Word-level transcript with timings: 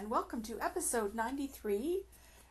and 0.00 0.10
welcome 0.10 0.40
to 0.40 0.58
episode 0.62 1.14
93 1.14 2.00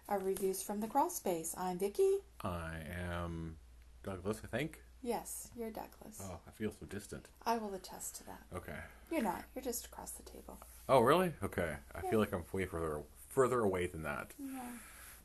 of 0.07 0.23
Reviews 0.23 0.61
from 0.61 0.81
the 0.81 0.85
Crawl 0.85 1.09
Space. 1.09 1.55
I'm 1.57 1.79
Vicky. 1.79 2.17
I 2.43 2.73
am 3.11 3.55
Douglas, 4.03 4.39
I 4.43 4.47
think. 4.55 4.83
Yes, 5.01 5.49
you're 5.57 5.71
Douglas. 5.71 6.21
Oh, 6.21 6.37
I 6.47 6.51
feel 6.51 6.71
so 6.79 6.85
distant. 6.85 7.25
I 7.47 7.57
will 7.57 7.73
attest 7.73 8.17
to 8.17 8.25
that. 8.27 8.43
Okay. 8.55 8.77
You're 9.11 9.23
not. 9.23 9.45
You're 9.55 9.63
just 9.63 9.87
across 9.87 10.11
the 10.11 10.21
table. 10.21 10.59
Oh, 10.87 10.99
really? 10.99 11.33
Okay. 11.41 11.73
I 11.95 12.01
feel 12.01 12.19
like 12.19 12.33
I'm 12.33 12.43
way 12.53 12.65
further 12.65 13.01
further 13.29 13.61
away 13.61 13.87
than 13.87 14.03
that. 14.03 14.29
Yeah. 14.37 14.59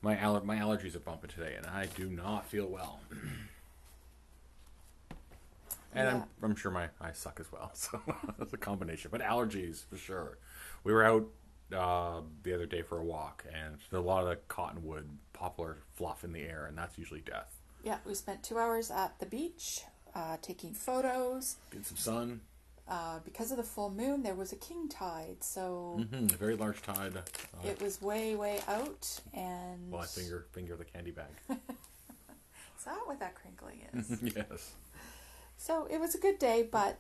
My 0.01 0.17
aller- 0.17 0.45
my 0.45 0.57
allergies 0.57 0.97
are 0.97 1.01
bumping 1.01 1.29
today, 1.29 1.57
and 1.59 1.67
I 1.67 1.89
do 1.95 2.09
not 2.09 2.47
feel 2.47 2.69
well. 2.69 3.01
and 5.95 6.09
I'm, 6.09 6.25
I'm 6.43 6.57
sure 6.57 6.71
my 6.71 6.89
I 7.03 7.13
suck 7.13 7.39
as 7.39 7.53
well, 7.53 7.71
so 7.75 8.01
it's 8.41 8.55
a 8.55 8.57
combination. 8.57 9.11
But 9.11 9.21
allergies 9.21 9.85
for 9.85 9.99
sure. 9.99 10.39
We 10.85 10.93
were 10.93 11.05
out 11.05 11.27
uh, 11.73 12.21
the 12.43 12.55
other 12.55 12.67
day 12.67 12.83
for 12.83 12.99
a 12.99 13.05
walk, 13.05 13.45
and 13.53 13.79
a 13.93 14.01
lot 14.01 14.23
of 14.23 14.29
the 14.29 14.37
cottonwood 14.49 15.09
poplar 15.33 15.79
fluff 15.95 16.25
in 16.25 16.33
the 16.33 16.41
air, 16.43 16.67
and 16.67 16.77
that's 16.77 16.99
usually 16.99 17.21
death. 17.21 17.57
Yeah, 17.83 17.99
we 18.07 18.15
spent 18.15 18.43
two 18.43 18.59
hours 18.59 18.91
at 18.91 19.19
the 19.19 19.27
beach 19.27 19.83
uh, 20.15 20.37
taking 20.41 20.73
photos. 20.73 21.57
Get 21.71 21.85
some 21.87 21.97
sun. 21.97 22.41
Uh, 22.87 23.19
because 23.25 23.51
of 23.51 23.57
the 23.57 23.63
full 23.63 23.91
moon, 23.91 24.23
there 24.23 24.35
was 24.35 24.53
a 24.53 24.57
king 24.57 24.89
tide, 24.91 25.37
so 25.41 26.05
hmm 26.11 26.27
A 26.27 26.37
very 26.37 26.55
large 26.55 26.83
tide. 26.83 27.17
Uh, 27.17 27.23
it 27.67 27.81
was 27.81 28.01
way, 28.03 28.35
way 28.37 28.61
out. 28.69 29.21
And 29.33 29.91
well, 29.91 30.03
I 30.03 30.07
finger 30.07 30.47
finger 30.53 30.77
the 30.77 30.85
candy 30.85 31.11
bag. 31.11 31.31
is 31.49 32.85
that 32.85 32.99
what 33.07 33.21
that 33.21 33.35
crinkling 33.35 33.81
is? 33.95 34.23
yes. 34.37 34.75
so 35.57 35.87
it 35.91 35.99
was 35.99 36.15
a 36.15 36.19
good 36.19 36.39
day, 36.39 36.69
but 36.71 36.99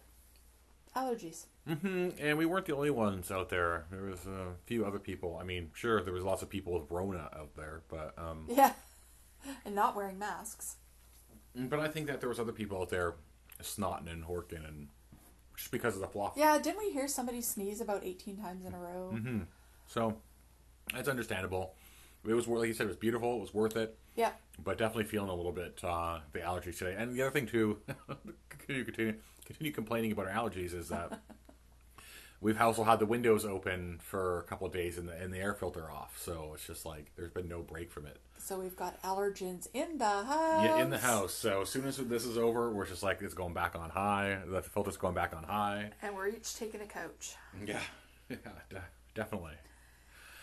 allergies. 0.96 1.44
Hmm 1.66 2.10
And 2.20 2.36
we 2.38 2.46
weren't 2.46 2.66
the 2.66 2.74
only 2.74 2.90
ones 2.90 3.30
out 3.30 3.48
there. 3.48 3.84
There 3.90 4.02
was 4.02 4.26
a 4.26 4.52
few 4.66 4.84
other 4.84 4.98
people. 4.98 5.38
I 5.40 5.44
mean, 5.44 5.70
sure, 5.74 6.02
there 6.02 6.12
was 6.12 6.24
lots 6.24 6.42
of 6.42 6.48
people 6.50 6.72
with 6.78 6.90
Rona 6.90 7.30
out 7.38 7.54
there, 7.56 7.82
but 7.88 8.14
um, 8.18 8.46
Yeah, 8.54 8.72
and 9.64 9.74
not 9.74 9.96
wearing 9.96 10.18
masks. 10.18 10.76
but 11.54 11.80
I 11.80 11.88
think 11.88 12.06
that 12.08 12.20
there 12.20 12.28
was 12.28 12.38
other 12.38 12.52
people 12.52 12.80
out 12.80 12.90
there 12.90 13.14
snotting 13.62 14.10
and 14.10 14.24
horking 14.24 14.66
and 14.66 14.88
just 15.56 15.70
because 15.70 15.94
of 15.94 16.00
the 16.00 16.08
fluff. 16.08 16.32
Yeah, 16.36 16.58
didn't 16.58 16.78
we 16.78 16.90
hear 16.90 17.06
somebody 17.08 17.40
sneeze 17.40 17.80
about 17.80 18.04
18 18.04 18.36
times 18.36 18.66
in 18.66 18.74
a 18.74 18.78
row? 18.78 19.10
hmm 19.10 19.40
So 19.86 20.16
that's 20.92 21.08
understandable. 21.08 21.74
It 22.26 22.34
was 22.34 22.48
like 22.48 22.66
you 22.68 22.74
said, 22.74 22.84
it 22.84 22.88
was 22.88 22.96
beautiful. 22.96 23.36
It 23.36 23.40
was 23.40 23.54
worth 23.54 23.76
it, 23.76 23.96
Yeah. 24.16 24.30
but 24.62 24.78
definitely 24.78 25.04
feeling 25.04 25.28
a 25.30 25.34
little 25.34 25.52
bit 25.52 25.78
uh, 25.84 26.20
the 26.32 26.40
allergies 26.40 26.78
today. 26.78 26.94
And 26.98 27.14
the 27.14 27.22
other 27.22 27.30
thing 27.30 27.46
too, 27.46 27.78
continue 28.48 28.84
continue 28.84 29.14
continue 29.44 29.72
complaining 29.72 30.10
about 30.12 30.26
our 30.26 30.32
allergies 30.32 30.74
is 30.74 30.88
that. 30.88 31.20
We've 32.44 32.60
also 32.60 32.84
had 32.84 32.98
the 32.98 33.06
windows 33.06 33.46
open 33.46 33.98
for 34.02 34.40
a 34.40 34.42
couple 34.42 34.66
of 34.66 34.72
days 34.74 34.98
and 34.98 35.08
the, 35.08 35.14
and 35.14 35.32
the 35.32 35.38
air 35.38 35.54
filter 35.54 35.90
off, 35.90 36.18
so 36.20 36.50
it's 36.54 36.66
just 36.66 36.84
like 36.84 37.06
there's 37.16 37.30
been 37.30 37.48
no 37.48 37.62
break 37.62 37.90
from 37.90 38.04
it. 38.04 38.18
So 38.36 38.60
we've 38.60 38.76
got 38.76 39.00
allergens 39.02 39.66
in 39.72 39.96
the 39.96 40.04
house. 40.04 40.62
Yeah, 40.62 40.82
in 40.82 40.90
the 40.90 40.98
house. 40.98 41.32
So 41.32 41.62
as 41.62 41.70
soon 41.70 41.86
as 41.86 41.96
this 41.96 42.26
is 42.26 42.36
over, 42.36 42.70
we're 42.70 42.86
just 42.86 43.02
like 43.02 43.22
it's 43.22 43.32
going 43.32 43.54
back 43.54 43.74
on 43.74 43.88
high. 43.88 44.40
The 44.46 44.60
filter's 44.60 44.98
going 44.98 45.14
back 45.14 45.34
on 45.34 45.44
high. 45.44 45.92
And 46.02 46.14
we're 46.14 46.28
each 46.28 46.54
taking 46.54 46.82
a 46.82 46.86
couch. 46.86 47.34
Yeah, 47.66 47.80
yeah, 48.28 48.36
de- 48.68 48.84
definitely. 49.14 49.54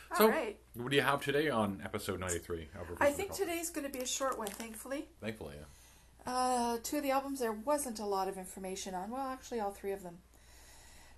All 0.10 0.18
So, 0.18 0.28
right. 0.30 0.58
what 0.74 0.90
do 0.90 0.96
you 0.96 1.04
have 1.04 1.24
today 1.24 1.50
on 1.52 1.82
episode 1.86 2.20
ninety 2.20 2.40
three? 2.40 2.68
I 3.00 3.12
think 3.12 3.32
today's 3.34 3.70
going 3.70 3.86
to 3.86 3.94
be 3.96 4.04
a 4.04 4.08
short 4.08 4.40
one, 4.40 4.48
thankfully. 4.48 5.06
Thankfully, 5.22 5.54
yeah. 5.60 6.34
Uh, 6.34 6.78
two 6.82 6.98
of 6.98 7.04
the 7.04 7.12
albums 7.12 7.40
there 7.42 7.52
wasn't 7.52 8.00
a 8.00 8.06
lot 8.08 8.28
of 8.28 8.40
information 8.40 8.96
on. 8.96 9.12
Well, 9.12 9.28
actually, 9.28 9.60
all 9.60 9.70
three 9.72 9.92
of 9.92 10.02
them. 10.02 10.18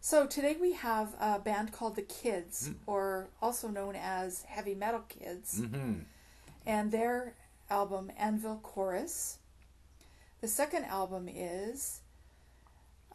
So 0.06 0.28
today 0.28 0.58
we 0.60 0.74
have 0.74 1.16
a 1.18 1.40
band 1.40 1.72
called 1.72 1.96
The 1.96 2.02
Kids, 2.02 2.72
or 2.86 3.30
also 3.42 3.70
known 3.70 3.96
as 3.96 4.42
Heavy 4.42 4.76
Metal 4.76 5.06
Kids, 5.08 5.62
Mm-hmm. 5.62 6.00
and 6.66 6.92
their 6.92 7.36
album 7.70 8.12
Anvil 8.18 8.60
Chorus. 8.62 9.38
The 10.42 10.50
second 10.50 10.84
album 10.84 11.30
is 11.34 12.02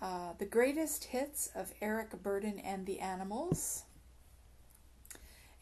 uh, 0.00 0.32
The 0.38 0.46
Greatest 0.46 1.04
Hits 1.04 1.50
of 1.54 1.74
Eric 1.82 2.22
Burdon 2.22 2.58
and 2.64 2.86
the 2.86 3.00
Animals. 3.00 3.82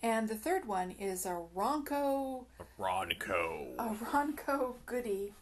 And 0.01 0.29
the 0.29 0.37
third 0.37 0.69
one 0.69 0.93
is 0.93 1.27
a 1.27 1.43
Ronco 1.57 2.45
A 2.61 2.81
Ronco. 2.81 3.75
a 3.81 3.89
Ronco 4.05 4.75
goodie 4.87 5.33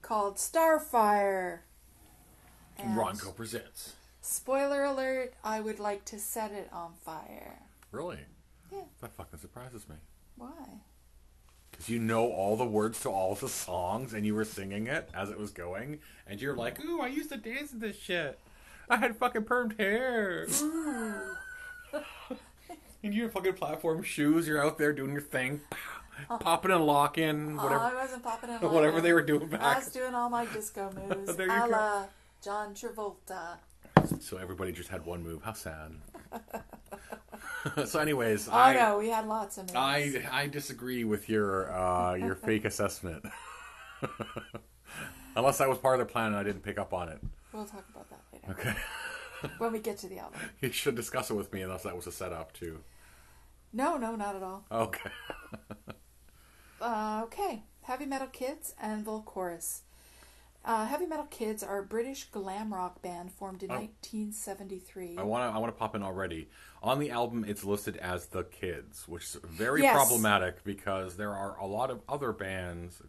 called 0.00 0.36
Starfire. 0.36 1.58
And 2.78 2.96
Ronco 2.96 3.36
presents. 3.36 3.92
Spoiler 4.30 4.84
alert, 4.84 5.32
I 5.42 5.58
would 5.60 5.78
like 5.80 6.04
to 6.06 6.18
set 6.18 6.52
it 6.52 6.68
on 6.70 6.92
fire. 7.02 7.60
Really? 7.90 8.18
Yeah. 8.70 8.82
That 9.00 9.14
fucking 9.14 9.38
surprises 9.38 9.88
me. 9.88 9.96
Why? 10.36 10.82
Because 11.70 11.88
you 11.88 11.98
know 11.98 12.30
all 12.30 12.54
the 12.54 12.66
words 12.66 13.00
to 13.00 13.08
all 13.08 13.34
the 13.34 13.48
songs 13.48 14.12
and 14.12 14.26
you 14.26 14.34
were 14.34 14.44
singing 14.44 14.86
it 14.86 15.08
as 15.14 15.30
it 15.30 15.38
was 15.38 15.50
going, 15.50 16.00
and 16.26 16.42
you're 16.42 16.54
like, 16.54 16.84
"Ooh, 16.84 17.00
I 17.00 17.06
used 17.06 17.30
to 17.30 17.38
dance 17.38 17.70
to 17.70 17.76
this 17.78 17.98
shit. 17.98 18.38
I 18.90 18.98
had 18.98 19.16
fucking 19.16 19.44
permed 19.44 19.78
hair." 19.78 20.46
and 23.02 23.14
you 23.14 23.22
have 23.22 23.32
fucking 23.32 23.54
platform 23.54 24.02
shoes. 24.02 24.46
You're 24.46 24.62
out 24.62 24.76
there 24.76 24.92
doing 24.92 25.12
your 25.12 25.22
thing, 25.22 25.62
uh-huh. 25.72 26.36
popping 26.36 26.70
and 26.70 26.86
locking, 26.86 27.58
Oh, 27.58 27.64
whatever, 27.64 27.84
I 27.84 27.94
wasn't 27.94 28.22
popping 28.22 28.50
it. 28.50 28.60
whatever 28.70 29.00
they 29.00 29.14
were 29.14 29.22
doing 29.22 29.48
back. 29.48 29.62
I 29.62 29.78
was 29.78 29.88
doing 29.88 30.14
all 30.14 30.28
my 30.28 30.44
disco 30.44 30.92
moves, 31.08 31.34
There 31.34 31.46
you 31.46 31.52
a 31.52 31.60
go. 31.66 31.70
la 31.70 32.06
John 32.44 32.74
Travolta. 32.74 33.56
So 34.20 34.36
everybody 34.38 34.72
just 34.72 34.88
had 34.88 35.04
one 35.04 35.22
move. 35.22 35.42
How 35.42 35.52
sad. 35.52 35.92
so, 37.86 37.98
anyways, 38.00 38.48
Oh 38.48 38.52
I, 38.52 38.74
no, 38.74 38.98
we 38.98 39.08
had 39.08 39.26
lots 39.26 39.58
of 39.58 39.64
moves. 39.64 39.74
I 39.76 40.24
I 40.30 40.46
disagree 40.46 41.04
with 41.04 41.28
your 41.28 41.70
uh, 41.72 42.14
your 42.14 42.34
fake 42.34 42.64
assessment. 42.72 43.24
Unless 45.36 45.58
that 45.58 45.68
was 45.68 45.78
part 45.78 46.00
of 46.00 46.06
the 46.06 46.12
plan 46.12 46.28
and 46.28 46.36
I 46.36 46.42
didn't 46.42 46.62
pick 46.62 46.78
up 46.78 46.92
on 46.92 47.08
it. 47.08 47.20
We'll 47.52 47.64
talk 47.64 47.84
about 47.90 48.08
that 48.10 48.20
later 48.32 48.60
Okay. 48.60 49.50
when 49.58 49.72
we 49.72 49.78
get 49.78 49.98
to 49.98 50.08
the 50.08 50.18
album. 50.18 50.40
You 50.60 50.72
should 50.72 50.96
discuss 50.96 51.30
it 51.30 51.34
with 51.34 51.52
me 51.52 51.62
unless 51.62 51.84
that 51.84 51.94
was 51.94 52.06
a 52.06 52.12
setup 52.12 52.52
too. 52.52 52.80
No, 53.72 53.96
no, 53.96 54.16
not 54.16 54.34
at 54.34 54.42
all. 54.42 54.64
Okay. 54.72 55.10
Uh, 56.80 57.22
okay, 57.24 57.62
Heavy 57.82 58.06
Metal 58.06 58.28
Kids, 58.28 58.74
Anvil 58.80 59.22
Chorus. 59.22 59.82
Uh, 60.68 60.84
Heavy 60.84 61.06
Metal 61.06 61.24
Kids 61.30 61.62
are 61.62 61.78
a 61.78 61.82
British 61.82 62.24
glam 62.26 62.74
rock 62.74 63.00
band 63.00 63.32
formed 63.32 63.62
in 63.62 63.70
Oh. 63.70 63.76
1973. 63.76 65.16
I 65.16 65.22
want 65.22 65.50
to 65.50 65.56
I 65.56 65.58
want 65.58 65.74
to 65.74 65.78
pop 65.78 65.94
in 65.96 66.02
already. 66.02 66.50
On 66.82 66.98
the 66.98 67.10
album 67.10 67.42
it's 67.48 67.64
listed 67.64 67.96
as 67.96 68.26
The 68.26 68.44
Kids, 68.44 69.08
which 69.08 69.24
is 69.24 69.36
very 69.44 69.80
Yes. 69.80 69.94
problematic 69.96 70.62
because 70.64 71.16
there 71.16 71.34
are 71.34 71.56
a 71.58 71.66
lot 71.66 71.90
of 71.90 72.02
other 72.06 72.32
bands, 72.32 73.00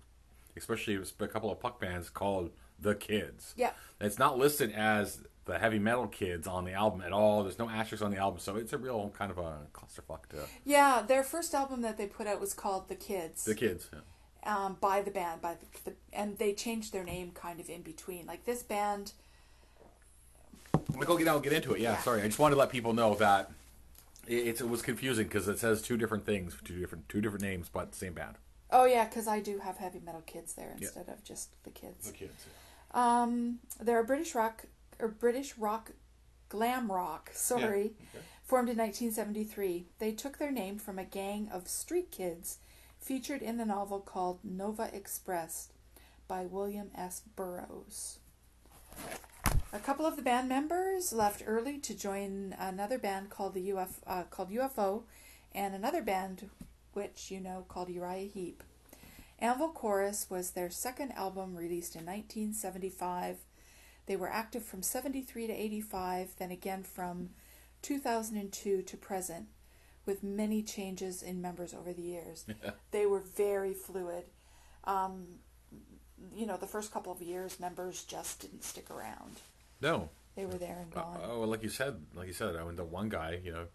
especially 0.56 0.96
a 1.20 1.28
couple 1.28 1.52
of 1.52 1.60
puck 1.60 1.82
bands 1.82 2.10
called 2.10 2.52
The 2.80 2.96
Kids. 2.96 3.54
Yeah. 3.58 3.74
It's 4.00 4.18
not 4.18 4.38
listed 4.38 4.72
as 4.72 5.22
the 5.44 5.60
heavy 5.60 5.80
metal 5.80 6.08
kids 6.08 6.48
on 6.48 6.64
the 6.64 6.72
album 6.72 7.02
at 7.02 7.12
all. 7.12 7.44
There's 7.44 7.60
no 7.60 7.68
asterisks 7.68 8.04
on 8.06 8.12
the 8.12 8.18
album, 8.18 8.40
so 8.40 8.56
it's 8.56 8.72
a 8.72 8.78
real 8.78 9.10
kind 9.18 9.32
of 9.32 9.38
a 9.38 9.68
clusterfuck 9.74 10.28
to 10.30 10.46
Yeah, 10.64 11.02
their 11.06 11.24
first 11.24 11.54
album 11.54 11.82
that 11.82 11.98
they 11.98 12.06
put 12.08 12.26
out 12.26 12.40
was 12.40 12.54
called 12.54 12.88
The 12.88 12.96
Kids. 12.96 13.44
the 13.44 13.56
kids. 13.56 13.90
Yeah. 13.92 14.00
Um, 14.46 14.78
by 14.80 15.02
the 15.02 15.12
band, 15.12 15.42
by 15.42 15.56
the, 15.56 15.92
the 15.92 15.96
and 16.14 16.38
they 16.38 16.54
changed 16.54 16.94
their 16.94 17.04
name 17.04 17.32
kind 17.32 17.60
of 17.60 17.70
in 17.70 17.82
between. 17.82 18.26
Like 18.26 18.46
this 18.46 18.64
band, 18.64 19.14
I'll 20.74 21.02
go 21.02 21.18
get 21.18 21.28
out, 21.28 21.44
get 21.44 21.54
into 21.54 21.74
it. 21.74 21.82
Yeah, 21.82 21.94
Yeah. 21.94 21.98
sorry. 22.00 22.22
I 22.22 22.26
just 22.26 22.40
wanted 22.40 22.56
to 22.56 22.60
let 22.60 22.70
people 22.70 22.94
know 22.94 23.16
that 23.16 23.52
it, 24.28 24.62
it 24.62 24.70
was 24.70 24.82
confusing 24.82 25.28
because 25.28 25.48
it 25.48 25.60
says 25.60 25.82
two 25.82 25.98
different 25.98 26.26
things, 26.26 26.56
two 26.64 26.80
different 26.80 27.10
two 27.10 27.22
different 27.22 27.44
names, 27.44 27.70
but 27.72 27.96
same 27.96 28.14
band. 28.14 28.36
oh 28.72 28.86
yeah, 28.86 29.06
because 29.06 29.28
I 29.28 29.40
do 29.40 29.60
have 29.60 29.78
Heavy 29.78 30.00
Metal 30.04 30.22
Kids 30.26 30.54
there 30.54 30.76
instead 30.80 31.10
of 31.10 31.24
just 31.24 31.62
the 31.64 31.70
Kids. 31.72 32.12
The 32.12 32.18
kids. 32.18 32.46
Um, 32.92 33.60
they're 33.80 34.00
a 34.00 34.04
British 34.04 34.34
rock 34.34 34.66
or 35.00 35.08
British 35.08 35.58
rock, 35.58 35.92
glam 36.50 36.92
rock. 36.92 37.30
Sorry, 37.34 37.94
okay. 38.16 38.26
formed 38.44 38.70
in 38.70 38.78
1973. 38.78 39.86
They 40.00 40.12
took 40.12 40.38
their 40.38 40.52
name 40.52 40.78
from 40.80 40.98
a 40.98 41.06
gang 41.06 41.50
of 41.52 41.68
street 41.68 42.12
kids 42.12 42.58
featured 43.00 43.42
in 43.42 43.58
the 43.58 43.66
novel 43.66 44.00
called 44.00 44.40
Nova 44.44 44.90
Express 44.94 45.70
by 46.28 46.46
William 46.46 46.92
S. 46.96 47.22
Burroughs. 47.36 48.20
A 49.72 49.80
couple 49.80 50.06
of 50.06 50.16
the 50.16 50.22
band 50.22 50.50
members 50.50 51.14
left 51.14 51.44
early 51.46 51.78
to 51.80 51.94
join 51.94 52.56
another 52.60 52.98
band 52.98 53.30
called 53.30 53.54
the 53.54 53.72
UF, 53.72 54.00
uh, 54.08 54.24
called 54.24 54.50
UFO, 54.52 55.04
and 55.54 55.74
another 55.74 56.02
band, 56.02 56.50
which 56.94 57.32
you 57.32 57.40
know, 57.40 57.66
called 57.68 57.90
Uriah 57.90 58.28
Heep. 58.28 58.64
Anvil 59.40 59.70
Chorus 59.70 60.30
was 60.30 60.52
their 60.52 60.70
second 60.70 61.12
album 61.14 61.56
released 61.56 61.96
in 61.96 62.06
1975. 62.06 63.38
They 64.06 64.16
were 64.16 64.30
active 64.30 64.66
from 64.66 64.82
73 64.82 65.48
to 65.48 65.54
85, 65.54 66.36
then 66.38 66.52
again 66.52 66.84
from 66.84 67.30
2002 67.82 68.82
to 68.82 68.98
present, 68.98 69.46
with 70.10 70.24
many 70.24 70.62
changes 70.64 71.22
in 71.24 71.42
members 71.42 71.74
over 71.74 71.94
the 71.94 72.02
years. 72.02 72.46
They 72.92 73.06
were 73.06 73.20
very 73.20 73.74
fluid. 73.74 74.26
Um, 74.84 75.14
you 76.36 76.46
know, 76.48 76.58
the 76.58 76.68
first 76.68 76.92
couple 76.92 77.12
of 77.14 77.22
years, 77.22 77.60
members 77.60 78.04
just 78.04 78.42
didn't 78.42 78.64
stick 78.64 78.90
around. 78.90 79.40
No. 79.82 80.10
They 80.36 80.46
were 80.46 80.58
there 80.58 80.80
and 80.82 80.92
Uh, 80.94 81.02
gone. 81.02 81.20
oh, 81.24 81.40
well, 81.40 81.48
like 81.48 81.64
you 81.64 81.70
said, 81.70 82.02
like 82.16 82.28
you 82.28 82.34
said, 82.34 82.56
I 82.56 82.64
mean, 82.64 82.76
the 82.76 82.84
one 82.84 83.10
guy, 83.10 83.40
you 83.44 83.52
know, 83.52 83.68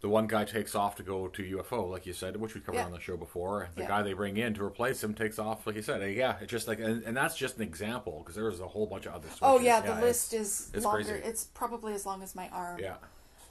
the 0.00 0.08
one 0.10 0.26
guy 0.26 0.44
takes 0.44 0.74
off 0.74 0.96
to 0.96 1.02
go 1.02 1.26
to 1.28 1.42
UFO, 1.42 1.90
like 1.90 2.04
you 2.06 2.12
said, 2.12 2.36
which 2.36 2.54
we 2.54 2.60
covered 2.60 2.78
Yeah. 2.78 2.84
on 2.86 2.92
the 2.92 3.00
show 3.00 3.16
before. 3.16 3.70
The 3.76 3.82
Yeah. 3.82 3.88
guy 3.88 4.02
they 4.02 4.12
bring 4.12 4.36
in 4.36 4.52
to 4.54 4.62
replace 4.64 5.02
him 5.02 5.14
takes 5.14 5.38
off, 5.38 5.66
like 5.66 5.76
you 5.76 5.82
said. 5.82 6.02
Uh, 6.02 6.06
Yeah, 6.06 6.36
it's 6.40 6.50
just 6.50 6.68
like, 6.68 6.80
and, 6.80 7.02
and 7.04 7.16
that's 7.16 7.36
just 7.36 7.56
an 7.56 7.62
example 7.62 8.18
because 8.20 8.34
there's 8.34 8.60
a 8.60 8.68
whole 8.68 8.86
bunch 8.86 9.06
of 9.06 9.14
other. 9.14 9.28
Stuff. 9.28 9.38
Oh 9.42 9.56
switches. 9.56 9.66
yeah, 9.66 9.80
the 9.80 10.00
list 10.00 10.34
is 10.34 10.70
it's 10.74 10.84
longer. 10.84 11.04
crazy. 11.04 11.24
It's 11.28 11.44
probably 11.44 11.94
as 11.94 12.04
long 12.04 12.22
as 12.22 12.34
my 12.34 12.48
arm 12.50 12.78
Yeah, 12.80 12.96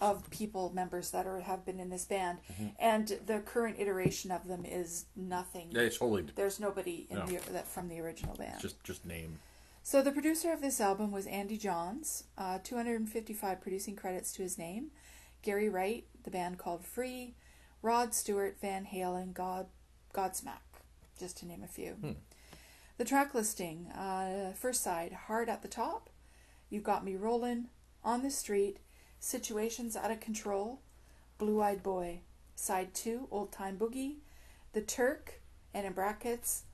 of 0.01 0.29
people 0.29 0.71
members 0.73 1.11
that 1.11 1.25
are 1.27 1.39
have 1.41 1.65
been 1.65 1.79
in 1.79 1.89
this 1.89 2.05
band, 2.05 2.39
Mm-hmm. 2.51 2.67
and 2.79 3.07
the 3.25 3.39
current 3.39 3.77
iteration 3.79 4.31
of 4.31 4.47
them 4.47 4.65
is 4.65 5.05
nothing. 5.15 5.69
Yeah, 5.71 5.81
it's 5.83 5.97
totally 5.97 6.23
There's 6.35 6.59
nobody 6.59 7.07
in 7.09 7.17
No. 7.19 7.25
the 7.25 7.51
that 7.53 7.67
from 7.67 7.87
the 7.89 7.99
original 7.99 8.35
band. 8.35 8.59
just 8.61 8.83
just 8.83 9.05
name. 9.05 9.39
So 9.83 10.01
the 10.01 10.11
producer 10.11 10.51
of 10.51 10.61
this 10.61 10.81
album 10.81 11.11
was 11.11 11.27
Andy 11.27 11.57
Johns, 11.57 12.23
uh, 12.37 12.57
255 12.63 13.61
producing 13.61 13.95
credits 13.95 14.31
to 14.33 14.41
his 14.41 14.57
name. 14.57 14.89
Gary 15.43 15.69
Wright, 15.69 16.05
the 16.23 16.31
band 16.31 16.57
called 16.57 16.83
Free, 16.83 17.35
Rod 17.83 18.15
Stewart, 18.15 18.57
Van 18.59 18.85
Halen, 18.91 19.31
God, 19.33 19.67
Godsmack, 20.11 20.63
just 21.19 21.37
to 21.37 21.45
name 21.45 21.61
a 21.63 21.67
few. 21.67 22.15
The 22.97 23.05
track 23.05 23.35
listing: 23.35 23.87
uh, 23.91 24.53
first 24.53 24.81
side, 24.81 25.11
Hard 25.27 25.49
at 25.49 25.61
the 25.61 25.67
Top, 25.67 26.09
You've 26.69 26.83
Got 26.83 27.05
Me 27.05 27.15
Rollin', 27.15 27.65
On 28.03 28.23
the 28.23 28.31
Street, 28.31 28.77
Situations 29.25 29.95
Out 29.95 30.11
of 30.11 30.19
Control, 30.19 30.81
Blue 31.39 31.59
Eyed 31.59 31.81
Boy. 31.81 32.19
Side 32.55 32.93
two, 32.93 33.27
Old 33.31 33.51
Time 33.51 33.75
Boogie, 33.75 34.17
The 34.73 34.81
Turk, 34.81 35.41
and 35.73 35.83
in 35.83 35.93
brackets, 35.93 36.65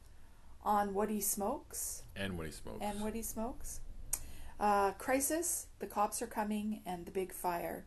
On 0.66 0.94
What 0.94 1.10
He 1.10 1.22
Smokes 1.22 2.04
And 2.14 2.38
when 2.38 2.48
he 2.48 2.52
smokes. 2.52 2.80
and 2.82 3.00
what 3.00 3.14
he 3.14 3.22
smokes. 3.22 3.80
Uh, 4.60 4.92
Crisis, 4.92 5.68
The 5.80 5.88
Cops 5.88 6.22
Are 6.22 6.28
Coming, 6.28 6.82
and 6.86 7.06
The 7.06 7.12
Big 7.12 7.32
Fire. 7.32 7.86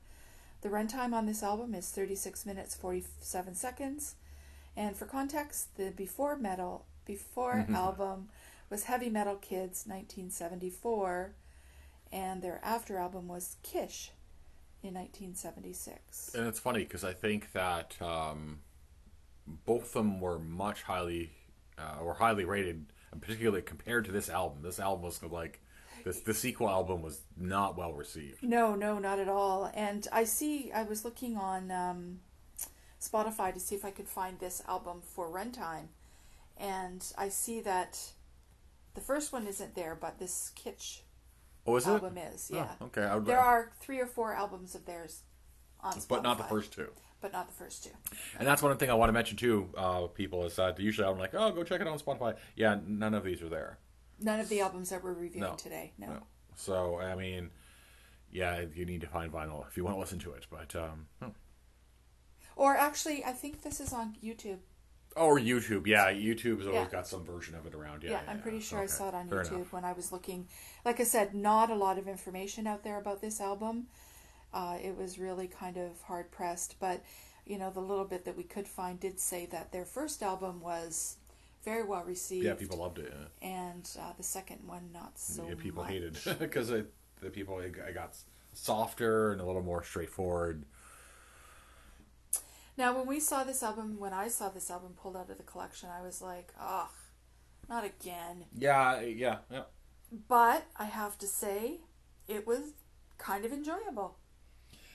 The 0.62 0.70
runtime 0.70 1.12
on 1.12 1.26
this 1.26 1.42
album 1.42 1.74
is 1.74 1.90
36 1.90 2.46
minutes 2.46 2.74
47 2.74 3.54
seconds. 3.54 4.14
And 4.74 4.96
for 4.96 5.04
context, 5.04 5.76
the 5.76 5.90
before 5.90 6.36
metal 6.38 6.86
before 7.04 7.66
album 7.74 8.30
was 8.70 8.84
Heavy 8.84 9.10
Metal 9.10 9.36
Kids 9.36 9.84
1974, 9.86 11.34
and 12.10 12.40
their 12.40 12.60
after 12.64 12.96
album 12.96 13.28
was 13.28 13.56
Kitsch 13.62 14.08
in 14.84 14.94
1976. 14.94 16.34
And 16.34 16.46
it's 16.46 16.58
funny 16.58 16.80
because 16.80 17.04
I 17.04 17.12
think 17.12 17.52
that 17.52 17.96
um, 18.00 18.60
both 19.66 19.86
of 19.86 19.92
them 19.92 20.20
were 20.20 20.38
much 20.38 20.82
highly, 20.82 21.30
uh, 21.78 22.02
were 22.02 22.14
highly 22.14 22.44
rated, 22.44 22.86
and 23.12 23.20
particularly 23.20 23.62
compared 23.62 24.04
to 24.06 24.12
this 24.12 24.28
album. 24.28 24.62
This 24.62 24.78
album 24.78 25.04
was 25.04 25.22
like, 25.22 25.60
this 26.04 26.20
the 26.20 26.34
sequel 26.34 26.68
album 26.68 27.02
was 27.02 27.20
not 27.36 27.76
well 27.76 27.94
received. 27.94 28.42
No, 28.42 28.74
no, 28.74 28.98
not 28.98 29.18
at 29.18 29.28
all. 29.28 29.70
And 29.74 30.06
I 30.12 30.24
see, 30.24 30.70
I 30.72 30.82
was 30.82 31.04
looking 31.04 31.36
on 31.36 31.70
um, 31.70 32.20
Spotify 33.00 33.52
to 33.54 33.60
see 33.60 33.74
if 33.74 33.84
I 33.84 33.90
could 33.90 34.08
find 34.08 34.38
this 34.38 34.62
album 34.68 35.00
for 35.02 35.28
runtime. 35.28 35.88
And 36.56 37.04
I 37.18 37.30
see 37.30 37.60
that 37.62 37.98
the 38.94 39.00
first 39.00 39.32
one 39.32 39.46
isn't 39.46 39.74
there, 39.74 39.96
but 39.98 40.18
this 40.18 40.52
Kitsch 40.54 41.00
Oh, 41.66 41.76
is 41.76 41.86
it? 41.86 41.90
album 41.90 42.18
is. 42.18 42.50
Yeah. 42.52 42.68
Oh, 42.80 42.86
okay, 42.86 43.02
I 43.02 43.14
would, 43.14 43.24
There 43.26 43.40
are 43.40 43.72
three 43.80 44.00
or 44.00 44.06
four 44.06 44.34
albums 44.34 44.74
of 44.74 44.84
theirs 44.84 45.22
on 45.80 45.94
Spotify. 45.94 46.08
but 46.08 46.22
not 46.22 46.38
the 46.38 46.44
first 46.44 46.72
two. 46.72 46.90
But 47.20 47.32
not 47.32 47.46
the 47.48 47.54
first 47.54 47.84
two. 47.84 47.90
And 48.38 48.46
that's 48.46 48.62
one 48.62 48.76
thing 48.76 48.90
I 48.90 48.94
want 48.94 49.08
to 49.08 49.14
mention 49.14 49.36
too, 49.38 49.70
uh, 49.78 50.06
people, 50.08 50.44
is 50.44 50.56
that 50.56 50.78
usually 50.78 51.08
I'm 51.08 51.18
like, 51.18 51.34
oh, 51.34 51.50
go 51.52 51.62
check 51.64 51.80
it 51.80 51.86
out 51.86 51.92
on 51.94 51.98
Spotify. 51.98 52.36
Yeah, 52.54 52.78
none 52.86 53.14
of 53.14 53.24
these 53.24 53.40
are 53.42 53.48
there. 53.48 53.78
None 54.20 54.40
of 54.40 54.48
the 54.50 54.60
albums 54.60 54.90
that 54.90 55.02
we're 55.02 55.14
reviewing 55.14 55.40
No. 55.48 55.54
today. 55.54 55.92
No. 55.98 56.06
No. 56.08 56.22
So 56.54 56.98
I 57.00 57.14
mean, 57.14 57.50
yeah, 58.30 58.64
you 58.74 58.84
need 58.84 59.00
to 59.00 59.06
find 59.06 59.32
vinyl 59.32 59.66
if 59.66 59.76
you 59.76 59.84
want 59.84 59.96
to 59.96 60.00
listen 60.00 60.18
to 60.20 60.32
it. 60.32 60.46
But 60.50 60.76
um, 60.76 61.06
hmm. 61.22 61.30
Or 62.56 62.76
actually, 62.76 63.24
I 63.24 63.32
think 63.32 63.62
this 63.62 63.80
is 63.80 63.92
on 63.92 64.16
YouTube. 64.22 64.58
Or 65.16 65.38
YouTube, 65.38 65.86
yeah, 65.86 66.10
YouTube's 66.12 66.66
always 66.66 66.82
Yeah. 66.86 66.90
got 66.90 67.06
some 67.06 67.24
version 67.24 67.54
of 67.54 67.66
it 67.66 67.74
around. 67.74 68.02
Yeah, 68.02 68.10
Yeah, 68.12 68.20
I'm 68.26 68.40
pretty 68.40 68.60
sure 68.60 68.80
I 68.80 68.82
Okay, 68.84 68.92
saw 68.92 69.08
it 69.08 69.14
on 69.14 69.28
fair 69.28 69.44
YouTube 69.44 69.54
enough. 69.56 69.72
when 69.72 69.84
I 69.84 69.92
was 69.92 70.10
looking. 70.12 70.48
Like 70.84 71.00
I 71.00 71.04
said, 71.04 71.34
not 71.34 71.70
a 71.70 71.74
lot 71.74 71.98
of 71.98 72.08
information 72.08 72.66
out 72.66 72.82
there 72.84 72.98
about 72.98 73.20
this 73.20 73.40
album. 73.40 73.86
Uh, 74.52 74.78
it 74.82 74.96
was 74.96 75.18
really 75.18 75.48
kind 75.48 75.76
of 75.76 76.00
hard 76.02 76.30
pressed, 76.30 76.76
but 76.80 77.02
you 77.46 77.58
know, 77.58 77.70
the 77.70 77.80
little 77.80 78.04
bit 78.06 78.24
that 78.24 78.36
we 78.36 78.42
could 78.42 78.66
find 78.66 78.98
did 78.98 79.20
say 79.20 79.46
that 79.46 79.70
their 79.70 79.84
first 79.84 80.22
album 80.22 80.60
was 80.60 81.16
very 81.64 81.82
well 81.84 82.02
received. 82.04 82.44
Yeah, 82.44 82.54
people 82.54 82.78
loved 82.78 82.98
it. 82.98 83.12
Yeah. 83.42 83.48
and 83.48 83.88
uh, 84.00 84.12
the 84.16 84.22
second 84.22 84.60
one 84.66 84.90
not 84.92 85.18
so. 85.18 85.46
yeah, 85.48 85.54
people 85.54 85.82
much. 85.82 85.92
hated 85.92 86.18
because 86.38 86.68
the 87.20 87.30
people 87.32 87.58
it 87.60 87.74
it 87.76 87.94
got 87.94 88.16
softer 88.54 89.32
and 89.32 89.40
a 89.40 89.44
little 89.44 89.62
more 89.62 89.82
straightforward. 89.84 90.64
Now, 92.76 92.96
when 92.96 93.06
we 93.06 93.20
saw 93.20 93.44
this 93.44 93.62
album, 93.62 93.98
when 93.98 94.12
I 94.12 94.28
saw 94.28 94.48
this 94.48 94.70
album 94.70 94.94
pulled 95.00 95.16
out 95.16 95.30
of 95.30 95.36
the 95.36 95.44
collection, 95.44 95.88
I 95.90 96.02
was 96.02 96.20
like, 96.20 96.52
ugh, 96.60 96.88
not 97.68 97.84
again. 97.84 98.46
Yeah, 98.56 99.00
yeah, 99.00 99.38
yeah. 99.50 99.62
But 100.28 100.66
I 100.76 100.84
have 100.84 101.16
to 101.18 101.26
say, 101.26 101.80
it 102.26 102.46
was 102.46 102.72
kind 103.18 103.44
of 103.44 103.52
enjoyable. 103.52 104.16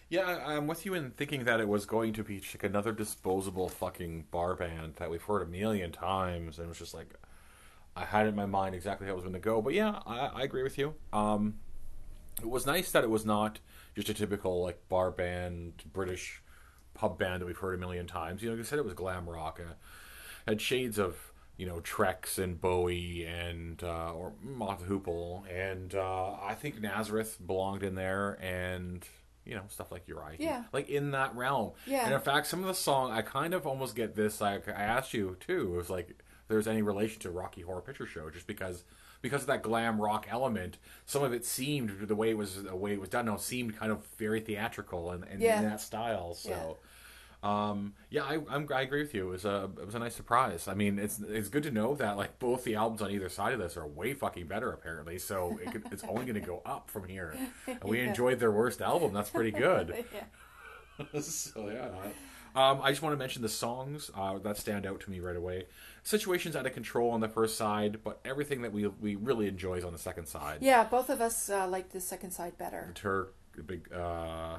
Yeah, 0.09 0.21
I, 0.21 0.55
I'm 0.55 0.67
with 0.67 0.85
you 0.85 0.93
in 0.93 1.11
thinking 1.11 1.45
that 1.45 1.59
it 1.59 1.67
was 1.67 1.85
going 1.85 2.13
to 2.13 2.23
be 2.23 2.41
like 2.53 2.63
another 2.63 2.91
disposable 2.91 3.69
fucking 3.69 4.25
bar 4.31 4.55
band 4.55 4.95
that 4.97 5.09
we've 5.09 5.21
heard 5.21 5.43
a 5.43 5.45
million 5.45 5.91
times, 5.91 6.57
and 6.57 6.65
it 6.65 6.69
was 6.69 6.79
just 6.79 6.93
like 6.93 7.13
I 7.95 8.05
had 8.05 8.27
in 8.27 8.35
my 8.35 8.45
mind 8.45 8.75
exactly 8.75 9.07
how 9.07 9.13
it 9.13 9.15
was 9.15 9.23
going 9.23 9.33
to 9.33 9.39
go. 9.39 9.61
But 9.61 9.73
yeah, 9.73 9.99
I, 10.05 10.17
I 10.27 10.41
agree 10.41 10.63
with 10.63 10.77
you. 10.77 10.95
Um, 11.13 11.55
it 12.41 12.49
was 12.49 12.65
nice 12.65 12.91
that 12.91 13.03
it 13.03 13.09
was 13.09 13.25
not 13.25 13.59
just 13.95 14.09
a 14.09 14.13
typical 14.13 14.63
like 14.63 14.87
bar 14.89 15.11
band 15.11 15.83
British 15.93 16.41
pub 16.99 17.17
band 17.17 17.41
that 17.41 17.45
we've 17.45 17.57
heard 17.57 17.75
a 17.75 17.77
million 17.77 18.07
times. 18.07 18.41
You 18.41 18.49
know, 18.49 18.55
like 18.55 18.65
I 18.65 18.67
said, 18.67 18.79
it 18.79 18.85
was 18.85 18.93
glam 18.93 19.29
rock. 19.29 19.59
Uh, 19.65 19.73
had 20.47 20.59
shades 20.61 20.97
of 20.97 21.15
you 21.57 21.65
know 21.65 21.79
T. 21.79 21.91
Rex 21.97 22.37
and 22.37 22.59
Bowie 22.59 23.25
and 23.25 23.81
uh, 23.83 24.11
or 24.13 24.33
Mott 24.41 24.81
Hoople, 24.83 25.43
and 25.51 25.95
uh, 25.95 26.33
I 26.41 26.55
think 26.55 26.81
Nazareth 26.81 27.37
belonged 27.45 27.83
in 27.83 27.95
there, 27.95 28.37
and 28.41 29.05
you 29.45 29.55
know 29.55 29.63
stuff 29.69 29.91
like 29.91 30.07
Uriah, 30.07 30.37
Yeah. 30.39 30.63
like 30.73 30.89
in 30.89 31.11
that 31.11 31.35
realm. 31.35 31.71
Yeah. 31.85 32.05
And 32.05 32.13
in 32.13 32.19
fact, 32.21 32.47
some 32.47 32.59
of 32.61 32.65
the 32.67 32.73
song 32.73 33.11
I 33.11 33.21
kind 33.21 33.53
of 33.53 33.65
almost 33.67 33.95
get 33.95 34.15
this. 34.15 34.41
Like 34.41 34.67
I 34.67 34.71
asked 34.83 35.13
you 35.13 35.37
too, 35.39 35.73
it 35.73 35.77
was 35.77 35.89
like 35.89 36.09
if 36.09 36.47
there's 36.47 36.67
any 36.67 36.81
relation 36.81 37.19
to 37.21 37.29
Rocky 37.31 37.61
Horror 37.61 37.81
Picture 37.81 38.05
Show, 38.05 38.29
just 38.29 38.47
because. 38.47 38.83
Because 39.21 39.41
of 39.41 39.47
that 39.47 39.63
glam 39.63 39.99
rock 39.99 40.27
element, 40.31 40.77
some 41.05 41.23
of 41.23 41.33
it 41.33 41.43
seemed 41.43 42.07
the 42.07 42.15
way 42.15 42.29
it 42.29 42.37
was 42.37 42.63
the 42.63 42.73
way 42.73 42.93
it 42.93 43.01
was 43.01 43.09
done. 43.09 43.25
Now 43.25 43.35
seemed 43.35 43.75
kind 43.77 43.91
of 43.91 44.05
very 44.17 44.39
theatrical 44.39 45.11
and, 45.11 45.25
and 45.25 45.41
Yeah. 45.41 45.59
in 45.59 45.65
that 45.65 45.81
style. 45.81 46.33
So, 46.35 46.77
um, 47.41 47.93
yeah, 48.09 48.23
I, 48.23 48.39
I'm, 48.49 48.67
I 48.73 48.81
agree 48.81 49.01
with 49.01 49.13
you. 49.13 49.27
It 49.27 49.31
was 49.31 49.45
a 49.45 49.69
it 49.79 49.85
was 49.85 49.95
a 49.95 49.99
nice 49.99 50.15
surprise. 50.15 50.67
I 50.67 50.73
mean, 50.73 50.99
it's 50.99 51.19
it's 51.19 51.47
good 51.49 51.63
to 51.63 51.71
know 51.71 51.95
that 51.95 52.17
like 52.17 52.37
both 52.39 52.63
the 52.63 52.75
albums 52.75 53.01
on 53.01 53.11
either 53.11 53.29
side 53.29 53.53
of 53.53 53.59
this 53.59 53.77
are 53.77 53.87
way 53.87 54.13
fucking 54.13 54.47
better 54.47 54.71
apparently. 54.71 55.17
So 55.19 55.59
it 55.63 55.71
could, 55.71 55.83
it's 55.91 56.03
only 56.03 56.23
going 56.25 56.33
to 56.35 56.41
go 56.45 56.61
up 56.65 56.89
from 56.89 57.07
here. 57.07 57.35
And 57.67 57.83
we 57.83 57.99
Yeah. 57.99 58.09
enjoyed 58.09 58.39
their 58.39 58.51
worst 58.51 58.81
album. 58.81 59.13
That's 59.13 59.29
pretty 59.29 59.51
good. 59.51 60.03
yeah. 60.13 61.19
so 61.21 61.69
yeah. 61.69 61.89
Um, 62.55 62.81
I 62.81 62.89
just 62.89 63.01
want 63.03 63.13
to 63.13 63.17
mention 63.17 63.41
the 63.43 63.47
songs 63.49 64.09
uh, 64.17 64.39
that 64.39 64.57
stand 64.57 64.85
out 64.87 64.99
to 65.01 65.11
me 65.11 65.19
right 65.19 65.35
away. 65.35 65.67
Situations 66.03 66.55
out 66.55 66.65
of 66.65 66.73
control 66.73 67.11
on 67.11 67.19
the 67.21 67.29
first 67.29 67.57
side, 67.57 67.99
but 68.03 68.19
everything 68.25 68.63
that 68.63 68.73
we 68.73 68.87
we 68.87 69.15
really 69.15 69.47
enjoy 69.47 69.75
is 69.75 69.83
on 69.85 69.93
the 69.93 69.99
second 69.99 70.25
side. 70.25 70.57
Yeah, 70.61 70.83
both 70.83 71.09
of 71.09 71.21
us 71.21 71.49
uh, 71.49 71.67
liked 71.67 71.93
the 71.93 72.01
second 72.01 72.31
side 72.31 72.57
better. 72.57 72.91
The 73.55 73.63
big, 73.63 73.93
uh, 73.93 74.57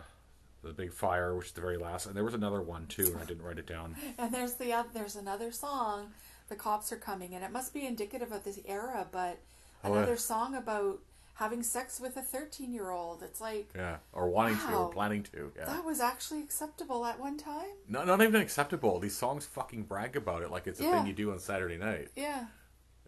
the 0.63 0.73
big 0.73 0.93
fire, 0.93 1.35
which 1.35 1.47
is 1.47 1.53
the 1.53 1.61
very 1.61 1.77
last, 1.79 2.07
and 2.07 2.15
there 2.15 2.25
was 2.25 2.35
another 2.35 2.61
one 2.63 2.87
too, 2.87 3.07
and 3.07 3.17
I 3.17 3.25
didn't 3.25 3.43
write 3.43 3.59
it 3.59 3.67
down. 3.67 3.97
And 4.19 4.33
there's 4.33 4.55
the 4.55 4.73
oth- 4.75 4.93
there's 4.93 5.17
another 5.17 5.53
song, 5.53 6.13
"The 6.49 6.57
Cops 6.57 6.93
Are 6.93 6.97
Coming," 6.97 7.35
and 7.35 7.43
it 7.45 7.51
must 7.51 7.73
be 7.73 7.87
indicative 7.87 8.33
of 8.33 8.45
this 8.45 8.59
era. 8.67 9.07
But 9.11 9.39
Oh, 9.83 9.93
another 9.95 10.13
yeah. 10.13 10.19
song 10.19 10.55
about 10.55 10.99
having 11.35 11.63
sex 11.63 11.99
with 11.99 12.19
a 12.19 12.23
13 12.23 12.71
year 12.75 12.91
old. 12.91 13.23
It's 13.23 13.41
like 13.41 13.71
Yeah, 13.75 13.97
or 14.13 14.29
wanting 14.29 14.59
to, 14.59 14.75
or 14.75 14.91
planning 14.93 15.23
to. 15.33 15.51
Yeah, 15.57 15.65
that 15.65 15.85
was 15.87 15.99
actually 16.01 16.43
acceptable 16.43 17.07
at 17.07 17.19
one 17.19 17.39
time. 17.39 17.71
not 17.89 18.07
not 18.07 18.21
even 18.21 18.43
acceptable. 18.43 18.99
These 19.01 19.17
songs 19.17 19.47
fucking 19.47 19.85
brag 19.85 20.17
about 20.17 20.43
it 20.43 20.51
like 20.51 20.67
it's 20.67 20.81
a 20.81 20.85
Yeah. 20.85 20.99
thing 20.99 21.07
you 21.07 21.15
do 21.15 21.33
on 21.33 21.39
Saturday 21.39 21.79
night. 21.79 22.11
Yeah. 22.15 22.49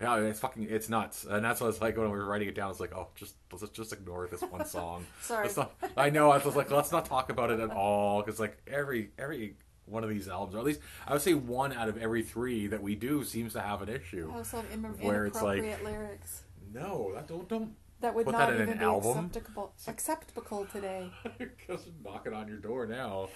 Yeah, 0.02 0.16
it's 0.16 0.40
fucking, 0.40 0.66
it's 0.68 0.88
nuts, 0.88 1.24
and 1.24 1.44
that's 1.44 1.60
what 1.60 1.68
it's 1.68 1.80
like 1.80 1.96
when 1.96 2.10
we 2.10 2.18
were 2.18 2.24
writing 2.26 2.48
it 2.48 2.54
down. 2.54 2.70
It's 2.70 2.80
like, 2.80 2.92
oh, 2.94 3.08
just 3.14 3.36
let's 3.52 3.68
just 3.70 3.92
ignore 3.92 4.26
this 4.26 4.42
one 4.42 4.66
song. 4.66 5.06
Sorry. 5.22 5.48
Not, 5.56 5.72
I 5.96 6.10
know. 6.10 6.30
I 6.30 6.38
was 6.38 6.56
like, 6.56 6.70
let's 6.70 6.90
not 6.90 7.04
talk 7.06 7.30
about 7.30 7.50
it 7.50 7.60
at 7.60 7.70
all 7.70 8.22
because 8.22 8.40
like 8.40 8.58
every 8.66 9.10
every 9.16 9.54
one 9.86 10.02
of 10.04 10.10
these 10.10 10.28
albums, 10.28 10.54
or 10.54 10.58
at 10.58 10.64
least 10.64 10.80
I 11.06 11.12
would 11.12 11.22
say 11.22 11.34
one 11.34 11.72
out 11.72 11.88
of 11.88 11.96
every 11.98 12.22
three 12.22 12.66
that 12.68 12.82
we 12.82 12.94
do 12.94 13.24
seems 13.24 13.52
to 13.52 13.60
have 13.60 13.80
an 13.82 13.88
issue. 13.88 14.30
Also, 14.34 14.58
Where 15.00 15.26
it's 15.26 15.40
like- 15.42 15.62
lyrics 15.84 16.42
No, 16.72 17.12
that 17.14 17.28
don't 17.28 17.48
don't 17.48 17.74
that 18.00 18.14
would 18.14 18.26
not 18.26 18.48
that 18.50 18.54
even 18.54 18.68
an 18.70 18.78
be 18.78 18.84
album? 18.84 19.26
acceptable 19.26 19.72
acceptable 19.86 20.66
today. 20.72 21.10
Just 21.68 21.88
knocking 22.04 22.32
on 22.32 22.48
your 22.48 22.56
door 22.58 22.86
now. 22.86 23.28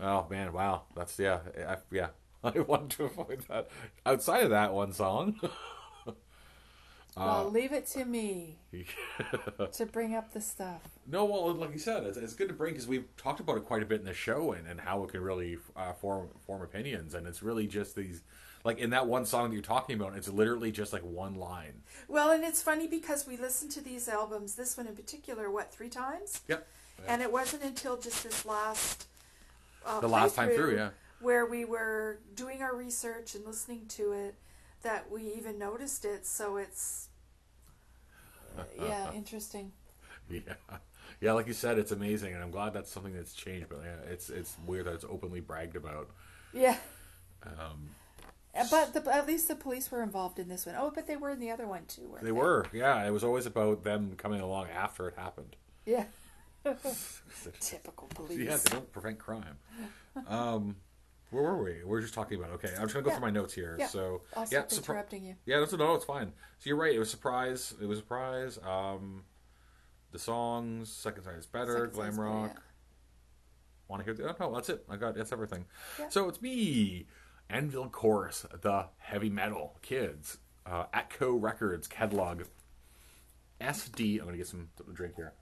Oh 0.00 0.26
man, 0.30 0.52
wow, 0.52 0.82
that's 0.96 1.18
yeah, 1.18 1.38
I, 1.68 1.76
yeah. 1.90 2.08
I 2.56 2.60
want 2.60 2.90
to 2.92 3.04
avoid 3.04 3.44
that. 3.48 3.68
Outside 4.04 4.44
of 4.44 4.50
that 4.50 4.74
one 4.74 4.92
song, 4.92 5.40
well, 7.16 7.50
leave 7.50 7.72
it 7.72 7.86
to 7.88 8.04
me 8.04 8.58
to 9.72 9.86
bring 9.86 10.14
up 10.14 10.32
the 10.34 10.40
stuff. 10.40 10.82
No, 11.06 11.24
well, 11.24 11.54
like 11.54 11.72
you 11.72 11.78
said, 11.78 12.04
it's, 12.04 12.18
it's 12.18 12.34
good 12.34 12.48
to 12.48 12.54
bring 12.54 12.74
because 12.74 12.86
we've 12.86 13.06
talked 13.16 13.40
about 13.40 13.56
it 13.56 13.64
quite 13.64 13.82
a 13.82 13.86
bit 13.86 14.00
in 14.00 14.06
the 14.06 14.14
show 14.14 14.52
and, 14.52 14.66
and 14.66 14.80
how 14.80 15.02
it 15.04 15.10
can 15.10 15.22
really 15.22 15.56
uh, 15.74 15.92
form 15.94 16.28
form 16.46 16.60
opinions, 16.62 17.14
and 17.14 17.26
it's 17.26 17.42
really 17.42 17.66
just 17.66 17.96
these, 17.96 18.20
like 18.62 18.78
in 18.78 18.90
that 18.90 19.06
one 19.06 19.24
song 19.24 19.48
that 19.48 19.54
you're 19.54 19.62
talking 19.62 19.96
about, 19.96 20.14
it's 20.14 20.28
literally 20.28 20.70
just 20.70 20.92
like 20.92 21.02
one 21.02 21.36
line. 21.36 21.82
Well, 22.08 22.30
and 22.30 22.44
it's 22.44 22.60
funny 22.60 22.86
because 22.86 23.26
we 23.26 23.38
listened 23.38 23.70
to 23.72 23.80
these 23.80 24.06
albums, 24.06 24.54
this 24.54 24.76
one 24.76 24.86
in 24.86 24.94
particular, 24.94 25.50
what 25.50 25.72
three 25.72 25.88
times? 25.88 26.42
Yep. 26.48 26.66
And 27.08 27.22
it 27.22 27.32
wasn't 27.32 27.62
until 27.64 27.96
just 27.96 28.22
this 28.22 28.46
last 28.46 29.06
uh, 29.84 30.00
The 30.00 30.08
last 30.08 30.36
time 30.36 30.50
through, 30.50 30.76
yeah. 30.76 30.90
Where 31.24 31.46
we 31.46 31.64
were 31.64 32.20
doing 32.34 32.62
our 32.62 32.76
research 32.76 33.34
and 33.34 33.46
listening 33.46 33.86
to 33.88 34.12
it 34.12 34.36
that 34.82 35.10
we 35.10 35.22
even 35.34 35.58
noticed 35.58 36.04
it. 36.04 36.26
So 36.26 36.56
it's 36.58 37.08
yeah, 38.78 39.10
interesting. 39.12 39.72
Yeah, 40.28 40.54
yeah, 41.20 41.32
like 41.32 41.46
you 41.46 41.52
said, 41.52 41.78
it's 41.78 41.92
amazing, 41.92 42.34
and 42.34 42.42
I'm 42.42 42.50
glad 42.50 42.72
that's 42.72 42.90
something 42.90 43.14
that's 43.14 43.34
changed. 43.34 43.68
But 43.68 43.80
yeah, 43.84 44.10
it's 44.10 44.30
it's 44.30 44.56
weird 44.66 44.86
that 44.86 44.94
it's 44.94 45.04
openly 45.04 45.40
bragged 45.40 45.76
about. 45.76 46.10
Yeah. 46.52 46.78
Um, 47.44 47.96
Uh, 48.54 48.64
But 48.70 48.94
the, 48.94 49.12
at 49.14 49.26
least 49.26 49.48
the 49.48 49.56
police 49.56 49.90
were 49.90 50.02
involved 50.02 50.38
in 50.38 50.48
this 50.48 50.64
one. 50.66 50.76
Oh, 50.78 50.90
but 50.94 51.06
they 51.06 51.16
were 51.16 51.30
in 51.30 51.40
the 51.40 51.50
other 51.50 51.66
one 51.66 51.86
too. 51.86 52.08
Weren't 52.08 52.24
they 52.24 52.32
were, 52.32 52.66
yeah. 52.72 53.04
It 53.06 53.10
was 53.10 53.24
always 53.24 53.46
about 53.46 53.84
them 53.84 54.14
coming 54.16 54.40
along 54.40 54.68
after 54.70 55.08
it 55.08 55.16
happened. 55.16 55.56
Yeah. 55.86 56.04
Typical 57.60 58.08
police. 58.14 58.38
Yeah, 58.38 58.56
they 58.56 58.70
don't 58.70 58.90
prevent 58.92 59.18
crime. 59.18 59.58
Um, 60.26 60.76
where 61.30 61.42
were 61.42 61.62
we? 61.64 61.82
We 61.84 61.98
are 61.98 62.00
just 62.00 62.14
talking 62.14 62.38
about. 62.38 62.50
Okay, 62.52 62.68
I'm 62.76 62.82
just 62.82 62.94
gonna 62.94 63.04
go 63.04 63.10
Yeah. 63.10 63.16
through 63.16 63.26
my 63.26 63.30
notes 63.30 63.54
here. 63.54 63.76
Yeah. 63.78 63.88
So 63.88 64.22
I'll 64.36 64.46
yeah, 64.50 64.62
surpri- 64.62 64.78
interrupting 64.88 65.24
you. 65.24 65.36
Yeah, 65.46 65.60
that's 65.60 65.72
no, 65.72 65.94
it's 65.94 66.04
fine. 66.04 66.32
So 66.58 66.68
you're 66.68 66.76
right. 66.76 66.94
It 66.94 66.98
was 66.98 67.10
surprise. 67.10 67.74
It 67.80 67.86
was 67.86 67.98
a 67.98 68.00
surprise. 68.02 68.58
Um, 68.62 69.24
the 70.12 70.18
songs, 70.18 70.90
second 70.92 71.24
side 71.24 71.36
is 71.38 71.46
better. 71.46 71.72
Second 71.72 71.90
glam 71.94 72.10
better, 72.10 72.22
rock. 72.22 72.50
yeah. 72.54 72.60
Want 73.88 74.00
to 74.00 74.04
hear? 74.04 74.14
The, 74.14 74.28
oh 74.42 74.48
no, 74.50 74.54
that's 74.54 74.68
it. 74.68 74.84
I 74.88 74.96
got 74.96 75.14
that's 75.14 75.32
everything. 75.32 75.66
So 76.08 76.28
it's 76.28 76.40
me, 76.40 77.06
Anvil 77.50 77.88
Chorus, 77.90 78.46
the 78.62 78.86
heavy 78.98 79.28
metal 79.28 79.78
kids, 79.82 80.38
uh, 80.66 80.84
Atco 80.94 81.40
Records 81.40 81.86
catalog. 81.88 82.42
SD. 83.60 84.18
I'm 84.18 84.24
gonna 84.26 84.36
get 84.36 84.46
some 84.46 84.68
drink 84.92 85.14
here. 85.16 85.32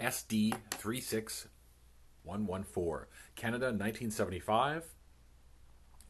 SD 0.00 0.54
three 0.70 1.00
six 1.00 1.48
one 2.28 2.46
one 2.46 2.62
four 2.62 3.08
Canada 3.34 3.66
1975. 3.66 4.84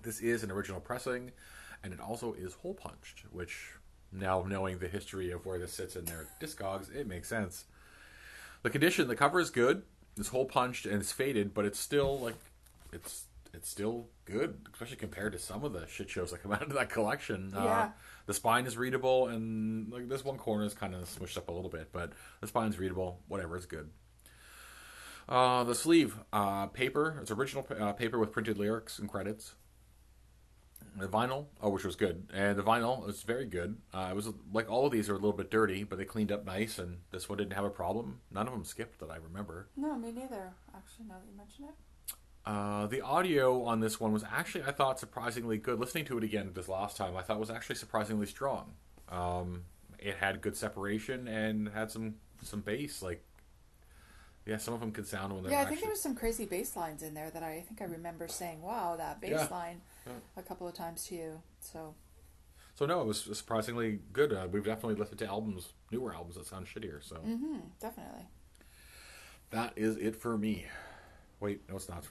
This 0.02 0.20
is 0.20 0.42
an 0.42 0.50
original 0.50 0.80
pressing, 0.80 1.30
and 1.82 1.92
it 1.92 2.00
also 2.00 2.34
is 2.34 2.54
hole 2.54 2.74
punched, 2.74 3.24
which 3.30 3.70
now 4.12 4.44
knowing 4.46 4.78
the 4.78 4.88
history 4.88 5.30
of 5.30 5.46
where 5.46 5.58
this 5.58 5.72
sits 5.72 5.96
in 5.96 6.04
their 6.04 6.26
discogs, 6.40 6.94
it 6.94 7.06
makes 7.06 7.28
sense. 7.28 7.64
The 8.62 8.70
condition, 8.70 9.08
the 9.08 9.16
cover 9.16 9.40
is 9.40 9.50
good. 9.50 9.82
It's 10.16 10.28
hole 10.28 10.46
punched 10.46 10.84
and 10.86 10.96
it's 11.00 11.12
faded, 11.12 11.54
but 11.54 11.64
it's 11.64 11.78
still 11.78 12.18
like 12.18 12.34
it's 12.92 13.24
it's 13.54 13.68
still 13.70 14.08
good, 14.24 14.58
especially 14.72 14.96
compared 14.96 15.32
to 15.32 15.38
some 15.38 15.64
of 15.64 15.72
the 15.72 15.86
shit 15.86 16.10
shows 16.10 16.30
that 16.32 16.42
come 16.42 16.52
out 16.58 16.62
of 16.62 16.74
that 16.74 16.90
collection. 16.90 17.52
Uh, 17.56 17.64
Yeah. 17.64 17.90
the 18.26 18.34
spine 18.34 18.66
is 18.66 18.76
readable, 18.76 19.28
and 19.28 19.90
like 19.92 20.08
this 20.08 20.24
one 20.24 20.36
corner 20.36 20.64
is 20.64 20.74
kind 20.74 20.94
of 20.94 21.02
smushed 21.04 21.36
up 21.38 21.48
a 21.48 21.52
little 21.52 21.70
bit, 21.70 21.90
but 21.92 22.12
the 22.40 22.46
spine's 22.48 22.78
readable. 22.78 23.20
Whatever, 23.28 23.56
it's 23.56 23.66
good. 23.66 23.90
Uh, 25.28 25.62
the 25.64 25.74
sleeve, 25.74 26.18
uh, 26.32 26.66
paper. 26.68 27.18
It's 27.20 27.30
original 27.30 27.66
uh, 27.78 27.92
paper 27.92 28.18
with 28.18 28.32
printed 28.32 28.58
lyrics 28.58 28.98
and 28.98 29.08
credits. 29.08 29.54
The 30.96 31.06
vinyl, 31.06 31.46
oh, 31.60 31.68
which 31.68 31.84
was 31.84 31.94
good, 31.94 32.28
and 32.32 32.58
the 32.58 32.62
vinyl 32.62 33.06
was 33.06 33.22
very 33.22 33.44
good. 33.44 33.76
Uh, 33.94 34.08
it 34.10 34.16
was 34.16 34.30
like 34.52 34.68
all 34.68 34.86
of 34.86 34.92
these 34.92 35.08
are 35.08 35.12
a 35.12 35.18
little 35.18 35.34
bit 35.34 35.50
dirty, 35.50 35.84
but 35.84 35.96
they 35.98 36.04
cleaned 36.04 36.32
up 36.32 36.44
nice, 36.44 36.78
and 36.78 36.98
this 37.12 37.28
one 37.28 37.38
didn't 37.38 37.52
have 37.52 37.64
a 37.64 37.70
problem. 37.70 38.20
None 38.32 38.48
of 38.48 38.52
them 38.52 38.64
skipped 38.64 38.98
that 38.98 39.10
I 39.10 39.16
remember. 39.16 39.68
No, 39.76 39.96
me 39.96 40.10
neither. 40.10 40.54
Actually, 40.74 41.06
now 41.08 41.16
that 41.20 41.30
you 41.30 41.36
mention 41.36 41.66
it. 41.66 41.74
Uh, 42.44 42.86
the 42.86 43.02
audio 43.02 43.62
on 43.64 43.80
this 43.80 44.00
one 44.00 44.12
was 44.12 44.24
actually, 44.24 44.64
I 44.64 44.72
thought, 44.72 44.98
surprisingly 44.98 45.58
good. 45.58 45.78
Listening 45.78 46.06
to 46.06 46.18
it 46.18 46.24
again 46.24 46.50
this 46.54 46.68
last 46.68 46.96
time, 46.96 47.16
I 47.16 47.22
thought 47.22 47.38
was 47.38 47.50
actually 47.50 47.76
surprisingly 47.76 48.26
strong. 48.26 48.72
Um, 49.08 49.64
it 49.98 50.16
had 50.16 50.40
good 50.40 50.56
separation 50.56 51.28
and 51.28 51.68
had 51.68 51.90
some 51.90 52.14
some 52.42 52.60
bass. 52.60 53.02
Like, 53.02 53.22
yeah, 54.48 54.56
some 54.56 54.72
of 54.72 54.80
them 54.80 54.90
could 54.92 55.06
sound 55.06 55.32
when 55.34 55.42
they're 55.42 55.52
Yeah, 55.52 55.58
I 55.58 55.60
actually. 55.62 55.76
think 55.76 55.82
there 55.82 55.90
was 55.90 56.00
some 56.02 56.14
crazy 56.14 56.46
bass 56.46 56.74
lines 56.74 57.02
in 57.02 57.12
there 57.12 57.30
that 57.30 57.42
I, 57.42 57.56
I 57.56 57.60
think 57.60 57.82
I 57.82 57.84
remember 57.84 58.26
saying, 58.28 58.62
"Wow, 58.62 58.96
that 58.96 59.20
bass 59.20 59.30
Yeah. 59.30 59.48
line," 59.50 59.82
Yeah. 60.06 60.14
a 60.36 60.42
couple 60.42 60.66
of 60.66 60.72
times 60.74 61.04
to 61.08 61.14
you. 61.14 61.42
So 61.60 61.94
So 62.74 62.86
no, 62.86 63.00
it 63.02 63.06
was 63.06 63.22
surprisingly 63.36 64.00
good. 64.12 64.32
Uh, 64.32 64.48
we've 64.50 64.64
definitely 64.64 64.94
listened 64.94 65.18
to 65.18 65.26
albums, 65.26 65.74
newer 65.92 66.14
albums 66.14 66.36
that 66.36 66.46
sound 66.46 66.66
shittier. 66.66 67.02
So 67.04 67.16
hmm 67.16 67.58
definitely. 67.78 68.26
that 69.50 69.74
is 69.76 69.96
it 69.98 70.16
for 70.16 70.38
me. 70.38 70.66
Wait, 71.40 71.68
no, 71.68 71.76
it's 71.76 71.88
not. 71.88 72.04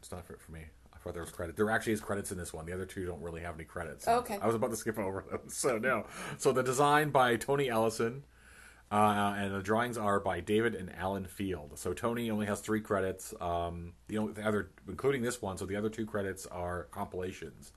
It's 0.00 0.10
not 0.10 0.24
for, 0.24 0.36
for 0.38 0.52
me. 0.52 0.62
I 0.94 0.98
thought 0.98 1.12
there 1.12 1.22
was 1.22 1.30
credit. 1.32 1.56
There 1.56 1.70
actually 1.70 1.92
is 1.92 2.00
credits 2.00 2.32
in 2.32 2.38
this 2.38 2.52
one. 2.52 2.64
The 2.66 2.72
other 2.72 2.86
two 2.86 3.04
don't 3.04 3.20
really 3.22 3.42
have 3.42 3.54
any 3.56 3.64
credits. 3.64 4.08
Okay. 4.08 4.38
I 4.40 4.46
was 4.46 4.54
about 4.56 4.70
to 4.70 4.76
skip 4.76 4.98
over 4.98 5.24
them. 5.30 5.40
So 5.48 5.76
no. 5.78 6.06
So 6.38 6.52
the 6.52 6.62
design 6.62 7.10
by 7.10 7.36
Tony 7.36 7.68
Ellison, 7.68 8.24
uh, 8.90 9.34
and 9.36 9.54
the 9.54 9.62
drawings 9.62 9.98
are 9.98 10.18
by 10.20 10.40
David 10.40 10.74
and 10.74 10.94
Alan 10.96 11.26
Field. 11.26 11.78
So 11.78 11.92
Tony 11.92 12.30
only 12.30 12.46
has 12.46 12.60
three 12.60 12.80
credits. 12.80 13.34
Um, 13.40 13.92
the 14.08 14.18
only 14.18 14.32
the 14.32 14.46
other, 14.46 14.70
including 14.88 15.22
this 15.22 15.42
one. 15.42 15.58
So 15.58 15.66
the 15.66 15.76
other 15.76 15.90
two 15.90 16.06
credits 16.06 16.46
are 16.46 16.84
compilations. 16.90 17.72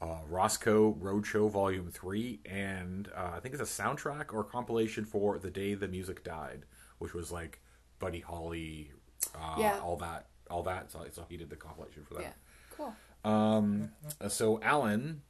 Uh, 0.00 0.18
Roscoe 0.28 0.94
Roadshow 0.94 1.48
Volume 1.50 1.90
Three, 1.90 2.40
and 2.44 3.08
uh, 3.16 3.32
I 3.36 3.40
think 3.40 3.54
it's 3.54 3.62
a 3.62 3.82
soundtrack 3.82 4.32
or 4.34 4.42
compilation 4.42 5.04
for 5.04 5.38
"The 5.38 5.50
Day 5.50 5.74
the 5.74 5.86
Music 5.86 6.24
Died," 6.24 6.64
which 6.98 7.14
was 7.14 7.30
like 7.30 7.60
Buddy 8.00 8.18
Holly, 8.20 8.90
uh, 9.34 9.56
Yeah. 9.58 9.78
all 9.80 9.96
that, 9.98 10.26
all 10.50 10.64
that. 10.64 10.90
So, 10.90 11.04
so 11.12 11.24
he 11.28 11.36
did 11.36 11.50
the 11.50 11.56
compilation 11.56 12.02
for 12.04 12.14
that. 12.14 12.22
Yeah, 12.22 12.32
cool. 12.76 12.94
Uh, 13.24 14.28
so 14.28 14.60
Alan 14.62 15.22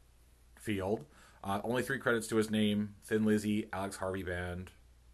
Field, 0.58 1.04
uh, 1.44 1.60
only 1.64 1.82
three 1.82 1.98
credits 1.98 2.26
to 2.28 2.36
his 2.36 2.50
name: 2.50 2.94
Thin 3.04 3.26
Lizzy, 3.26 3.68
Alex 3.74 3.96
Harvey 3.96 4.22
Band, 4.22 4.70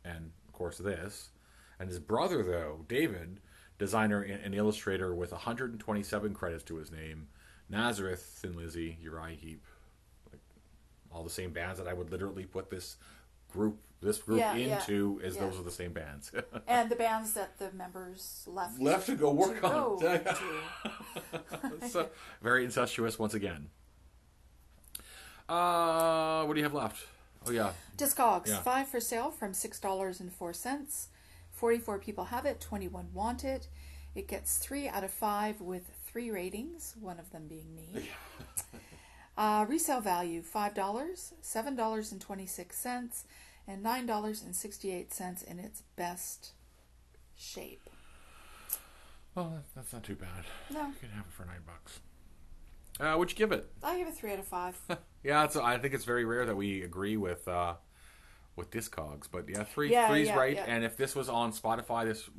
and 0.09 0.31
of 0.49 0.53
course 0.55 0.79
this. 0.79 1.31
And 1.79 1.89
his 1.89 1.99
brother, 2.01 2.43
though 2.43 2.85
David, 2.89 3.41
designer 3.79 4.23
and 4.23 4.55
illustrator, 4.55 5.15
with 5.15 5.31
127 5.33 6.35
credits 6.35 6.65
to 6.65 6.77
his 6.77 6.91
name: 6.91 7.29
Nazareth, 7.69 8.23
Thin 8.41 8.57
Lizzy, 8.57 8.99
Uriah 9.01 9.37
Heep, 9.37 9.63
like 10.33 10.41
all 11.13 11.23
the 11.23 11.31
same 11.31 11.51
bands 11.53 11.79
that 11.79 11.87
I 11.89 11.93
would 11.93 12.11
literally 12.11 12.45
put 12.47 12.71
this 12.71 12.97
group, 13.53 13.79
this 14.01 14.19
group 14.19 14.41
Yeah, 14.41 14.55
yeah, 14.57 14.81
into, 14.81 15.21
as 15.25 15.37
yeah. 15.37 15.43
those 15.43 15.59
are 15.59 15.63
the 15.63 15.71
same 15.71 15.93
bands. 15.93 16.33
And 16.67 16.91
the 16.91 16.97
bands 16.97 17.33
that 17.35 17.59
the 17.59 17.71
members 17.73 18.43
left 18.47 18.81
Left 18.81 19.07
to 19.07 19.15
go 19.17 19.33
work 19.33 19.61
to 19.61 19.67
on. 19.67 19.99
go 20.01 20.21
so, 21.89 22.09
very 22.43 22.65
incestuous 22.65 23.19
once 23.19 23.35
again. 23.35 23.69
Uh, 25.49 26.45
what 26.45 26.55
do 26.55 26.61
you 26.61 26.65
have 26.65 26.75
left? 26.75 27.07
Oh 27.49 27.53
yeah, 27.53 27.73
Discogs, 27.97 28.49
Yeah. 28.49 28.61
five 28.63 28.89
for 28.89 29.01
sale 29.01 29.31
from 29.31 29.55
six 29.55 29.79
dollars 29.81 30.21
and 30.21 30.33
four 30.33 30.53
cents. 30.53 31.09
Forty-four 31.53 31.99
people 31.99 32.27
have 32.27 32.47
it. 32.47 32.61
Twenty-one 32.61 33.09
want 33.15 33.45
it. 33.45 33.69
It 34.15 34.29
gets 34.29 34.59
three 34.59 34.89
out 34.89 35.05
of 35.05 35.11
five 35.11 35.61
with 35.61 35.91
three 36.07 36.31
ratings. 36.31 36.95
One 37.01 37.19
of 37.19 37.31
them 37.31 37.47
being 37.49 37.75
me. 37.75 38.09
uh, 39.37 39.65
resale 39.69 40.01
value 40.01 40.43
five 40.43 40.75
dollars, 40.75 41.33
seven 41.41 41.75
dollars 41.77 42.13
and 42.13 42.21
twenty-six 42.21 42.77
cents, 42.79 43.25
and 43.67 43.83
nine 43.83 44.07
dollars 44.07 44.43
and 44.43 44.55
sixty-eight 44.55 45.13
cents 45.13 45.43
in 45.43 45.59
its 45.59 45.83
best 45.97 46.53
shape. 47.37 47.89
well 49.35 49.63
that's 49.77 49.93
not 49.93 50.03
too 50.03 50.17
bad. 50.17 50.45
No, 50.71 50.87
You 50.89 50.95
can 51.01 51.11
have 51.11 51.27
it 51.27 51.33
for 51.33 51.45
nine 51.45 51.63
bucks. 51.67 52.01
Uh, 53.01 53.15
what'd 53.15 53.31
you 53.31 53.37
give 53.37 53.53
it? 53.53 53.71
I 53.83 53.97
give 53.99 54.09
it 54.09 54.15
three 54.15 54.33
out 54.33 54.39
of 54.39 54.47
five. 54.47 54.79
Yeah, 55.25 55.45
it's, 55.45 55.57
I 55.57 55.79
think 55.79 55.95
it's 55.95 56.05
very 56.05 56.25
rare 56.25 56.47
that 56.47 56.57
we 56.57 56.83
agree 56.85 57.17
with 57.17 57.47
uh, 57.49 57.75
with 58.55 58.71
Discogs, 58.71 59.27
but 59.31 59.49
yeah, 59.49 59.65
three 59.65 59.91
Yeah, 59.91 60.09
three's 60.09 60.29
yeah, 60.29 60.37
right. 60.37 60.55
yeah. 60.55 60.65
And 60.67 60.85
if 60.85 60.97
this 60.97 61.17
was 61.17 61.29
on 61.29 61.53
Spotify, 61.53 62.05
this 62.05 62.31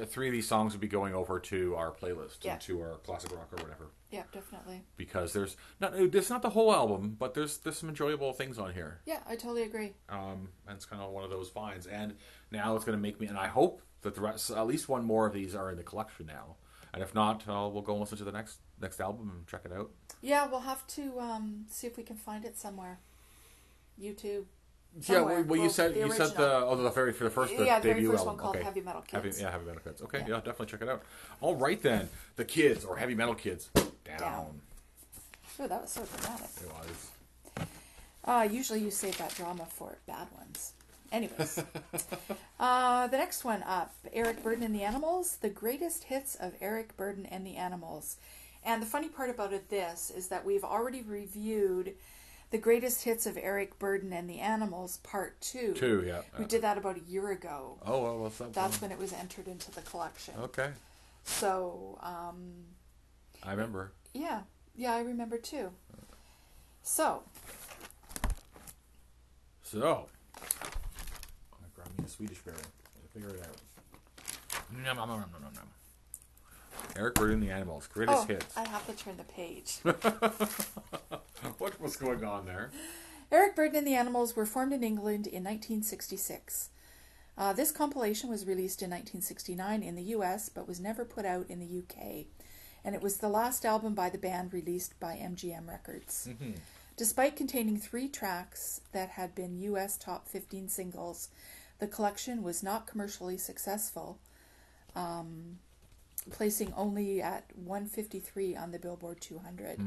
uh, 0.00 0.04
three 0.04 0.28
of 0.28 0.32
these 0.32 0.46
songs 0.46 0.72
would 0.72 0.80
be 0.80 0.86
going 0.86 1.12
over 1.12 1.40
to 1.40 1.74
our 1.74 1.90
playlist 1.90 2.38
Yeah. 2.44 2.52
and 2.52 2.60
to 2.62 2.80
our 2.82 2.94
classic 2.98 3.32
rock 3.36 3.48
or 3.52 3.56
whatever. 3.62 3.88
yeah, 4.12 4.22
definitely. 4.32 4.82
Because 4.96 5.32
there's 5.32 5.56
not 5.80 5.94
it's 5.96 6.30
not 6.30 6.42
the 6.42 6.50
whole 6.50 6.72
album, 6.72 7.16
but 7.18 7.34
there's 7.34 7.58
there's 7.58 7.78
some 7.78 7.88
enjoyable 7.88 8.32
things 8.32 8.58
on 8.60 8.72
here. 8.72 9.00
Yeah, 9.06 9.18
I 9.26 9.34
totally 9.34 9.64
agree. 9.64 9.94
um, 10.08 10.50
and 10.68 10.76
it's 10.76 10.86
kind 10.86 11.02
of 11.02 11.10
one 11.10 11.24
of 11.24 11.30
those 11.30 11.48
finds. 11.50 11.88
And 11.88 12.14
now 12.52 12.76
it's 12.76 12.84
going 12.84 12.96
to 12.96 13.02
make 13.02 13.20
me, 13.20 13.26
and 13.26 13.36
I 13.36 13.48
hope 13.48 13.82
that 14.02 14.14
the 14.14 14.20
rest, 14.20 14.50
at 14.52 14.66
least 14.68 14.88
one 14.88 15.04
more 15.04 15.26
of 15.26 15.32
these 15.34 15.56
are 15.56 15.72
in 15.72 15.76
the 15.76 15.82
collection 15.82 16.26
now. 16.26 16.56
And 16.94 17.02
if 17.02 17.14
not, 17.14 17.42
uh, 17.48 17.68
we'll 17.72 17.82
go 17.82 17.92
and 17.92 18.00
listen 18.00 18.18
to 18.18 18.24
the 18.24 18.32
next 18.32 18.58
next 18.80 19.00
album 19.00 19.30
and 19.34 19.46
check 19.46 19.62
it 19.64 19.72
out. 19.72 19.90
Yeah, 20.22 20.46
we'll 20.46 20.60
have 20.60 20.86
to 20.88 21.18
um, 21.20 21.66
see 21.68 21.86
if 21.86 21.96
we 21.96 22.02
can 22.04 22.16
find 22.16 22.44
it 22.44 22.56
somewhere. 22.56 22.98
YouTube. 24.00 24.44
yeah, 24.96 25.02
somewhere. 25.02 25.34
well, 25.36 25.44
well, 25.44 25.56
you 25.56 25.62
Well, 25.62 25.70
said 25.70 25.96
you 25.96 26.12
said 26.12 26.36
the 26.36 26.56
oh 26.64 26.76
the 26.76 26.90
very 26.90 27.12
for 27.12 27.24
the 27.24 27.30
first 27.30 27.56
the 27.56 27.64
yeah, 27.64 27.80
the 27.80 27.88
very 27.88 28.04
first 28.06 28.18
album. 28.20 28.26
one 28.28 28.36
called 28.38 28.56
okay. 28.56 28.64
Heavy 28.64 28.80
Metal 28.80 29.04
Heavy, 29.10 29.28
Kids. 29.28 29.40
yeah, 29.40 29.50
heavy 29.50 29.64
metal 29.66 29.80
kids. 29.82 30.02
Okay, 30.02 30.18
Yeah. 30.20 30.28
yeah. 30.28 30.36
definitely 30.36 30.66
check 30.66 30.82
it 30.82 30.88
out. 30.88 31.02
All 31.40 31.56
right 31.56 31.80
then, 31.82 32.08
the 32.36 32.44
kids 32.44 32.84
or 32.84 32.96
heavy 32.96 33.14
metal 33.14 33.34
kids 33.34 33.70
down. 34.04 34.18
Down. 34.18 34.60
Oh, 35.60 35.68
that 35.68 35.82
was 35.82 35.90
so 35.90 36.02
dramatic. 36.04 36.46
It 36.62 36.68
was. 36.72 37.66
Uh, 38.24 38.48
usually 38.50 38.80
you 38.80 38.90
save 38.90 39.16
that 39.18 39.34
drama 39.34 39.66
for 39.68 39.98
bad 40.06 40.26
ones. 40.36 40.72
Anyways, 41.14 41.62
uh, 42.60 43.06
the 43.06 43.16
next 43.16 43.44
one 43.44 43.62
up 43.62 43.94
Eric 44.12 44.42
Burdon 44.42 44.64
and 44.64 44.74
the 44.74 44.82
Animals, 44.82 45.36
the 45.40 45.48
greatest 45.48 46.04
hits 46.04 46.34
of 46.34 46.54
Eric 46.60 46.96
Burdon 46.96 47.24
and 47.30 47.46
the 47.46 47.54
Animals. 47.54 48.16
And 48.64 48.82
the 48.82 48.86
funny 48.86 49.08
part 49.08 49.30
about 49.30 49.52
it, 49.52 49.70
this 49.70 50.10
is 50.10 50.26
that 50.28 50.44
we've 50.44 50.64
already 50.64 51.02
reviewed 51.02 51.94
the 52.50 52.58
greatest 52.58 53.04
hits 53.04 53.26
of 53.26 53.38
Eric 53.40 53.78
Burdon 53.78 54.12
and 54.12 54.28
the 54.28 54.40
Animals, 54.40 54.96
part 55.04 55.40
two. 55.40 55.74
Two, 55.74 56.02
yeah. 56.04 56.22
We 56.36 56.46
did 56.46 56.62
that 56.62 56.78
about 56.78 56.96
a 56.96 57.02
year 57.08 57.30
ago. 57.30 57.78
Oh, 57.86 58.02
well, 58.02 58.28
that? 58.30 58.52
That's 58.52 58.82
when 58.82 58.90
it 58.90 58.98
was 58.98 59.12
entered 59.12 59.46
into 59.46 59.70
the 59.70 59.82
collection. 59.82 60.34
Okay. 60.40 60.70
So, 61.22 61.98
um, 62.02 62.64
I 63.44 63.52
remember. 63.52 63.92
yeah, 64.12 64.40
yeah, 64.74 64.94
I 64.94 65.00
remember 65.00 65.38
too. 65.38 65.70
So, 66.82 67.22
So, 69.62 70.08
I 72.04 72.06
grab 72.06 72.10
me 72.10 72.10
a 72.10 72.10
Swedish 72.10 72.42
berry. 72.42 72.56
I'll 72.58 73.08
figure 73.12 73.28
it 73.30 73.40
out. 73.46 73.56
Nom, 74.72 74.96
nom, 74.96 75.08
nom, 75.08 75.20
nom, 75.20 75.42
nom, 75.42 75.52
nom. 75.54 75.68
Eric 76.96 77.14
Burdon, 77.14 77.34
and 77.34 77.42
the 77.42 77.50
Animals, 77.50 77.86
greatest 77.86 78.24
oh, 78.24 78.26
hits. 78.26 78.56
I 78.56 78.68
have 78.68 78.86
to 78.86 78.92
turn 78.92 79.16
the 79.16 79.24
page. 79.24 79.78
what 81.58 81.80
was 81.80 81.96
going 81.96 82.24
on 82.24 82.46
there? 82.46 82.70
Eric 83.32 83.56
Burdon 83.56 83.78
and 83.78 83.86
the 83.86 83.94
Animals 83.94 84.36
were 84.36 84.46
formed 84.46 84.72
in 84.72 84.84
England 84.84 85.26
in 85.26 85.42
1966. 85.44 86.70
Uh, 87.36 87.52
this 87.52 87.72
compilation 87.72 88.30
was 88.30 88.46
released 88.46 88.82
in 88.82 88.90
1969 88.90 89.82
in 89.82 89.96
the 89.96 90.14
US 90.14 90.48
but 90.48 90.68
was 90.68 90.78
never 90.78 91.04
put 91.04 91.24
out 91.24 91.46
in 91.48 91.58
the 91.58 91.78
UK, 91.78 92.26
and 92.84 92.94
it 92.94 93.02
was 93.02 93.16
the 93.16 93.28
last 93.28 93.64
album 93.64 93.94
by 93.94 94.08
the 94.08 94.18
band 94.18 94.52
released 94.52 94.98
by 95.00 95.14
MGM 95.16 95.68
Records. 95.68 96.28
Despite 96.96 97.34
containing 97.34 97.76
three 97.76 98.08
tracks 98.08 98.82
that 98.92 99.10
had 99.10 99.34
been 99.34 99.58
US 99.58 99.96
top 99.96 100.28
15 100.28 100.68
singles, 100.68 101.28
the 101.78 101.86
collection 101.86 102.42
was 102.42 102.62
not 102.62 102.86
commercially 102.86 103.36
successful, 103.36 104.18
um, 104.94 105.58
placing 106.30 106.72
only 106.74 107.20
at 107.20 107.44
153 107.56 108.56
on 108.56 108.70
the 108.70 108.78
Billboard 108.78 109.20
200. 109.20 109.80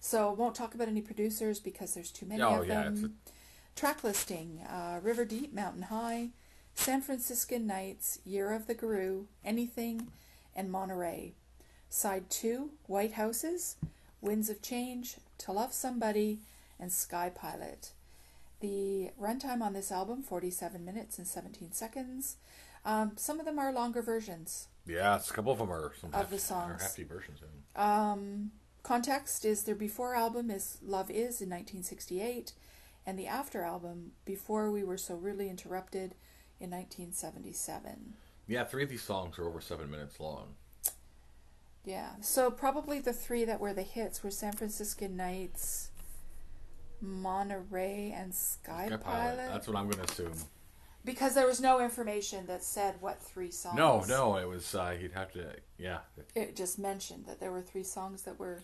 So, 0.00 0.32
won't 0.32 0.54
talk 0.54 0.74
about 0.74 0.88
any 0.88 1.00
producers 1.00 1.60
because 1.60 1.94
there's 1.94 2.10
too 2.10 2.26
many 2.26 2.42
Oh, 2.42 2.60
of 2.60 2.68
yeah, 2.68 2.82
them. 2.84 3.16
a- 3.26 3.78
Track 3.78 4.04
listing 4.04 4.60
uh, 4.68 5.00
River 5.02 5.24
Deep, 5.24 5.52
Mountain 5.54 5.82
High, 5.82 6.30
San 6.74 7.00
Franciscan 7.00 7.66
Nights, 7.66 8.18
Year 8.24 8.52
of 8.52 8.66
the 8.66 8.74
Guru, 8.74 9.24
Anything, 9.44 10.08
and 10.54 10.70
Monterey. 10.70 11.32
Side 11.88 12.28
2, 12.30 12.70
White 12.86 13.12
Houses, 13.14 13.76
Winds 14.20 14.50
of 14.50 14.60
Change, 14.60 15.16
To 15.38 15.52
Love 15.52 15.72
Somebody, 15.72 16.40
and 16.78 16.92
Sky 16.92 17.30
Pilot. 17.34 17.92
The 18.64 19.10
runtime 19.20 19.60
on 19.60 19.74
this 19.74 19.92
album, 19.92 20.22
47 20.22 20.82
minutes 20.82 21.18
and 21.18 21.26
17 21.26 21.72
seconds. 21.72 22.38
Um, 22.82 23.12
some 23.16 23.38
of 23.38 23.44
them 23.44 23.58
are 23.58 23.70
longer 23.70 24.00
versions. 24.00 24.68
Yeah, 24.86 25.16
it's 25.16 25.30
a 25.30 25.34
couple 25.34 25.52
of 25.52 25.58
them 25.58 25.70
are 25.70 25.92
some 26.00 26.14
Of 26.14 26.30
the 26.30 26.38
songs. 26.38 26.80
are 26.80 26.82
hefty 26.82 27.04
versions. 27.04 27.40
Um, 27.76 28.52
context 28.82 29.44
is 29.44 29.64
their 29.64 29.74
before 29.74 30.14
album 30.14 30.50
is 30.50 30.78
Love 30.82 31.10
Is 31.10 31.42
in 31.42 31.50
1968, 31.50 32.54
and 33.04 33.18
the 33.18 33.26
after 33.26 33.60
album, 33.62 34.12
Before 34.24 34.70
We 34.70 34.82
Were 34.82 34.96
So 34.96 35.14
Rudely 35.14 35.50
Interrupted, 35.50 36.14
in 36.58 36.70
1977. 36.70 38.14
Yeah, 38.46 38.64
three 38.64 38.84
of 38.84 38.88
these 38.88 39.02
songs 39.02 39.38
are 39.38 39.46
over 39.46 39.60
seven 39.60 39.90
minutes 39.90 40.18
long. 40.18 40.54
Yeah, 41.84 42.12
so 42.22 42.50
probably 42.50 42.98
the 42.98 43.12
three 43.12 43.44
that 43.44 43.60
were 43.60 43.74
the 43.74 43.82
hits 43.82 44.22
were 44.22 44.30
San 44.30 44.54
Francisco 44.54 45.06
Nights, 45.06 45.90
Monterey, 47.04 48.12
and 48.16 48.34
Sky, 48.34 48.86
Sky 48.86 48.96
Pilot. 48.96 49.48
That's 49.52 49.66
what 49.66 49.76
I'm 49.76 49.88
going 49.88 50.04
to 50.04 50.12
assume. 50.12 50.34
Because 51.04 51.34
there 51.34 51.46
was 51.46 51.60
no 51.60 51.80
information 51.80 52.46
that 52.46 52.64
said 52.64 52.94
what 53.00 53.22
three 53.22 53.50
songs. 53.50 53.76
No, 53.76 54.04
no, 54.08 54.36
it 54.36 54.48
was 54.48 54.74
uh, 54.74 54.96
he'd 54.98 55.12
have 55.12 55.32
to. 55.32 55.46
Yeah, 55.78 55.98
It 56.34 56.56
just 56.56 56.78
mentioned 56.78 57.26
that 57.26 57.40
there 57.40 57.52
were 57.52 57.60
three 57.60 57.82
songs 57.82 58.22
that 58.22 58.38
were 58.38 58.62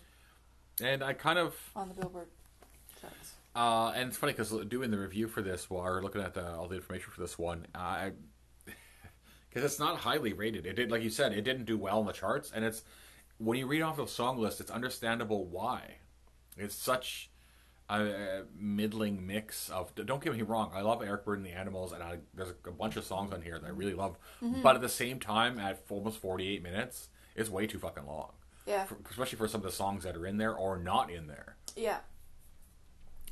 and 0.83 1.03
I 1.03 1.13
kind 1.13 1.39
of 1.39 1.55
on 1.77 1.89
the 1.89 1.95
Billboard 1.95 2.29
charts. 3.01 3.35
Uh, 3.55 3.93
and 3.95 4.09
it's 4.09 4.17
funny 4.17 4.33
because 4.33 4.51
doing 4.67 4.91
the 4.91 4.99
review 4.99 5.27
for 5.29 5.43
this, 5.43 5.67
or 5.69 6.03
looking 6.03 6.23
at 6.23 6.35
the, 6.35 6.55
all 6.55 6.69
the 6.69 6.77
information 6.77 7.11
for 7.11 7.21
this 7.21 7.39
one, 7.39 7.67
I 7.75 8.13
because 9.49 9.65
it's 9.65 9.79
not 9.79 9.99
highly 9.99 10.33
rated. 10.33 10.67
It 10.67 10.77
did, 10.77 10.91
like 10.91 11.03
you 11.03 11.11
said, 11.11 11.33
it 11.33 11.43
didn't 11.43 11.65
do 11.65 11.77
well 11.77 12.01
in 12.01 12.07
the 12.07 12.13
charts, 12.13 12.53
and 12.55 12.65
it's 12.65 12.83
when 13.39 13.59
you 13.59 13.67
read 13.67 13.83
off 13.83 13.97
the 13.97 14.07
song 14.07 14.39
list, 14.39 14.61
it's 14.61 14.71
understandable 14.71 15.47
why. 15.47 15.97
It's 16.57 16.75
such 16.75 17.30
a, 17.99 18.43
middling 18.59 19.27
mix 19.27 19.69
of. 19.71 19.95
Don't 19.95 20.23
get 20.23 20.33
me 20.35 20.43
wrong, 20.43 20.71
I 20.75 20.81
love 20.83 21.03
Eric 21.03 21.25
Burdon 21.25 21.39
and 21.39 21.47
the 21.47 21.51
Animals, 21.59 21.93
and 21.93 22.03
I, 22.03 22.19
there's 22.35 22.53
a 22.67 22.71
bunch 22.71 22.97
of 22.97 23.05
songs 23.05 23.33
on 23.33 23.43
here 23.43 23.59
that 23.59 23.67
I 23.67 23.71
really 23.71 23.95
love. 23.95 24.17
But 24.63 24.77
at 24.77 24.81
the 24.83 24.89
same 24.89 25.19
time, 25.19 25.59
at 25.59 25.83
almost 25.89 26.19
48 26.19 26.63
minutes, 26.63 27.09
it's 27.35 27.51
way 27.51 27.67
too 27.67 27.79
fucking 27.79 28.07
long. 28.07 28.33
Yeah. 28.67 28.85
For, 28.85 28.97
especially 29.11 29.39
for 29.39 29.49
some 29.49 29.61
of 29.63 29.67
the 29.67 29.73
songs 29.73 30.05
that 30.05 30.17
are 30.17 30.27
in 30.27 30.37
there 30.37 30.55
or 30.55 30.79
not 30.79 31.11
in 31.11 31.27
there. 31.27 31.57
Yeah. 31.77 31.99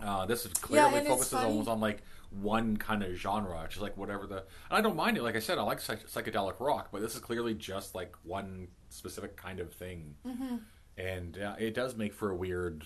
Uh, 0.00 0.26
this 0.26 0.46
is 0.46 0.52
clearly 0.54 0.98
it's 0.98 1.08
focuses 1.08 1.32
almost 1.34 1.68
on 1.68 1.80
like 1.80 2.02
one 2.30 2.76
kind 2.76 3.02
of 3.02 3.14
genre, 3.16 3.66
just 3.68 3.80
like 3.82 3.96
whatever 3.96 4.26
the. 4.26 4.36
And 4.36 4.78
I 4.78 4.80
don't 4.80 4.94
mind 4.96 5.16
it. 5.16 5.22
Like 5.22 5.34
I 5.36 5.40
said, 5.40 5.58
I 5.58 5.62
like 5.62 5.80
psych- 5.80 6.06
psychedelic 6.08 6.60
rock, 6.60 6.88
but 6.92 7.00
this 7.00 7.14
is 7.14 7.20
clearly 7.20 7.54
just 7.54 7.94
like 7.94 8.14
one 8.22 8.68
specific 8.90 9.36
kind 9.36 9.58
of 9.60 9.72
thing, 9.72 10.14
Mm-hmm. 10.26 10.56
and 10.96 11.38
uh, 11.38 11.54
it 11.58 11.74
does 11.74 11.96
make 11.96 12.14
for 12.14 12.30
a 12.30 12.36
weird 12.36 12.84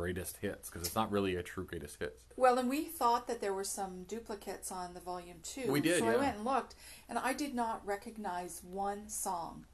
greatest 0.00 0.36
hits 0.36 0.68
because 0.68 0.86
it's 0.86 0.94
not 0.94 1.10
really 1.10 1.36
a 1.36 1.42
true 1.42 1.64
greatest 1.64 1.98
hits. 1.98 2.22
Well, 2.36 2.58
and 2.58 2.68
we 2.68 2.82
thought 2.84 3.26
that 3.28 3.40
there 3.40 3.54
were 3.54 3.64
some 3.64 4.02
duplicates 4.04 4.70
on 4.70 4.92
the 4.92 5.00
volume 5.00 5.38
two. 5.42 5.72
We 5.72 5.80
did, 5.80 6.00
So 6.00 6.06
I 6.08 6.16
went 6.16 6.36
and 6.36 6.44
looked, 6.44 6.74
and 7.08 7.18
I 7.18 7.32
did 7.32 7.54
not 7.54 7.80
recognize 7.86 8.60
one 8.62 9.08
song 9.08 9.64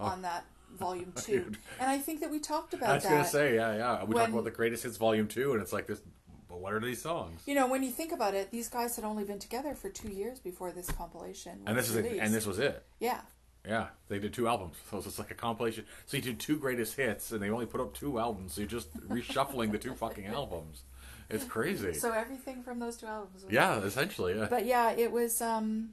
Oh. 0.00 0.04
on 0.04 0.22
that 0.22 0.44
volume 0.78 1.12
two. 1.16 1.50
and 1.80 1.90
I 1.90 1.98
think 1.98 2.20
that 2.20 2.30
we 2.30 2.38
talked 2.38 2.72
about 2.72 2.90
I 2.90 2.94
was 2.94 3.04
gonna 3.04 3.24
say, 3.24 3.56
yeah, 3.56 3.74
yeah. 3.76 4.04
We 4.04 4.14
When- 4.14 4.18
talked 4.22 4.32
about 4.32 4.44
the 4.44 4.52
greatest 4.52 4.84
hits 4.84 4.96
volume 4.96 5.26
two, 5.26 5.52
and 5.54 5.60
it's 5.60 5.72
like 5.72 5.86
this. 5.88 6.00
But 6.48 6.60
what 6.60 6.72
are 6.72 6.80
these 6.80 7.02
songs? 7.02 7.42
You 7.46 7.54
know, 7.56 7.66
when 7.66 7.82
you 7.82 7.90
think 7.90 8.12
about 8.12 8.34
it, 8.34 8.50
these 8.52 8.68
guys 8.68 8.94
had 8.96 9.04
only 9.04 9.24
been 9.24 9.38
together 9.40 9.74
for 9.74 9.90
two 9.90 10.08
years 10.08 10.38
before 10.38 10.70
this 10.70 10.88
compilation. 10.90 11.60
And 11.66 11.76
this 11.76 11.90
is 11.90 11.96
it, 11.96 12.06
and 12.20 12.32
this 12.32 12.46
was 12.46 12.58
it. 12.60 12.84
yeah, 13.00 13.20
Yeah, 13.68 13.88
they 14.08 14.18
did 14.18 14.32
two 14.32 14.48
albums, 14.48 14.76
so 14.90 14.96
it's 14.98 15.18
like 15.18 15.30
a 15.30 15.34
compilation. 15.34 15.84
So 16.06 16.16
you 16.16 16.22
did 16.22 16.40
two 16.40 16.58
greatest 16.58 16.96
hits, 16.96 17.32
and 17.32 17.42
they 17.42 17.50
only 17.50 17.66
put 17.66 17.80
up 17.80 17.92
two 17.92 18.18
albums. 18.18 18.54
So 18.54 18.62
you're 18.62 18.70
just 18.70 18.96
reshuffling 19.08 19.72
the 19.72 19.78
two 19.78 19.94
fucking 19.94 20.26
albums. 20.26 20.82
It's 21.30 21.44
crazy. 21.44 21.92
so 21.92 22.12
everything 22.12 22.62
from 22.62 22.78
those 22.78 22.96
two 22.96 23.06
albums. 23.06 23.44
Was 23.44 23.52
yeah, 23.52 23.80
essentially. 23.80 24.34
Yeah. 24.34 24.46
But 24.48 24.64
yeah, 24.64 24.92
it 24.92 25.12
was 25.12 25.42
um 25.42 25.90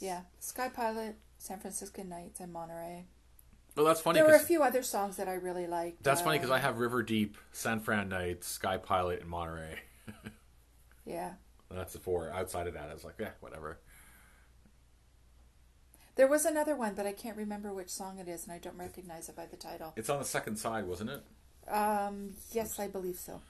yeah, 0.00 0.22
Sky 0.38 0.68
Pilot, 0.68 1.16
San 1.38 1.58
Francisco 1.58 2.02
Nights, 2.02 2.40
and 2.40 2.52
Monterey. 2.52 3.06
well, 3.76 3.86
that's 3.86 4.00
funny 4.00 4.20
There 4.20 4.28
were 4.28 4.36
a 4.36 4.38
few 4.38 4.62
other 4.62 4.82
songs 4.82 5.16
that 5.16 5.28
I 5.28 5.34
really 5.34 5.66
liked. 5.66 6.02
that's 6.02 6.20
funny 6.20 6.38
because 6.38 6.50
uh, 6.50 6.54
I 6.54 6.58
have 6.58 6.78
River 6.78 7.02
Deep, 7.02 7.36
San 7.52 7.80
Fran 7.80 8.08
Nights, 8.08 8.46
Sky 8.46 8.76
Pilot, 8.76 9.20
and 9.20 9.28
Monterey. 9.28 9.80
yeah. 11.04 11.32
That's 11.70 11.92
the 11.92 12.00
four. 12.00 12.30
Outside 12.32 12.66
of 12.66 12.74
that, 12.74 12.88
I 12.90 12.94
was 12.94 13.04
like, 13.04 13.14
yeah, 13.18 13.30
whatever. 13.40 13.78
There 16.20 16.28
was 16.28 16.44
another 16.44 16.76
one, 16.76 16.92
but 16.92 17.06
I 17.06 17.12
can't 17.12 17.34
remember 17.38 17.72
which 17.72 17.88
song 17.88 18.18
it 18.18 18.28
is, 18.28 18.44
and 18.44 18.52
I 18.52 18.58
don't 18.58 18.76
recognize 18.76 19.30
it 19.30 19.36
by 19.36 19.46
the 19.46 19.56
title. 19.56 19.94
It's 19.96 20.10
on 20.10 20.18
the 20.18 20.24
second 20.26 20.56
side, 20.56 20.84
wasn't 20.84 21.08
it? 21.08 21.22
Um, 21.66 22.34
yes, 22.52 22.78
I 22.78 22.88
believe 22.88 23.16
so. 23.16 23.40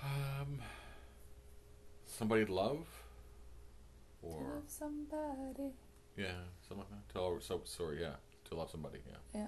Um, 0.00 0.60
somebody 2.06 2.44
to 2.46 2.54
love, 2.54 2.86
or 4.22 4.42
Love 4.42 4.62
somebody. 4.68 5.72
yeah, 6.16 6.34
something 6.68 6.86
like 6.88 6.90
that. 6.90 7.12
Tell 7.12 7.40
so 7.40 7.62
sorry, 7.64 8.00
yeah, 8.00 8.14
to 8.50 8.54
love 8.54 8.70
somebody, 8.70 9.00
yeah. 9.04 9.40
Yeah. 9.40 9.46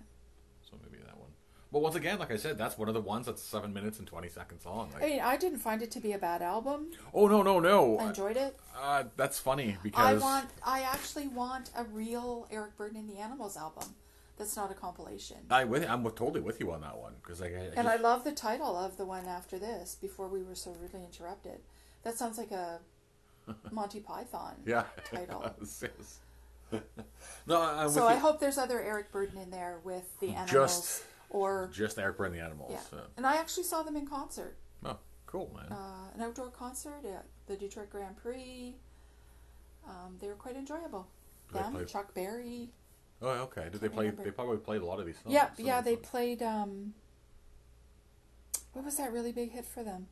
So 0.68 0.76
maybe 0.82 1.00
that 1.04 1.16
one. 1.16 1.30
But 1.76 1.82
once 1.82 1.94
again, 1.94 2.18
like 2.18 2.32
I 2.32 2.38
said, 2.38 2.56
that's 2.56 2.78
one 2.78 2.88
of 2.88 2.94
the 2.94 3.02
ones 3.02 3.26
that's 3.26 3.42
seven 3.42 3.74
minutes 3.74 3.98
and 3.98 4.08
twenty 4.08 4.30
seconds 4.30 4.64
long. 4.64 4.88
Like, 4.94 5.02
I 5.02 5.06
mean, 5.06 5.20
I 5.20 5.36
didn't 5.36 5.58
find 5.58 5.82
it 5.82 5.90
to 5.90 6.00
be 6.00 6.12
a 6.12 6.18
bad 6.18 6.40
album. 6.40 6.92
oh 7.12 7.28
no, 7.28 7.42
no, 7.42 7.60
no! 7.60 7.98
I 7.98 8.08
enjoyed 8.08 8.38
it. 8.38 8.58
Uh, 8.74 9.04
that's 9.18 9.38
funny 9.38 9.76
because 9.82 10.02
I 10.02 10.14
want. 10.14 10.48
I 10.64 10.80
actually 10.84 11.28
want 11.28 11.68
a 11.76 11.84
real 11.84 12.48
Eric 12.50 12.78
Burdon 12.78 12.96
and 12.96 13.06
the 13.10 13.18
Animals 13.18 13.58
album. 13.58 13.94
That's 14.38 14.56
not 14.56 14.70
a 14.70 14.74
compilation. 14.74 15.36
I 15.50 15.64
with 15.64 15.86
I'm 15.86 16.02
totally 16.02 16.40
with 16.40 16.60
you 16.60 16.72
on 16.72 16.80
that 16.80 16.96
one 16.96 17.12
because 17.22 17.42
I, 17.42 17.48
I 17.48 17.68
And 17.76 17.86
I 17.86 17.96
love 17.96 18.24
the 18.24 18.32
title 18.32 18.74
of 18.74 18.96
the 18.96 19.04
one 19.04 19.26
after 19.26 19.58
this, 19.58 19.98
Before 20.00 20.28
We 20.28 20.42
Were 20.42 20.54
So 20.54 20.74
Rudely 20.80 21.04
Interrupted. 21.04 21.60
That 22.04 22.16
sounds 22.16 22.38
like 22.38 22.52
a 22.52 22.80
Monty 23.70 24.00
Python 24.00 24.54
yeah 24.64 24.84
title. 25.12 25.44
No, 27.46 27.60
I'm 27.60 27.90
so 27.90 28.06
I 28.06 28.14
you. 28.14 28.20
hope 28.20 28.40
there's 28.40 28.56
other 28.56 28.82
Eric 28.82 29.12
Burdon 29.12 29.40
in 29.40 29.50
there 29.50 29.78
with 29.84 30.18
the 30.20 30.28
animals. 30.28 30.50
Just- 30.50 31.04
or, 31.30 31.70
just 31.72 31.98
Eric 31.98 32.16
Burn 32.18 32.32
the 32.32 32.40
animals. 32.40 32.70
yeah. 32.72 32.80
so. 32.90 33.00
And 33.16 33.26
I 33.26 33.36
actually 33.36 33.64
saw 33.64 33.82
them 33.82 33.96
in 33.96 34.06
concert. 34.06 34.56
Oh, 34.84 34.96
cool, 35.26 35.50
man. 35.54 35.70
Uh, 35.70 36.10
an 36.14 36.22
outdoor 36.22 36.50
concert 36.50 37.04
at 37.04 37.24
the 37.46 37.56
Detroit 37.56 37.90
Grand 37.90 38.16
Prix. 38.16 38.74
Um, 39.88 40.16
they 40.20 40.26
were 40.28 40.34
quite 40.34 40.56
enjoyable. 40.56 41.06
Did 41.52 41.62
Them, 41.62 41.72
play- 41.74 41.84
Chuck 41.84 42.12
Berry. 42.14 42.68
oh, 43.22 43.28
okay. 43.28 43.68
Did 43.70 43.80
they 43.80 43.88
play? 43.88 44.06
remember. 44.06 44.24
They 44.24 44.30
probably 44.32 44.56
played 44.58 44.82
a 44.82 44.86
lot 44.86 44.98
of 45.00 45.06
these 45.06 45.16
songs. 45.16 45.32
yeah, 45.32 45.48
yeah, 45.58 45.80
they 45.80 45.96
played. 45.96 46.42
Um, 46.42 46.94
What 48.72 48.84
was 48.84 48.96
that 48.96 49.12
really 49.12 49.32
big 49.32 49.52
hit 49.52 49.64
for 49.64 49.82
them? 49.84 50.06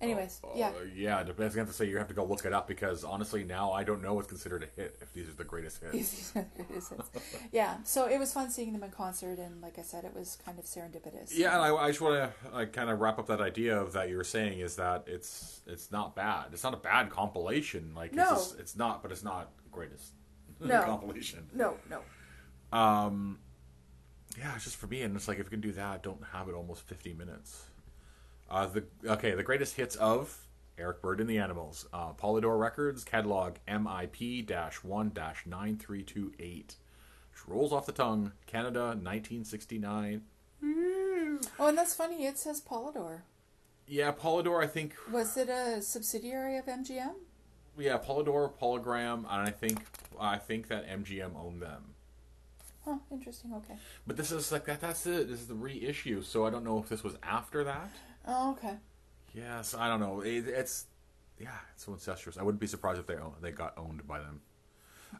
Anyways, 0.00 0.40
Uh, 0.42 0.48
yeah. 0.54 0.70
yeah. 0.94 1.18
I 1.18 1.24
going 1.24 1.50
to 1.50 1.58
have 1.58 1.66
to 1.68 1.72
say 1.74 1.84
you 1.86 1.98
have 1.98 2.08
to 2.08 2.14
go 2.14 2.24
look 2.24 2.44
it 2.46 2.52
up 2.54 2.66
because 2.66 3.04
honestly, 3.04 3.44
now 3.44 3.72
I 3.72 3.84
don't 3.84 4.02
know 4.02 4.14
what's 4.14 4.28
considered 4.28 4.62
a 4.62 4.80
hit 4.80 4.96
if 5.02 5.12
these 5.12 5.28
are 5.28 5.34
the 5.34 5.44
greatest 5.44 5.80
hits. 5.82 5.92
These 5.92 6.32
are 6.36 6.46
the 6.56 6.62
greatest 6.62 6.90
hits. 6.92 7.10
yeah, 7.52 7.76
so 7.84 8.06
it 8.06 8.18
was 8.18 8.32
fun 8.32 8.50
seeing 8.50 8.72
them 8.72 8.82
in 8.82 8.90
concert, 8.90 9.38
and 9.38 9.60
like 9.60 9.78
I 9.78 9.82
said, 9.82 10.04
it 10.04 10.14
was 10.14 10.38
kind 10.44 10.58
of 10.58 10.64
serendipitous. 10.64 11.36
Yeah, 11.36 11.52
and 11.54 11.62
I, 11.62 11.74
I 11.76 11.88
just 11.88 12.00
want 12.00 12.32
to 12.54 12.66
kind 12.68 12.88
of 12.88 13.00
wrap 13.00 13.18
up 13.18 13.26
that 13.26 13.42
idea 13.42 13.78
of 13.78 13.92
that 13.92 14.08
you 14.08 14.16
were 14.16 14.24
saying 14.24 14.60
is 14.60 14.76
that 14.76 15.04
it's 15.06 15.60
it's 15.66 15.92
not 15.92 16.16
bad. 16.16 16.46
It's 16.52 16.64
not 16.64 16.72
a 16.72 16.78
bad 16.78 17.10
compilation. 17.10 17.92
Like 17.94 18.14
No. 18.14 18.32
it's, 18.32 18.48
just, 18.48 18.58
it's 18.60 18.76
not, 18.76 19.02
but 19.02 19.12
it's 19.12 19.22
not 19.22 19.50
the 19.64 19.68
greatest 19.70 20.12
No. 20.60 20.82
compilation. 20.82 21.46
No, 21.52 21.76
no. 21.90 22.00
Um, 22.76 23.38
yeah, 24.38 24.54
it's 24.54 24.64
just 24.64 24.76
for 24.76 24.86
me, 24.86 25.02
and 25.02 25.14
it's 25.16 25.28
like 25.28 25.38
if 25.38 25.46
you 25.46 25.50
can 25.50 25.60
do 25.60 25.72
that, 25.72 26.02
don't 26.02 26.22
have 26.32 26.48
it 26.48 26.54
almost 26.54 26.82
fifty 26.82 27.12
minutes. 27.12 27.66
Uh, 28.50 28.66
the 28.66 28.84
okay, 29.06 29.32
the 29.32 29.42
greatest 29.42 29.76
hits 29.76 29.94
of 29.96 30.46
Eric 30.76 31.00
Bird 31.02 31.20
and 31.20 31.30
the 31.30 31.38
Animals, 31.38 31.86
uh, 31.92 32.12
Polydor 32.12 32.58
Records 32.58 33.04
catalog 33.04 33.56
MIP 33.68 34.82
one 34.82 35.12
nine 35.46 35.76
three 35.76 36.02
two 36.02 36.32
eight, 36.40 36.76
which 37.32 37.46
rolls 37.46 37.72
off 37.72 37.86
the 37.86 37.92
tongue. 37.92 38.32
Canada, 38.46 38.98
nineteen 39.00 39.44
sixty 39.44 39.78
nine. 39.78 40.22
Oh, 40.62 41.68
and 41.68 41.78
that's 41.78 41.94
funny. 41.94 42.26
It 42.26 42.38
says 42.38 42.60
Polydor. 42.60 43.20
Yeah, 43.86 44.12
Polydor. 44.12 44.62
I 44.62 44.66
think. 44.66 44.94
Was 45.12 45.36
it 45.36 45.48
a 45.48 45.80
subsidiary 45.80 46.56
of 46.56 46.66
MGM? 46.66 47.14
Yeah, 47.78 47.98
Polydor, 47.98 48.52
Polygram, 48.60 49.18
and 49.18 49.48
I 49.48 49.50
think 49.50 49.84
I 50.18 50.38
think 50.38 50.68
that 50.68 50.88
MGM 50.88 51.36
owned 51.36 51.62
them. 51.62 51.94
Huh, 52.84 52.96
interesting. 53.10 53.52
Okay. 53.54 53.74
But 54.06 54.16
this 54.16 54.32
is 54.32 54.50
like 54.50 54.64
that. 54.64 54.80
That's 54.80 55.06
it. 55.06 55.28
This 55.28 55.40
is 55.40 55.46
the 55.46 55.54
reissue. 55.54 56.22
So 56.22 56.46
I 56.46 56.50
don't 56.50 56.64
know 56.64 56.78
if 56.78 56.88
this 56.88 57.04
was 57.04 57.16
after 57.22 57.62
that. 57.64 57.90
Oh, 58.26 58.52
okay. 58.52 58.74
Yes, 59.34 59.74
I 59.74 59.88
don't 59.88 60.00
know. 60.00 60.20
It, 60.20 60.46
it's 60.48 60.86
yeah, 61.38 61.48
it's 61.74 61.84
so 61.84 61.92
incestuous. 61.92 62.36
I 62.36 62.42
wouldn't 62.42 62.60
be 62.60 62.66
surprised 62.66 63.00
if 63.00 63.06
they 63.06 63.14
own, 63.16 63.32
they 63.40 63.50
got 63.52 63.74
owned 63.78 64.06
by 64.06 64.18
them. 64.18 64.40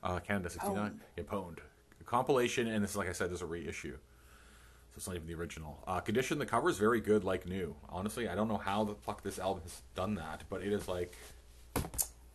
Uh, 0.03 0.19
Canada 0.21 0.51
sixty 0.51 0.71
nine, 0.73 1.01
yeah, 1.17 1.25
pwned. 1.25 1.59
Compilation, 2.05 2.67
and 2.67 2.83
this 2.83 2.91
is 2.93 2.97
like 2.97 3.09
I 3.09 3.13
said, 3.13 3.31
there's 3.31 3.43
a 3.43 3.47
reissue, 3.47 3.93
so 3.93 4.97
it's 4.97 5.07
not 5.07 5.15
even 5.17 5.29
the 5.29 5.35
original. 5.35 5.83
Uh, 5.87 6.01
condition, 6.01 6.39
the 6.39 6.47
cover 6.47 6.69
is 6.69 6.77
very 6.79 7.01
good, 7.01 7.23
like 7.25 7.47
new. 7.47 7.77
Honestly, 7.89 8.29
I 8.29 8.35
don't 8.35 8.49
know 8.49 8.59
how 8.59 8.85
the 8.85 8.95
fuck 8.97 9.23
this 9.23 9.39
album 9.39 9.63
has 9.63 9.83
done 9.95 10.17
that, 10.17 10.43
but 10.51 10.63
it 10.63 10.73
is 10.73 10.89
like 10.89 11.17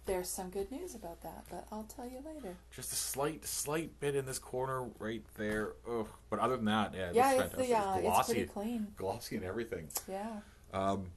There's 0.06 0.30
some 0.30 0.50
good 0.50 0.72
news 0.72 0.96
about 0.96 1.22
that, 1.24 1.46
but 1.50 1.66
I'll 1.72 1.84
tell 1.84 2.06
you 2.08 2.20
later. 2.26 2.58
just 2.72 2.94
a 2.94 2.96
slight, 2.96 3.44
slight 3.46 4.00
bit 4.00 4.16
in 4.16 4.26
this 4.26 4.40
corner 4.40 4.88
right 5.00 5.24
there. 5.36 5.74
Ugh. 5.90 6.08
But 6.30 6.40
other 6.40 6.56
than 6.58 6.66
that, 6.66 6.94
yeah, 6.96 7.12
yeah, 7.14 7.32
it's, 7.32 7.42
fantastic. 7.42 7.68
the, 7.68 7.76
uh, 7.76 7.96
it's 7.96 8.02
glossy, 8.04 8.34
pretty 8.34 8.48
clean. 8.50 8.88
glossy 8.98 9.36
and 9.36 9.46
everything. 9.46 9.90
Yeah. 10.08 10.40
Um, 10.76 11.12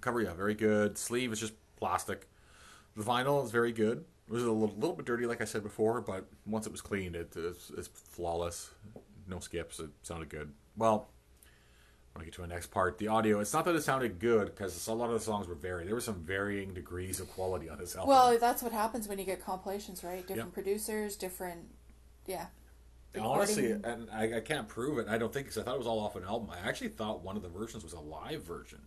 cover, 0.00 0.20
yeah, 0.20 0.34
very 0.34 0.54
good. 0.54 0.98
Sleeve 0.98 1.32
is 1.32 1.40
just 1.40 1.54
plastic. 1.76 2.28
The 2.96 3.04
vinyl 3.04 3.44
is 3.44 3.50
very 3.50 3.72
good. 3.72 4.04
It 4.28 4.32
was 4.32 4.42
a 4.42 4.50
little, 4.50 4.74
little 4.74 4.96
bit 4.96 5.06
dirty, 5.06 5.26
like 5.26 5.40
I 5.40 5.44
said 5.44 5.62
before, 5.62 6.00
but 6.00 6.26
once 6.44 6.66
it 6.66 6.72
was 6.72 6.80
cleaned, 6.80 7.14
it, 7.14 7.32
it's, 7.36 7.70
it's 7.70 7.86
flawless. 7.88 8.70
No 9.28 9.38
skips. 9.38 9.78
It 9.78 9.90
sounded 10.02 10.28
good. 10.28 10.52
Well, 10.76 11.08
when 12.12 12.22
I 12.22 12.24
get 12.24 12.34
to 12.34 12.40
the 12.40 12.46
next 12.48 12.70
part. 12.70 12.98
The 12.98 13.08
audio. 13.08 13.40
It's 13.40 13.52
not 13.52 13.64
that 13.66 13.76
it 13.76 13.82
sounded 13.82 14.18
good 14.18 14.46
because 14.46 14.86
a 14.88 14.92
lot 14.94 15.06
of 15.10 15.12
the 15.12 15.20
songs 15.20 15.46
were 15.46 15.54
varied. 15.54 15.86
There 15.86 15.94
were 15.94 16.00
some 16.00 16.22
varying 16.22 16.72
degrees 16.72 17.20
of 17.20 17.28
quality 17.28 17.68
on 17.68 17.78
this 17.78 17.94
album. 17.94 18.08
Well, 18.08 18.38
that's 18.38 18.62
what 18.62 18.72
happens 18.72 19.06
when 19.06 19.18
you 19.18 19.24
get 19.24 19.44
compilations, 19.44 20.02
right? 20.02 20.26
Different 20.26 20.48
Yep. 20.48 20.54
producers, 20.54 21.14
different. 21.16 21.66
Yeah. 22.26 22.46
Honestly, 23.18 23.72
and 23.72 24.08
I, 24.12 24.36
I 24.36 24.40
can't 24.40 24.68
prove 24.68 24.98
it. 24.98 25.08
I 25.08 25.18
don't 25.18 25.32
think 25.32 25.46
because 25.46 25.58
I 25.58 25.62
thought 25.62 25.74
it 25.74 25.78
was 25.78 25.86
all 25.86 26.00
off 26.00 26.16
an 26.16 26.24
album. 26.24 26.50
I 26.50 26.66
actually 26.68 26.88
thought 26.88 27.22
one 27.22 27.36
of 27.36 27.42
the 27.42 27.48
versions 27.48 27.82
was 27.84 27.92
a 27.92 28.00
live 28.00 28.42
version. 28.42 28.80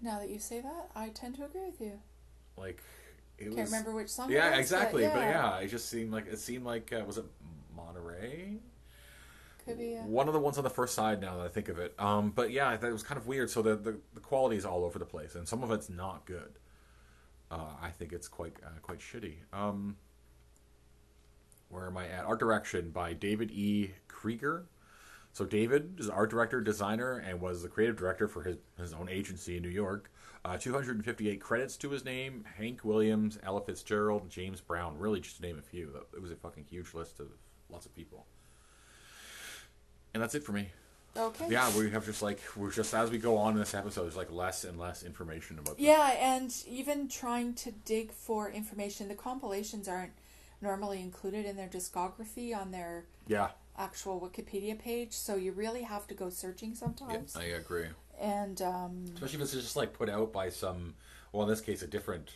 Now 0.00 0.18
that 0.20 0.28
you 0.30 0.38
say 0.38 0.60
that, 0.60 0.90
I 0.94 1.08
tend 1.08 1.36
to 1.36 1.44
agree 1.44 1.64
with 1.66 1.80
you. 1.80 1.98
Like 2.56 2.82
it 3.38 3.44
Can't 3.44 3.56
was. 3.56 3.70
remember 3.70 3.92
which 3.92 4.08
song. 4.08 4.30
it 4.30 4.34
Yeah, 4.34 4.50
was, 4.50 4.60
exactly. 4.60 5.02
But 5.04 5.20
yeah. 5.20 5.58
it 5.58 5.68
just 5.68 5.88
seemed 5.88 6.12
like 6.12 6.26
it 6.26 6.38
seemed 6.38 6.64
like 6.64 6.92
uh, 6.92 7.04
was 7.06 7.18
it 7.18 7.24
Monterey? 7.74 8.58
Could 9.64 9.78
be. 9.78 9.96
uh, 9.96 10.02
One 10.02 10.28
of 10.28 10.34
the 10.34 10.40
ones 10.40 10.58
on 10.58 10.64
the 10.64 10.70
first 10.70 10.94
side. 10.94 11.20
Now 11.20 11.38
that 11.38 11.44
I 11.46 11.48
think 11.48 11.68
of 11.68 11.78
it, 11.78 11.94
um, 11.98 12.30
but 12.30 12.50
yeah, 12.50 12.68
I 12.68 12.76
thought 12.76 12.90
it 12.90 12.92
was 12.92 13.02
kind 13.02 13.18
of 13.18 13.26
weird. 13.26 13.50
So 13.50 13.62
the, 13.62 13.76
the 13.76 13.96
the 14.14 14.20
quality 14.20 14.56
is 14.56 14.64
all 14.64 14.84
over 14.84 14.98
the 14.98 15.06
place, 15.06 15.34
and 15.34 15.48
some 15.48 15.62
of 15.62 15.70
it's 15.70 15.88
not 15.88 16.26
good. 16.26 16.58
Uh, 17.50 17.72
I 17.80 17.90
think 17.90 18.12
it's 18.12 18.28
quite 18.28 18.54
uh, 18.64 18.78
quite 18.82 18.98
shitty. 18.98 19.36
Um, 19.52 19.96
where 21.74 21.86
am 21.86 21.96
I 21.96 22.06
at? 22.06 22.24
Art 22.24 22.38
direction 22.38 22.90
by 22.90 23.12
David 23.12 23.50
E. 23.50 23.90
Krieger. 24.06 24.66
So 25.32 25.44
David 25.44 25.96
is 25.98 26.08
art 26.08 26.30
director, 26.30 26.60
designer, 26.60 27.18
and 27.18 27.40
was 27.40 27.62
the 27.62 27.68
creative 27.68 27.96
director 27.96 28.28
for 28.28 28.44
his 28.44 28.56
his 28.78 28.92
own 28.92 29.08
agency 29.08 29.56
in 29.56 29.62
New 29.62 29.68
York. 29.68 30.10
Uh, 30.44 30.56
258 30.56 31.40
credits 31.40 31.76
to 31.78 31.90
his 31.90 32.04
name: 32.04 32.44
Hank 32.56 32.84
Williams, 32.84 33.38
Ella 33.42 33.60
Fitzgerald, 33.60 34.30
James 34.30 34.60
Brown. 34.60 34.96
Really, 34.98 35.20
just 35.20 35.36
to 35.38 35.42
name 35.42 35.58
a 35.58 35.62
few. 35.62 35.90
It 36.14 36.22
was 36.22 36.30
a 36.30 36.36
fucking 36.36 36.66
huge 36.70 36.94
list 36.94 37.18
of 37.18 37.26
lots 37.68 37.86
of 37.86 37.94
people. 37.94 38.26
And 40.14 40.22
that's 40.22 40.36
it 40.36 40.44
for 40.44 40.52
me. 40.52 40.68
Okay. 41.16 41.46
Yeah, 41.48 41.76
we 41.76 41.90
have 41.90 42.04
just 42.04 42.22
like 42.22 42.40
we're 42.56 42.70
just 42.70 42.94
as 42.94 43.10
we 43.10 43.18
go 43.18 43.36
on 43.36 43.54
in 43.54 43.58
this 43.58 43.74
episode, 43.74 44.02
there's 44.02 44.16
like 44.16 44.30
less 44.30 44.62
and 44.62 44.78
less 44.78 45.02
information 45.02 45.58
about. 45.58 45.80
Yeah, 45.80 46.12
and 46.18 46.54
even 46.68 47.08
trying 47.08 47.54
to 47.54 47.72
dig 47.72 48.12
for 48.12 48.48
information, 48.48 49.08
the 49.08 49.14
compilations 49.14 49.88
aren't 49.88 50.12
normally 50.64 51.00
included 51.00 51.46
in 51.46 51.56
their 51.56 51.68
discography 51.68 52.56
on 52.56 52.72
their 52.72 53.04
Yeah, 53.28 53.50
actual 53.78 54.20
Wikipedia 54.20 54.76
page, 54.78 55.12
so 55.12 55.36
you 55.36 55.52
really 55.52 55.82
have 55.82 56.06
to 56.08 56.14
go 56.14 56.28
searching 56.30 56.70
yeah, 56.70 56.76
sometimes. 56.76 57.36
I 57.36 57.44
agree. 57.44 57.86
And 58.20 58.60
um, 58.62 59.04
Especially 59.14 59.36
if 59.36 59.42
it's 59.42 59.52
just 59.52 59.76
like 59.76 59.92
put 59.92 60.08
out 60.08 60.32
by 60.32 60.48
some, 60.50 60.94
well, 61.32 61.42
in 61.44 61.48
this 61.48 61.60
case, 61.60 61.82
a 61.82 61.86
different, 61.86 62.30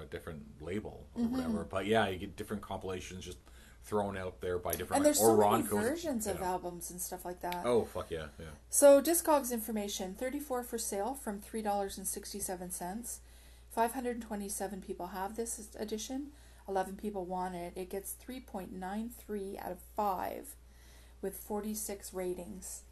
a 0.00 0.04
different 0.04 0.42
label 0.60 1.06
or 1.14 1.22
Mm-hmm. 1.22 1.32
whatever. 1.36 1.64
But 1.64 1.86
yeah, 1.86 2.08
you 2.08 2.18
get 2.18 2.36
different 2.36 2.62
compilations 2.62 3.24
just 3.24 3.38
thrown 3.84 4.16
out 4.16 4.40
there 4.40 4.58
by 4.58 4.70
different. 4.72 4.96
and 4.96 5.04
there's 5.04 5.20
or 5.20 5.36
so 5.36 5.50
many 5.50 5.62
Ronco's- 5.64 5.88
versions 5.88 6.26
of 6.26 6.38
yeah. 6.40 6.46
albums 6.52 6.90
and 6.90 6.98
stuff 7.00 7.24
like 7.24 7.40
that. 7.42 7.62
Oh 7.66 7.84
fuck 7.84 8.10
yeah, 8.10 8.26
yeah. 8.40 8.46
So 8.70 9.02
Discogs 9.02 9.52
information: 9.52 10.14
thirty-four 10.14 10.62
for 10.62 10.78
sale 10.78 11.12
from 11.14 11.38
three 11.40 11.60
dollars 11.60 11.98
and 11.98 12.06
sixty-seven 12.06 12.70
cents. 12.70 13.20
Five 13.70 13.92
hundred 13.92 14.22
twenty-seven 14.22 14.80
people 14.80 15.08
have 15.08 15.36
this 15.36 15.68
edition. 15.78 16.28
Eleven 16.68 16.96
people 16.96 17.24
want 17.24 17.54
it. 17.54 17.72
It 17.76 17.90
gets 17.90 18.12
three 18.12 18.40
point 18.40 18.72
nine 18.72 19.10
three 19.10 19.58
out 19.58 19.72
of 19.72 19.78
five, 19.96 20.54
with 21.20 21.36
forty-six 21.36 22.14
ratings. 22.14 22.82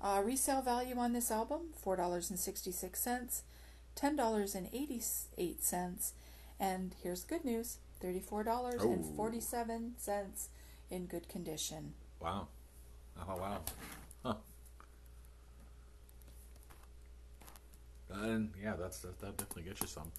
Uh, 0.00 0.22
resale 0.24 0.62
value 0.62 0.96
on 0.96 1.12
this 1.12 1.30
album: 1.30 1.72
four 1.76 1.96
dollars 1.96 2.30
and 2.30 2.38
sixty-six 2.38 3.00
cents, 3.00 3.42
ten 3.96 4.14
dollars 4.14 4.54
and 4.54 4.68
eighty-eight 4.72 5.64
cents, 5.64 6.12
and 6.60 6.94
here's 7.02 7.22
the 7.24 7.34
good 7.34 7.44
news: 7.44 7.78
thirty-four 8.00 8.44
dollars 8.44 8.82
and 8.82 9.04
Oh. 9.04 9.16
forty-seven 9.16 9.96
in 10.90 11.06
good 11.06 11.28
condition. 11.28 11.94
Wow. 12.20 12.46
Oh 13.20 13.36
wow. 13.36 13.60
Huh. 14.22 14.34
And 18.10 18.52
yeah, 18.62 18.74
that's 18.78 19.00
that, 19.00 19.18
that 19.20 19.36
definitely 19.36 19.64
gets 19.64 19.80
you 19.80 19.86
some. 19.88 20.10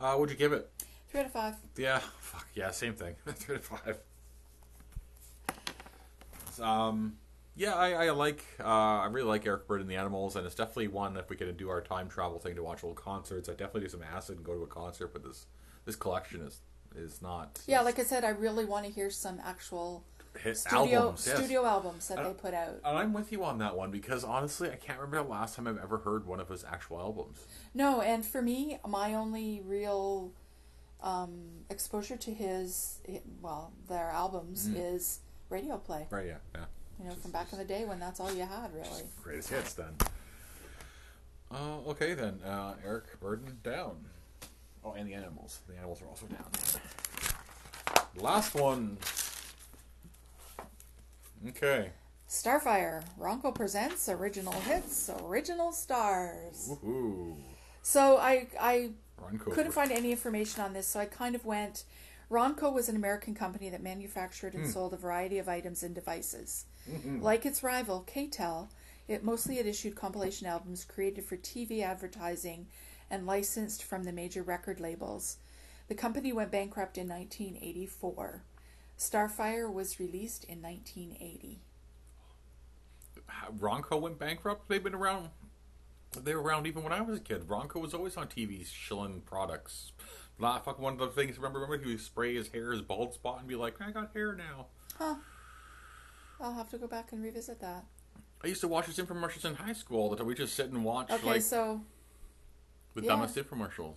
Uh, 0.00 0.16
would 0.18 0.30
you 0.30 0.36
give 0.36 0.52
it? 0.52 0.70
Three 1.12 1.20
out 1.20 1.26
of 1.26 1.32
five. 1.32 1.54
Yeah, 1.76 2.00
fuck 2.20 2.46
yeah, 2.54 2.70
same 2.70 2.94
thing. 2.94 3.14
Three 3.26 3.58
to 3.58 3.62
five. 3.62 3.98
Um, 6.60 7.14
yeah, 7.54 7.74
I, 7.74 8.06
I 8.06 8.10
like. 8.10 8.42
Uh, 8.58 8.64
I 8.64 9.06
really 9.06 9.28
like 9.28 9.46
Eric 9.46 9.68
Bird 9.68 9.82
and 9.82 9.90
the 9.90 9.96
Animals, 9.96 10.36
and 10.36 10.46
it's 10.46 10.54
definitely 10.54 10.88
one 10.88 11.16
if 11.18 11.28
we 11.28 11.36
could 11.36 11.54
do 11.56 11.68
our 11.68 11.82
time 11.82 12.08
travel 12.08 12.38
thing 12.38 12.54
to 12.56 12.62
watch 12.62 12.82
old 12.82 12.96
concerts. 12.96 13.48
I 13.48 13.52
definitely 13.52 13.82
do 13.82 13.88
some 13.90 14.02
acid 14.02 14.36
and 14.36 14.44
go 14.44 14.54
to 14.54 14.62
a 14.62 14.66
concert, 14.66 15.12
but 15.12 15.22
this 15.22 15.46
this 15.84 15.96
collection 15.96 16.40
is 16.40 16.60
is 16.96 17.20
not. 17.20 17.60
Yeah, 17.66 17.82
like 17.82 17.98
I 17.98 18.04
said, 18.04 18.24
I 18.24 18.30
really 18.30 18.64
want 18.64 18.86
to 18.86 18.90
hear 18.92 19.10
some 19.10 19.38
actual 19.44 20.04
hit 20.42 20.56
studio 20.56 21.00
albums. 21.00 21.26
yes. 21.26 21.36
studio 21.36 21.66
albums 21.66 22.08
that 22.08 22.18
Uh, 22.18 22.28
they 22.28 22.32
put 22.34 22.54
out. 22.54 22.80
And 22.86 22.96
I'm 22.96 23.12
with 23.12 23.32
you 23.32 23.44
on 23.44 23.58
that 23.58 23.76
one 23.76 23.90
because 23.90 24.24
honestly, 24.24 24.70
I 24.70 24.76
can't 24.76 24.98
remember 24.98 25.22
the 25.22 25.30
last 25.30 25.56
time 25.56 25.66
I've 25.66 25.76
ever 25.76 25.98
heard 25.98 26.26
one 26.26 26.40
of 26.40 26.48
his 26.48 26.64
actual 26.64 27.00
albums. 27.00 27.46
No, 27.74 28.00
and 28.00 28.24
for 28.24 28.40
me, 28.40 28.78
my 28.88 29.12
only 29.12 29.60
real 29.62 30.32
um, 31.02 31.32
exposure 31.70 32.16
to 32.16 32.32
his 32.32 32.98
well, 33.40 33.72
their 33.88 34.10
albums 34.10 34.68
Mm. 34.68 34.94
is 34.94 35.20
radio 35.50 35.76
play. 35.78 36.06
Right? 36.10 36.26
Yeah. 36.26 36.36
Yeah. 36.54 36.64
You 37.00 37.08
know, 37.08 37.14
from 37.16 37.30
back 37.32 37.52
in 37.52 37.58
the 37.58 37.64
day 37.64 37.84
when 37.84 37.98
that's 37.98 38.20
all 38.20 38.32
you 38.32 38.44
had, 38.44 38.72
really. 38.74 39.02
Greatest 39.22 39.50
hits 39.50 39.74
then. 39.74 39.94
Uh, 41.50 41.78
okay 41.88 42.14
then, 42.14 42.40
uh, 42.44 42.74
Eric 42.84 43.20
Burdon 43.20 43.56
down. 43.62 43.96
Oh, 44.84 44.92
and 44.92 45.08
the 45.08 45.14
animals. 45.14 45.60
The 45.68 45.76
animals 45.76 46.00
are 46.02 46.06
also 46.06 46.26
down. 46.26 46.46
Last 48.16 48.54
one. 48.54 48.98
Okay. 51.48 51.90
Starfire, 52.28 53.02
Ronco 53.20 53.54
presents 53.54 54.08
original 54.08 54.52
hits, 54.52 55.10
original 55.24 55.72
stars. 55.72 56.68
Woohoo. 56.70 57.34
So 57.82 58.16
I 58.16 58.46
I 58.58 58.90
Ronco. 59.22 59.52
couldn't 59.52 59.72
find 59.72 59.92
any 59.92 60.10
information 60.10 60.62
on 60.62 60.72
this, 60.72 60.86
so 60.86 61.00
I 61.00 61.06
kind 61.06 61.34
of 61.34 61.44
went. 61.44 61.84
Ronco 62.30 62.72
was 62.72 62.88
an 62.88 62.96
American 62.96 63.34
company 63.34 63.68
that 63.70 63.82
manufactured 63.82 64.54
and 64.54 64.64
hmm. 64.64 64.70
sold 64.70 64.94
a 64.94 64.96
variety 64.96 65.38
of 65.38 65.48
items 65.48 65.82
and 65.82 65.94
devices. 65.94 66.64
Like 67.20 67.46
its 67.46 67.62
rival, 67.62 68.00
K-tel, 68.06 68.68
it 69.06 69.22
mostly 69.22 69.56
had 69.56 69.66
issued 69.66 69.94
compilation 69.94 70.46
albums 70.46 70.84
created 70.84 71.24
for 71.24 71.36
TV 71.36 71.82
advertising 71.82 72.66
and 73.10 73.26
licensed 73.26 73.82
from 73.82 74.04
the 74.04 74.12
major 74.12 74.42
record 74.42 74.80
labels. 74.80 75.36
The 75.88 75.94
company 75.94 76.32
went 76.32 76.50
bankrupt 76.50 76.96
in 76.96 77.08
1984. 77.08 78.42
Starfire 78.98 79.72
was 79.72 80.00
released 80.00 80.44
in 80.44 80.62
1980. 80.62 81.60
Ronco 83.58 84.00
went 84.00 84.18
bankrupt. 84.18 84.68
They've 84.68 84.82
been 84.82 84.94
around. 84.94 85.30
They 86.20 86.34
were 86.34 86.42
around 86.42 86.66
even 86.66 86.82
when 86.82 86.92
I 86.92 87.00
was 87.00 87.18
a 87.18 87.20
kid. 87.20 87.48
Ronco 87.48 87.80
was 87.80 87.94
always 87.94 88.16
on 88.16 88.26
TV 88.28 88.66
shilling 88.66 89.22
products. 89.22 89.92
Not 90.38 90.64
fucking 90.64 90.82
one 90.82 90.94
of 90.94 90.98
the 90.98 91.06
things. 91.08 91.36
Remember, 91.36 91.60
remember 91.60 91.84
he 91.84 91.90
would 91.92 92.00
spray 92.00 92.34
his 92.34 92.48
hair, 92.48 92.72
his 92.72 92.82
bald 92.82 93.14
spot, 93.14 93.38
and 93.38 93.48
be 93.48 93.54
like, 93.54 93.80
"I 93.80 93.90
got 93.90 94.12
hair 94.12 94.34
now." 94.34 94.66
Huh. 94.98 95.16
I'll 96.40 96.54
have 96.54 96.68
to 96.70 96.78
go 96.78 96.86
back 96.86 97.12
and 97.12 97.22
revisit 97.22 97.60
that. 97.60 97.84
I 98.42 98.48
used 98.48 98.60
to 98.62 98.68
watch 98.68 98.86
his 98.86 98.98
infomercials 98.98 99.44
in 99.44 99.54
high 99.54 99.72
school 99.72 100.00
all 100.00 100.10
the 100.10 100.16
time. 100.16 100.26
We 100.26 100.34
just 100.34 100.54
sit 100.54 100.66
and 100.70 100.84
watch 100.84 101.10
Okay, 101.10 101.24
like 101.26 101.42
so 101.42 101.82
the 102.94 103.02
yeah. 103.02 103.08
dumbest 103.08 103.36
infomercials. 103.36 103.96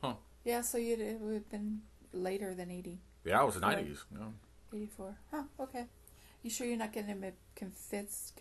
Huh? 0.00 0.14
yeah, 0.44 0.62
so 0.62 0.78
you'd, 0.78 1.00
it 1.00 1.20
would 1.20 1.34
have 1.34 1.50
been 1.50 1.82
later 2.12 2.54
than 2.54 2.70
80, 2.70 3.00
Yeah, 3.24 3.42
it 3.42 3.44
was 3.46 3.56
the 3.56 3.60
nineties. 3.60 4.04
Yeah. 4.12 4.28
84. 4.72 5.18
Huh, 5.30 5.42
okay. 5.60 5.84
You 6.42 6.50
sure 6.50 6.66
you're 6.66 6.78
not 6.78 6.92
getting 6.92 7.08
him 7.10 7.24
confits, 7.54 8.32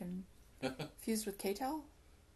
confused 0.61 1.25
with 1.25 1.37
K-tel? 1.37 1.83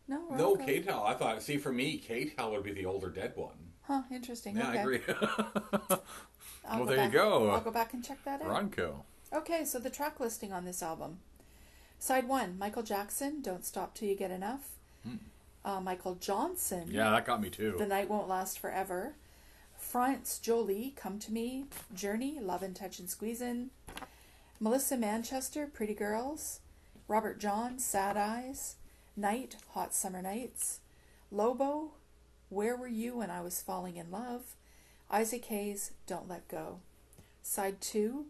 No? 0.08 0.22
No, 0.36 0.54
okay. 0.54 0.66
K-tel. 0.66 1.04
I 1.04 1.14
thought. 1.14 1.42
See, 1.42 1.58
for 1.58 1.72
me, 1.72 1.98
Kate 1.98 2.30
K-tel 2.32 2.52
would 2.52 2.64
be 2.64 2.74
the 2.74 2.86
older 2.86 3.10
dead 3.10 3.34
one. 3.36 3.56
Huh, 3.84 4.02
interesting. 4.12 4.58
Yeah, 4.58 4.70
okay. 4.70 4.80
I 4.80 4.82
agree. 4.82 5.02
Well, 6.64 6.86
there 6.86 7.04
you 7.06 7.12
go. 7.12 7.50
I'll 7.50 7.60
go 7.60 7.72
back 7.72 7.94
and 7.94 8.04
check 8.04 8.24
that 8.24 8.42
out. 8.42 8.48
Ronco. 8.48 8.94
Okay, 9.34 9.66
so 9.66 9.78
the 9.80 9.90
track 9.90 10.20
listing 10.20 10.54
on 10.54 10.64
this 10.64 10.82
album. 10.82 11.18
Side 12.00 12.28
one, 12.30 12.58
Michael 12.58 12.84
Jackson, 12.84 13.42
Don't 13.42 13.66
Stop 13.66 13.94
Till 13.96 14.08
You 14.10 14.16
Get 14.16 14.32
Enough. 14.32 14.70
Uh, 15.66 15.80
Michael 15.82 16.16
Johnson, 16.16 16.84
Hmm. 16.88 16.92
Yeah, 16.96 17.10
that 17.12 17.26
got 17.26 17.42
me 17.42 17.50
too. 17.50 17.76
The 17.78 17.86
Night 17.86 18.10
Won't 18.10 18.28
Last 18.30 18.58
Forever. 18.58 19.16
France 19.78 20.40
Joli, 20.42 20.94
Come 20.96 21.20
to 21.20 21.32
Me. 21.32 21.66
Journey, 21.94 22.40
Love 22.40 22.64
and 22.64 22.76
Touch 22.76 23.00
and 23.00 23.08
Squeezin'. 23.10 23.70
Melissa 24.60 24.96
Manchester, 24.98 25.68
Pretty 25.68 25.94
Girls. 25.96 26.62
Robert 27.08 27.40
John, 27.40 27.80
Sad 27.80 28.16
Eyes. 28.18 28.76
Night, 29.15 29.58
Hot 29.69 29.93
Summer 29.93 30.21
Nights. 30.21 30.80
Lobo, 31.32 31.91
Where 32.50 32.76
Were 32.76 32.88
You 32.88 33.17
When 33.17 33.30
I 33.30 33.41
Was 33.41 33.62
Falling 33.62 33.97
in 33.97 34.12
Love. 34.12 34.56
Isaac 35.10 35.45
Hayes, 35.45 35.91
Don't 36.08 36.28
Let 36.30 36.47
Go. 36.47 36.80
Side 37.43 37.82
two, 37.82 38.26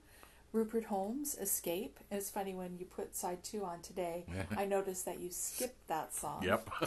Rupert 0.53 0.85
Holmes, 0.85 1.37
Escape. 1.39 1.99
And 2.09 2.19
it's 2.19 2.29
funny 2.29 2.53
when 2.53 2.77
you 2.79 2.85
put 2.85 3.15
side 3.15 3.43
two 3.43 3.63
on 3.63 3.81
today, 3.81 4.25
I 4.57 4.65
noticed 4.65 5.05
that 5.05 5.19
you 5.19 5.29
skipped 5.31 5.87
that 5.87 6.13
song. 6.15 6.43
Yep. 6.43 6.69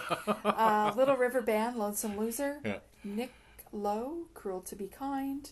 Uh, 0.45 0.93
Little 0.97 1.17
River 1.17 1.41
Band, 1.43 1.77
Lonesome 1.77 2.17
Loser. 2.19 2.59
Yeah. 2.65 2.79
Nick 3.03 3.33
Lowe, 3.73 4.27
Cruel 4.35 4.61
to 4.63 4.77
Be 4.77 4.87
Kind. 4.87 5.51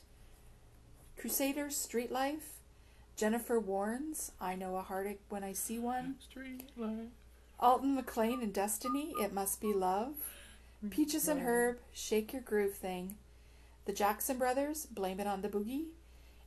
Crusaders, 1.18 1.76
Street 1.76 2.10
Life. 2.12 2.54
Jennifer 3.16 3.60
Warnes, 3.60 4.30
I 4.40 4.54
Know 4.54 4.76
a 4.76 4.82
Heartache 4.82 5.20
When 5.28 5.44
I 5.44 5.52
See 5.52 5.78
One. 5.78 6.16
Street 6.20 6.70
light. 6.76 7.10
Alton 7.62 7.96
McClain 8.00 8.42
and 8.42 8.52
Destiny, 8.52 9.14
It 9.20 9.32
Must 9.32 9.60
Be 9.60 9.72
Love. 9.72 10.14
Mm-hmm. 10.78 10.88
Peaches 10.88 11.28
and 11.28 11.40
Herb, 11.40 11.78
Shake 11.92 12.32
Your 12.32 12.42
Groove 12.42 12.74
Thing. 12.74 13.14
The 13.84 13.92
Jackson 13.92 14.36
Brothers, 14.36 14.86
Blame 14.86 15.20
It 15.20 15.26
on 15.26 15.42
the 15.42 15.48
Boogie. 15.48 15.86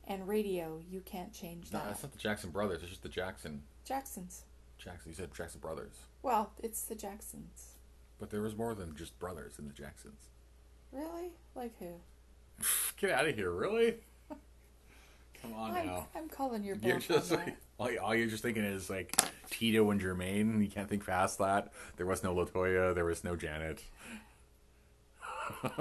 And 0.06 0.28
Radio, 0.28 0.80
You 0.88 1.00
Can't 1.00 1.32
Change 1.32 1.72
No, 1.72 1.78
That. 1.80 1.88
that's 1.88 2.02
not 2.02 2.12
the 2.12 2.18
Jackson 2.18 2.50
Brothers. 2.50 2.82
It's 2.82 2.90
just 2.90 3.02
the 3.02 3.08
Jackson. 3.08 3.62
Jacksons. 3.84 4.42
Jackson. 4.78 5.10
You 5.10 5.16
said 5.16 5.34
Jackson 5.34 5.60
Brothers, 5.60 5.94
Well, 6.22 6.52
it's 6.62 6.82
the 6.82 6.94
Jacksons. 6.94 7.70
but 8.18 8.30
there 8.30 8.42
was 8.42 8.54
more 8.54 8.74
than 8.74 8.94
just 8.94 9.18
brothers 9.18 9.58
in 9.58 9.66
the 9.66 9.72
Jacksons. 9.72 10.28
Really? 10.92 11.32
Like 11.54 11.72
who? 11.78 11.94
Get 12.98 13.10
out 13.10 13.26
of 13.26 13.34
here! 13.34 13.50
Really? 13.50 13.96
Come 15.42 15.54
on 15.54 15.72
I'm, 15.72 15.86
now. 15.86 16.08
I'm 16.14 16.28
calling 16.28 16.64
your 16.64 16.76
You're 16.76 16.98
just 16.98 17.30
like 17.30 17.56
all, 17.78 17.90
all 18.02 18.14
you're 18.14 18.28
just 18.28 18.42
thinking 18.42 18.64
is 18.64 18.88
like 18.90 19.20
Tito 19.50 19.90
and 19.90 20.00
Jermaine. 20.00 20.62
You 20.62 20.68
can't 20.68 20.88
think 20.88 21.04
past 21.06 21.38
that. 21.38 21.72
There 21.96 22.06
was 22.06 22.22
no 22.22 22.34
Latoya. 22.34 22.94
There 22.94 23.04
was 23.04 23.24
no 23.24 23.36
Janet. 23.36 23.82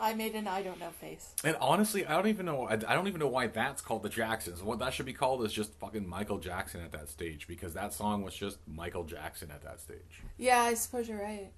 I 0.00 0.14
made 0.14 0.34
an 0.34 0.46
I 0.46 0.62
don't 0.62 0.78
know 0.78 0.90
face. 1.00 1.34
And 1.42 1.56
honestly, 1.60 2.06
I 2.06 2.14
don't 2.14 2.28
even 2.28 2.46
know. 2.46 2.68
I, 2.68 2.74
I 2.74 2.94
don't 2.94 3.08
even 3.08 3.18
know 3.18 3.28
why 3.28 3.48
that's 3.48 3.82
called 3.82 4.02
the 4.04 4.08
Jacksons. 4.08 4.62
What 4.62 4.78
that 4.78 4.94
should 4.94 5.06
be 5.06 5.12
called 5.12 5.44
is 5.44 5.52
just 5.52 5.74
fucking 5.74 6.08
Michael 6.08 6.38
Jackson 6.38 6.80
at 6.80 6.92
that 6.92 7.08
stage 7.08 7.48
because 7.48 7.74
that 7.74 7.92
song 7.92 8.22
was 8.22 8.34
just 8.34 8.58
Michael 8.66 9.04
Jackson 9.04 9.50
at 9.50 9.62
that 9.64 9.80
stage. 9.80 10.22
Yeah, 10.36 10.60
I 10.60 10.74
suppose 10.74 11.08
you're 11.08 11.20
right. 11.20 11.50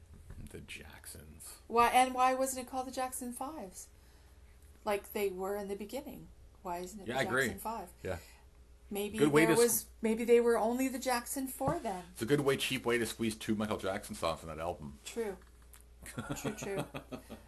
The 0.51 0.61
Jacksons. 0.61 1.55
Why 1.67 1.89
and 1.89 2.15
why 2.15 2.35
wasn't 2.35 2.67
it 2.67 2.71
called 2.71 2.87
the 2.87 2.93
Jackson 2.93 3.33
Fives? 3.33 3.89
Like 4.91 5.13
they 5.13 5.29
were 5.31 5.57
in 5.57 5.69
the 5.69 5.77
beginning. 5.77 6.27
Why 6.63 6.79
isn't 6.79 7.01
it 7.01 7.07
Yeah, 7.09 7.15
the 7.15 7.21
I 7.21 7.23
agree. 7.23 7.43
Jackson 7.45 7.61
Five? 7.61 7.89
Yeah, 8.03 8.17
Maybe 8.91 9.19
Good 9.19 9.31
way 9.33 9.47
there 9.47 9.55
to 9.55 9.61
was 9.63 9.87
maybe 10.03 10.25
they 10.25 10.41
were 10.41 10.59
only 10.59 10.89
the 10.89 10.99
Jackson 10.99 11.47
Four 11.47 11.79
then. 11.81 12.03
it's 12.13 12.23
a 12.23 12.27
good 12.27 12.41
way, 12.41 12.57
cheap 12.57 12.85
way 12.85 12.99
to 12.99 13.07
squeeze 13.07 13.37
two 13.37 13.55
Michael 13.55 13.77
Jackson 13.77 14.17
songs 14.17 14.41
from 14.41 14.49
that 14.49 14.59
album. 14.59 14.99
True. 15.05 15.37
True, 16.37 16.53
true. 16.59 16.85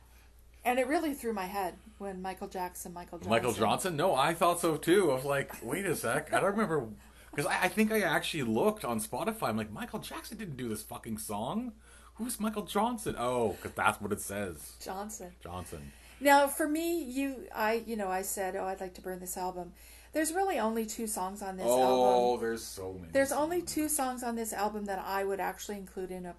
and 0.65 0.79
it 0.79 0.87
really 0.87 1.15
threw 1.15 1.33
my 1.33 1.47
head 1.47 1.75
when 1.99 2.23
Michael 2.23 2.47
Jackson, 2.47 2.93
Michael 2.93 3.19
Johnson. 3.19 3.31
Michael 3.31 3.53
Johnson? 3.53 3.97
No, 3.97 4.15
I 4.15 4.35
thought 4.35 4.61
so 4.61 4.77
too. 4.77 5.11
I 5.11 5.15
was 5.17 5.25
like, 5.25 5.53
wait 5.65 5.85
a 5.85 5.97
sec. 5.97 6.33
I 6.33 6.39
don't 6.39 6.53
remember 6.53 6.87
because 7.31 7.47
I, 7.47 7.63
I 7.65 7.69
think 7.69 7.91
I 7.91 8.03
actually 8.03 8.45
looked 8.45 8.85
on 8.85 9.01
Spotify. 9.01 9.49
I'm 9.49 9.57
like, 9.57 9.73
Michael 9.73 9.99
Jackson 9.99 10.39
didn't 10.39 10.57
do 10.57 10.69
this 10.69 10.83
fucking 10.83 11.19
song. 11.19 11.73
Who's 12.17 12.39
Michael 12.39 12.67
Johnson? 12.67 13.17
Oh, 13.19 13.57
because 13.61 13.73
that's 13.73 14.01
what 14.01 14.13
it 14.13 14.21
says. 14.21 14.75
Johnson. 14.85 15.33
Johnson. 15.43 15.91
Now, 16.23 16.47
for 16.47 16.69
me, 16.69 17.03
you, 17.03 17.47
I, 17.55 17.83
you 17.87 17.97
know, 17.97 18.09
I 18.09 18.23
said, 18.23 18.55
oh, 18.57 18.65
I'd 18.65 18.81
like 18.81 18.95
to 18.95 19.01
burn 19.01 19.19
this 19.19 19.37
album. 19.37 19.73
There's 20.13 20.33
really 20.33 20.59
only 20.59 20.87
two 20.87 21.07
songs 21.07 21.43
on 21.43 21.57
this 21.57 21.67
album. 21.67 21.87
Oh, 21.89 22.37
there's 22.37 22.63
so 22.63 22.93
many. 22.93 23.13
There's 23.13 23.33
only 23.33 23.63
two 23.63 23.89
songs 23.89 24.23
on 24.23 24.37
this 24.37 24.53
album 24.53 24.85
that 24.85 25.03
I 25.05 25.25
would 25.25 25.41
actually 25.41 25.79
include 25.79 26.11
in 26.11 26.27
a 26.27 26.35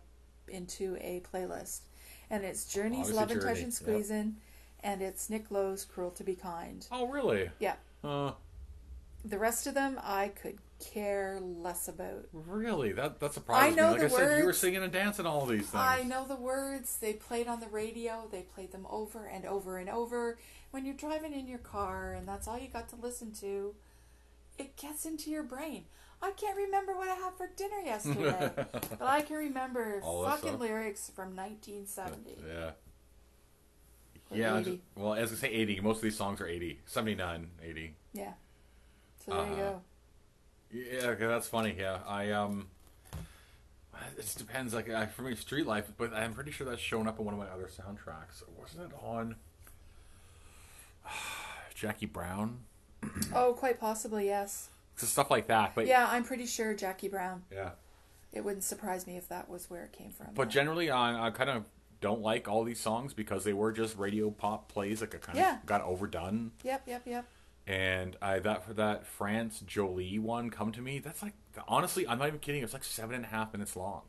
into 0.48 0.96
a 1.02 1.22
playlist, 1.34 1.80
and 2.30 2.43
it's 2.43 2.65
Journey's 2.72 3.10
Obviously 3.10 3.15
"Love 3.15 3.32
and 3.32 3.41
Journey, 3.41 3.54
Touch 3.54 3.63
and 3.63 3.74
yep. 3.74 4.06
Squeezin'," 4.06 4.34
and 4.84 5.02
it's 5.02 5.30
Nick 5.30 5.50
Lowe's 5.50 5.86
"Cruel 5.86 6.12
to 6.12 6.24
Be 6.24 6.36
Kind." 6.36 6.86
Oh, 6.91 7.08
really? 7.08 7.50
Yeah, 7.60 7.76
Uh, 8.04 8.34
the 9.26 9.38
rest 9.40 9.68
of 9.68 9.74
them 9.74 10.00
I 10.04 10.30
could 10.30 10.58
care 10.84 11.40
less 11.42 11.88
about. 11.88 12.26
really? 12.34 12.92
That 12.92 13.20
that 13.20 13.34
surprises 13.34 13.74
I 13.74 13.76
know 13.76 13.94
me. 13.94 14.02
Like 14.02 14.10
the 14.10 14.16
I 14.16 14.20
said, 14.20 14.40
you 14.40 14.46
were 14.46 14.54
singing 14.54 14.84
and 14.84 14.92
dancing 14.92 15.26
all 15.26 15.46
these 15.46 15.62
things. 15.62 15.76
I 15.76 16.04
know 16.04 16.26
the 16.28 16.36
words. 16.36 16.98
They 16.98 17.14
played 17.14 17.48
on 17.48 17.60
the 17.60 17.68
radio. 17.68 18.28
They 18.32 18.42
played 18.42 18.72
them 18.72 18.86
over 18.90 19.26
and 19.26 19.46
over 19.46 19.78
and 19.78 19.90
over. 19.90 20.38
When 20.72 20.86
you're 20.86 20.96
driving 20.96 21.34
in 21.34 21.48
your 21.48 21.60
car 21.60 22.14
and 22.14 22.28
that's 22.28 22.48
all 22.48 22.58
you 22.60 22.68
got 22.68 22.90
to 22.90 22.96
listen 22.96 23.32
to, 23.42 23.76
it 24.58 24.76
gets 24.76 25.06
into 25.06 25.30
your 25.30 25.44
brain. 25.44 25.86
I 26.22 26.32
can't 26.32 26.56
remember 26.58 26.96
what 26.96 27.10
I 27.10 27.16
had 27.16 27.34
for 27.36 27.50
dinner 27.56 27.80
yesterday, 27.86 28.52
but 28.72 29.02
I 29.02 29.22
can 29.22 29.36
remember 29.36 30.00
All 30.04 30.24
fucking 30.26 30.58
lyrics 30.58 31.12
from 31.14 31.36
1970. 31.36 32.38
Yeah. 32.48 32.72
Or 34.30 34.38
Yeah, 34.38 34.58
80. 34.60 34.82
well, 34.96 35.14
as 35.16 35.32
I 35.34 35.36
say, 35.36 35.50
80. 35.50 35.82
Most 35.82 35.98
of 35.98 36.04
these 36.04 36.18
songs 36.18 36.40
are 36.40 36.48
80. 36.48 36.80
79, 36.86 37.50
80. 37.62 37.96
Yeah. 38.14 38.32
So 39.26 39.32
there 39.32 39.46
you 39.46 39.54
Uh-huh. 39.54 39.62
go. 39.62 39.82
Yeah, 40.72 41.08
okay, 41.10 41.28
that's 41.28 41.48
funny. 41.48 41.76
Yeah, 41.78 42.00
I 42.08 42.32
um, 42.32 42.68
it 44.18 44.22
just 44.22 44.38
depends. 44.40 44.74
Like 44.74 44.90
I, 44.90 45.06
for 45.06 45.22
me, 45.22 45.36
Street 45.36 45.68
Life, 45.68 45.92
but 45.98 46.14
I'm 46.14 46.34
pretty 46.34 46.52
sure 46.52 46.68
that's 46.68 46.82
shown 46.82 47.08
up 47.08 47.20
in 47.20 47.26
one 47.26 47.34
of 47.34 47.40
my 47.40 47.48
other 47.48 47.68
soundtracks. 47.70 48.42
Wasn't 48.60 48.82
it 48.92 48.96
on 49.04 49.36
Jackie 51.76 52.06
Brown? 52.08 52.60
Oh, 53.36 53.54
quite 53.54 53.80
possibly, 53.80 54.28
yes. 54.28 54.70
So 54.96 55.06
stuff 55.08 55.30
like 55.30 55.48
that. 55.48 55.74
But 55.76 55.88
Yeah, 55.88 56.08
I'm 56.10 56.24
pretty 56.24 56.46
sure 56.46 56.74
Jackie 56.74 57.10
Brown. 57.10 57.44
yeah. 57.52 57.72
It 58.32 58.44
wouldn't 58.46 58.64
surprise 58.64 59.06
me 59.06 59.18
if 59.18 59.28
that 59.30 59.50
was 59.50 59.70
where 59.70 59.84
it 59.84 59.92
came 59.92 60.12
from. 60.12 60.28
But 60.34 60.50
generally, 60.50 60.90
I, 60.90 61.28
I 61.28 61.30
kind 61.32 61.50
of 61.50 61.66
don't 62.00 62.22
like 62.22 62.48
all 62.48 62.64
these 62.64 62.80
songs 62.80 63.14
because 63.14 63.44
they 63.44 63.54
were 63.54 63.72
just 63.74 63.98
radio 63.98 64.30
pop 64.32 64.72
plays. 64.72 65.02
Like, 65.02 65.20
kind 65.22 65.38
of 65.38 65.66
got 65.66 65.82
overdone. 65.82 66.52
Yep, 66.64 66.84
yep, 66.88 67.02
yep. 67.06 67.26
And 67.65 68.17
I 68.21 68.39
that 68.39 68.65
for 68.65 68.73
that 68.73 69.06
France 69.08 69.62
Joli 69.65 70.19
one, 70.19 70.49
"Come 70.49 70.71
to 70.73 70.82
Me." 70.82 70.99
That's 70.99 71.21
like 71.21 71.34
honestly, 71.67 72.08
I'm 72.08 72.19
not 72.19 72.28
even 72.28 72.39
kidding. 72.39 72.62
It's 72.63 72.73
like 72.73 72.84
seven 72.84 73.15
and 73.15 73.23
a 73.23 73.30
half 73.30 73.54
minutes 73.54 73.76
long. 73.76 74.02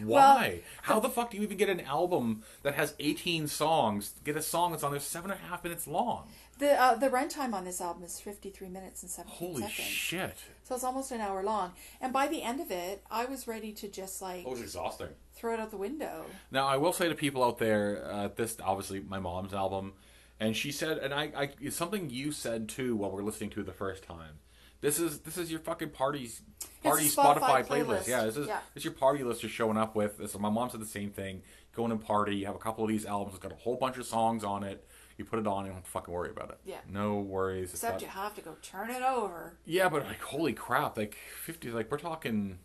Well, 0.00 0.36
Why? 0.36 0.60
How 0.82 1.00
the 1.00 1.08
fuck 1.08 1.30
do 1.32 1.38
you 1.38 1.42
even 1.42 1.56
get 1.56 1.68
an 1.68 1.80
album 1.80 2.44
that 2.62 2.74
has 2.74 2.94
18 3.00 3.48
songs? 3.48 4.14
Get 4.22 4.36
a 4.36 4.42
song 4.42 4.70
that's 4.70 4.84
on 4.84 4.92
there 4.92 5.00
seven 5.00 5.32
and 5.32 5.40
a 5.40 5.42
half 5.48 5.64
minutes 5.64 5.88
long. 5.88 6.28
The 6.58 6.80
uh, 6.80 6.94
the 6.96 7.08
runtime 7.08 7.52
on 7.52 7.64
this 7.64 7.80
album 7.80 8.04
is 8.04 8.20
53 8.20 8.68
minutes 8.68 9.02
and 9.02 9.10
17 9.10 9.36
Holy 9.36 9.62
seconds. 9.62 9.88
shit! 9.88 10.36
So 10.62 10.74
it's 10.74 10.84
almost 10.84 11.10
an 11.10 11.20
hour 11.20 11.42
long. 11.42 11.72
And 12.00 12.12
by 12.12 12.28
the 12.28 12.42
end 12.42 12.60
of 12.60 12.70
it, 12.70 13.02
I 13.10 13.24
was 13.24 13.48
ready 13.48 13.72
to 13.72 13.88
just 13.88 14.20
like 14.22 14.40
It 14.46 14.48
was 14.48 14.60
exhausting. 14.60 15.08
throw 15.34 15.54
it 15.54 15.60
out 15.60 15.70
the 15.70 15.76
window. 15.76 16.26
Now 16.50 16.66
I 16.68 16.76
will 16.76 16.92
say 16.92 17.08
to 17.08 17.14
people 17.14 17.42
out 17.42 17.58
there, 17.58 18.04
uh, 18.08 18.28
this 18.36 18.56
obviously 18.62 19.00
my 19.00 19.18
mom's 19.18 19.54
album, 19.54 19.94
and 20.40 20.56
she 20.56 20.70
said, 20.72 20.98
and 20.98 21.12
I, 21.14 21.30
I 21.36 21.50
it's 21.60 21.76
something 21.76 22.10
you 22.10 22.32
said 22.32 22.68
too 22.68 22.96
while 22.96 23.10
we 23.10 23.20
are 23.20 23.24
listening 23.24 23.50
to 23.50 23.60
it 23.60 23.66
the 23.66 23.72
first 23.72 24.02
time, 24.04 24.38
This 24.80 24.98
is 24.98 25.20
this 25.20 25.36
is 25.36 25.50
your 25.50 25.60
fucking 25.60 25.90
parties 25.90 26.42
a 26.84 26.88
party 26.88 27.08
Spotify 27.08 27.38
Spotify, 27.40 27.66
playlist. 27.66 27.86
playlist. 27.86 28.08
Yeah, 28.08 28.24
this 28.24 28.36
is 28.36 28.46
Yeah. 28.48 28.60
this 28.74 28.80
is 28.82 28.84
your 28.84 28.94
party 28.94 29.24
list 29.24 29.42
you're 29.42 29.50
showing 29.50 29.76
up 29.76 29.94
with. 29.96 30.18
This 30.18 30.38
my 30.38 30.48
mom 30.50 30.70
said 30.70 30.80
the 30.80 30.86
same 30.86 31.10
thing. 31.10 31.42
Going 31.72 31.90
to 31.90 31.96
party, 31.96 32.36
you 32.36 32.46
have 32.46 32.54
a 32.56 32.58
couple 32.58 32.82
of 32.82 32.88
these 32.90 33.06
albums, 33.06 33.34
it's 33.36 33.42
got 33.42 33.52
a 33.52 33.56
whole 33.56 33.76
bunch 33.76 33.98
of 33.98 34.06
songs 34.06 34.42
on 34.42 34.64
it. 34.64 34.84
You 35.16 35.24
put 35.24 35.38
it 35.40 35.46
on, 35.48 35.66
you 35.66 35.72
don't 35.72 35.86
fucking 35.86 36.12
worry 36.14 36.30
about 36.30 36.50
it. 36.50 36.58
Yeah. 36.64 36.78
No 36.88 37.18
worries. 37.18 37.70
Except 37.72 38.00
you 38.02 38.08
have 38.08 38.34
to 38.36 38.40
go 38.40 38.56
turn 38.62 38.90
it 38.90 39.02
over. 39.02 39.56
yeah, 39.64 39.88
but 39.88 40.04
like 40.06 40.20
holy 40.22 40.52
crap, 40.52 40.96
like 40.96 41.16
fifty 41.44 41.70
like 41.70 41.90
we're 41.90 41.98
talking 41.98 42.58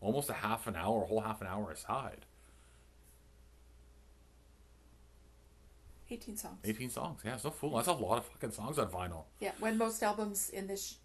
almost 0.00 0.30
a 0.30 0.34
half 0.34 0.66
an 0.66 0.76
hour, 0.76 1.02
a 1.02 1.06
whole 1.06 1.20
half 1.20 1.40
an 1.40 1.46
hour 1.48 1.70
aside. 1.70 2.24
18 6.10 6.36
songs. 6.36 6.58
Eighteen 6.64 6.90
songs. 6.90 7.20
Yeah, 7.24 7.34
it's 7.34 7.44
no 7.44 7.50
fool. 7.50 7.76
That's 7.76 7.88
a 7.88 7.92
lot 7.92 8.18
of 8.18 8.24
fucking 8.26 8.52
songs 8.52 8.78
on 8.78 8.88
vinyl. 8.88 9.24
Yeah, 9.40 9.52
when 9.60 9.78
most 9.78 10.02
albums 10.02 10.50
in 10.50 10.66
this 10.66 10.96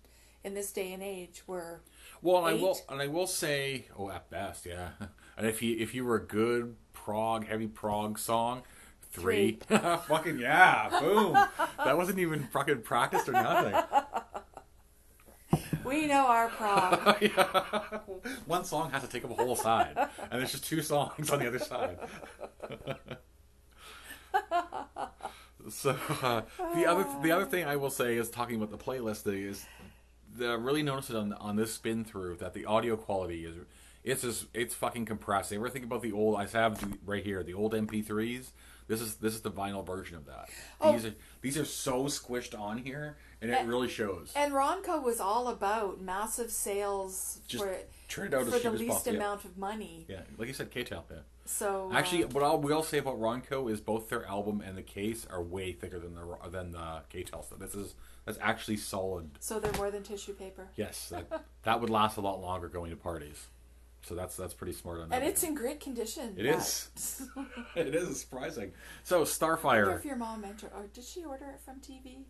in 0.43 0.53
this 0.53 0.71
day 0.71 0.93
and 0.93 1.01
age 1.03 1.43
were 1.47 1.81
Well, 2.21 2.45
and 2.45 2.57
I 2.57 2.61
will, 2.61 2.77
and 2.89 3.01
I 3.01 3.07
will 3.07 3.27
say, 3.27 3.87
oh, 3.97 4.09
at 4.09 4.29
best, 4.29 4.65
yeah. 4.65 4.89
And 5.37 5.45
if 5.45 5.61
you 5.61 5.75
if 5.77 5.93
you 5.93 6.05
were 6.05 6.15
a 6.15 6.25
good 6.25 6.75
prog, 6.93 7.45
heavy 7.45 7.67
prog 7.67 8.17
song, 8.17 8.63
three, 9.11 9.59
fucking 9.67 10.39
yeah, 10.39 10.87
boom. 11.01 11.33
that 11.83 11.97
wasn't 11.97 12.19
even 12.19 12.43
fucking 12.53 12.83
practiced 12.83 13.27
or 13.27 13.33
nothing. 13.33 13.75
we 15.83 16.07
know 16.07 16.25
our 16.25 16.47
prog. 16.47 17.21
One 18.45 18.63
song 18.63 18.91
has 18.91 19.01
to 19.03 19.09
take 19.09 19.25
up 19.25 19.31
a 19.31 19.33
whole 19.33 19.57
side, 19.57 19.97
and 19.97 20.39
there's 20.39 20.51
just 20.53 20.63
two 20.65 20.81
songs 20.81 21.29
on 21.29 21.39
the 21.39 21.47
other 21.47 21.59
side. 21.59 21.97
So 25.69 25.95
uh, 26.21 26.41
the 26.75 26.85
other 26.85 27.05
the 27.23 27.31
other 27.31 27.45
thing 27.45 27.65
I 27.65 27.75
will 27.75 27.89
say 27.89 28.15
is 28.17 28.29
talking 28.29 28.55
about 28.57 28.71
the 28.71 28.77
playlist 28.77 29.21
thing 29.21 29.41
is 29.43 29.65
the 30.37 30.47
I 30.47 30.53
really 30.53 30.83
noticed 30.83 31.09
it 31.09 31.15
on 31.15 31.33
on 31.33 31.55
this 31.55 31.73
spin 31.73 32.03
through 32.03 32.37
that 32.37 32.53
the 32.53 32.65
audio 32.65 32.95
quality 32.97 33.45
is 33.45 33.55
it's 34.03 34.21
just 34.21 34.45
it's 34.53 34.75
fucking 34.75 35.05
compressed. 35.05 35.51
You 35.51 35.57
ever 35.57 35.69
think 35.69 35.85
about 35.85 36.01
the 36.03 36.11
old? 36.11 36.37
I 36.37 36.45
have 36.47 36.79
the, 36.79 36.97
right 37.05 37.23
here 37.23 37.41
the 37.43 37.53
old 37.55 37.73
MP3s. 37.73 38.51
This 38.87 39.01
is 39.01 39.15
this 39.15 39.33
is 39.33 39.41
the 39.41 39.49
vinyl 39.51 39.83
version 39.85 40.15
of 40.15 40.27
that. 40.27 40.47
Oh. 40.79 40.91
These 40.93 41.05
are 41.05 41.13
these 41.41 41.57
are 41.57 41.65
so 41.65 42.03
squished 42.03 42.57
on 42.59 42.77
here, 42.77 43.17
and 43.41 43.49
it 43.49 43.55
And- 43.55 43.67
really 43.67 43.87
shows. 43.89 44.31
and 44.35 44.53
Ronco 44.53 45.01
was 45.01 45.19
all 45.19 45.47
about 45.47 46.01
massive 46.01 46.51
sales 46.51 47.39
Just 47.47 47.63
for 47.63 47.75
turn 48.07 48.27
it 48.27 48.33
out 48.35 48.43
for 48.45 48.59
the 48.59 48.69
least 48.69 48.91
possible, 48.91 49.13
yeah. 49.13 49.19
amount 49.19 49.45
of 49.45 49.57
money. 49.57 50.05
yeah, 50.07 50.21
like 50.37 50.47
you 50.47 50.53
said, 50.53 50.69
K-Tel. 50.69 51.03
Yeah. 51.09 51.17
So 51.45 51.91
Actually, 51.93 52.23
uh, 52.23 52.27
what 52.29 52.43
I'll, 52.43 52.59
we 52.59 52.73
all 52.73 52.83
say 52.83 52.97
about 52.97 53.19
Ronco 53.19 53.71
is 53.71 53.79
both 53.79 54.09
their 54.09 54.25
album 54.25 54.61
and 54.61 54.75
the 54.75 54.81
case 54.81 55.27
are 55.29 55.41
way 55.41 55.71
thicker 55.71 55.99
than 55.99 56.15
the 56.15 56.49
than 56.49 56.71
the 56.71 57.03
K-Tel 57.09 57.43
stuff. 57.43 57.59
This 57.59 57.75
is 57.75 57.93
that's 58.25 58.39
actually 58.41 58.77
solid. 58.77 59.29
so 59.39 59.59
they're 59.59 59.73
more 59.73 59.91
than 59.91 60.01
tissue 60.01 60.33
paper. 60.33 60.67
Yes, 60.75 61.09
that, 61.09 61.45
that 61.63 61.79
would 61.79 61.91
last 61.91 62.17
a 62.17 62.21
lot 62.21 62.41
longer 62.41 62.67
going 62.67 62.89
to 62.89 62.97
parties. 62.97 63.47
So 64.01 64.15
that's 64.15 64.35
that's 64.35 64.53
pretty 64.53 64.73
smart 64.73 65.01
on 65.01 65.09
that. 65.09 65.21
And 65.21 65.25
it's 65.27 65.43
in 65.43 65.53
great 65.53 65.79
condition. 65.79 66.35
It 66.37 66.43
that- 66.43 66.57
is. 66.57 66.89
it 67.75 67.93
is 67.93 68.19
surprising. 68.19 68.71
So 69.03 69.17
I 69.17 69.19
wonder 69.19 69.31
Starfire, 69.31 69.97
if 69.97 70.05
your 70.05 70.15
mom 70.15 70.43
entered, 70.43 70.71
or 70.75 70.87
did 70.93 71.03
she 71.03 71.23
order 71.23 71.45
it 71.51 71.59
from 71.63 71.75
TV? 71.79 72.23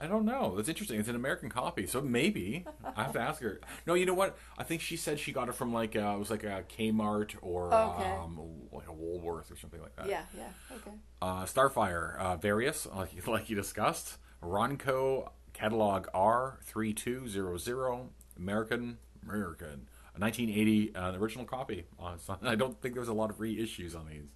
I 0.00 0.06
don't 0.06 0.24
know. 0.24 0.56
That's 0.56 0.68
interesting. 0.70 0.98
It's 0.98 1.08
an 1.10 1.14
American 1.16 1.50
copy, 1.50 1.86
so 1.86 2.00
maybe 2.00 2.64
I 2.96 3.02
have 3.02 3.12
to 3.12 3.20
ask 3.20 3.42
her. 3.42 3.60
No, 3.86 3.92
you 3.94 4.06
know 4.06 4.14
what? 4.14 4.36
I 4.56 4.62
think 4.64 4.80
she 4.80 4.96
said 4.96 5.18
she 5.20 5.30
got 5.30 5.48
it 5.50 5.54
from 5.54 5.72
like 5.74 5.94
uh, 5.94 6.14
it 6.16 6.18
was 6.18 6.30
like 6.30 6.42
a 6.44 6.64
Kmart 6.74 7.34
or 7.42 7.72
Okay. 7.74 8.08
um, 8.10 8.40
like 8.72 8.88
a 8.88 8.92
Woolworth 8.92 9.50
or 9.52 9.56
something 9.56 9.80
like 9.82 9.94
that. 9.96 10.08
Yeah, 10.08 10.22
yeah, 10.36 10.48
okay. 10.76 10.92
Uh, 11.20 11.44
Starfire, 11.44 12.16
uh, 12.18 12.36
various, 12.36 12.86
like, 12.96 13.26
like 13.26 13.50
you 13.50 13.56
discussed. 13.56 14.16
Ronco 14.42 15.30
catalog 15.52 16.06
R3200, 16.14 18.08
American, 18.38 18.98
American, 19.22 19.88
1980, 20.16 20.94
uh, 20.94 21.12
original 21.18 21.44
copy. 21.44 21.84
I 22.42 22.54
don't 22.54 22.80
think 22.80 22.94
there's 22.94 23.08
a 23.08 23.12
lot 23.12 23.28
of 23.30 23.36
reissues 23.38 23.94
on 23.94 24.08
these. 24.08 24.28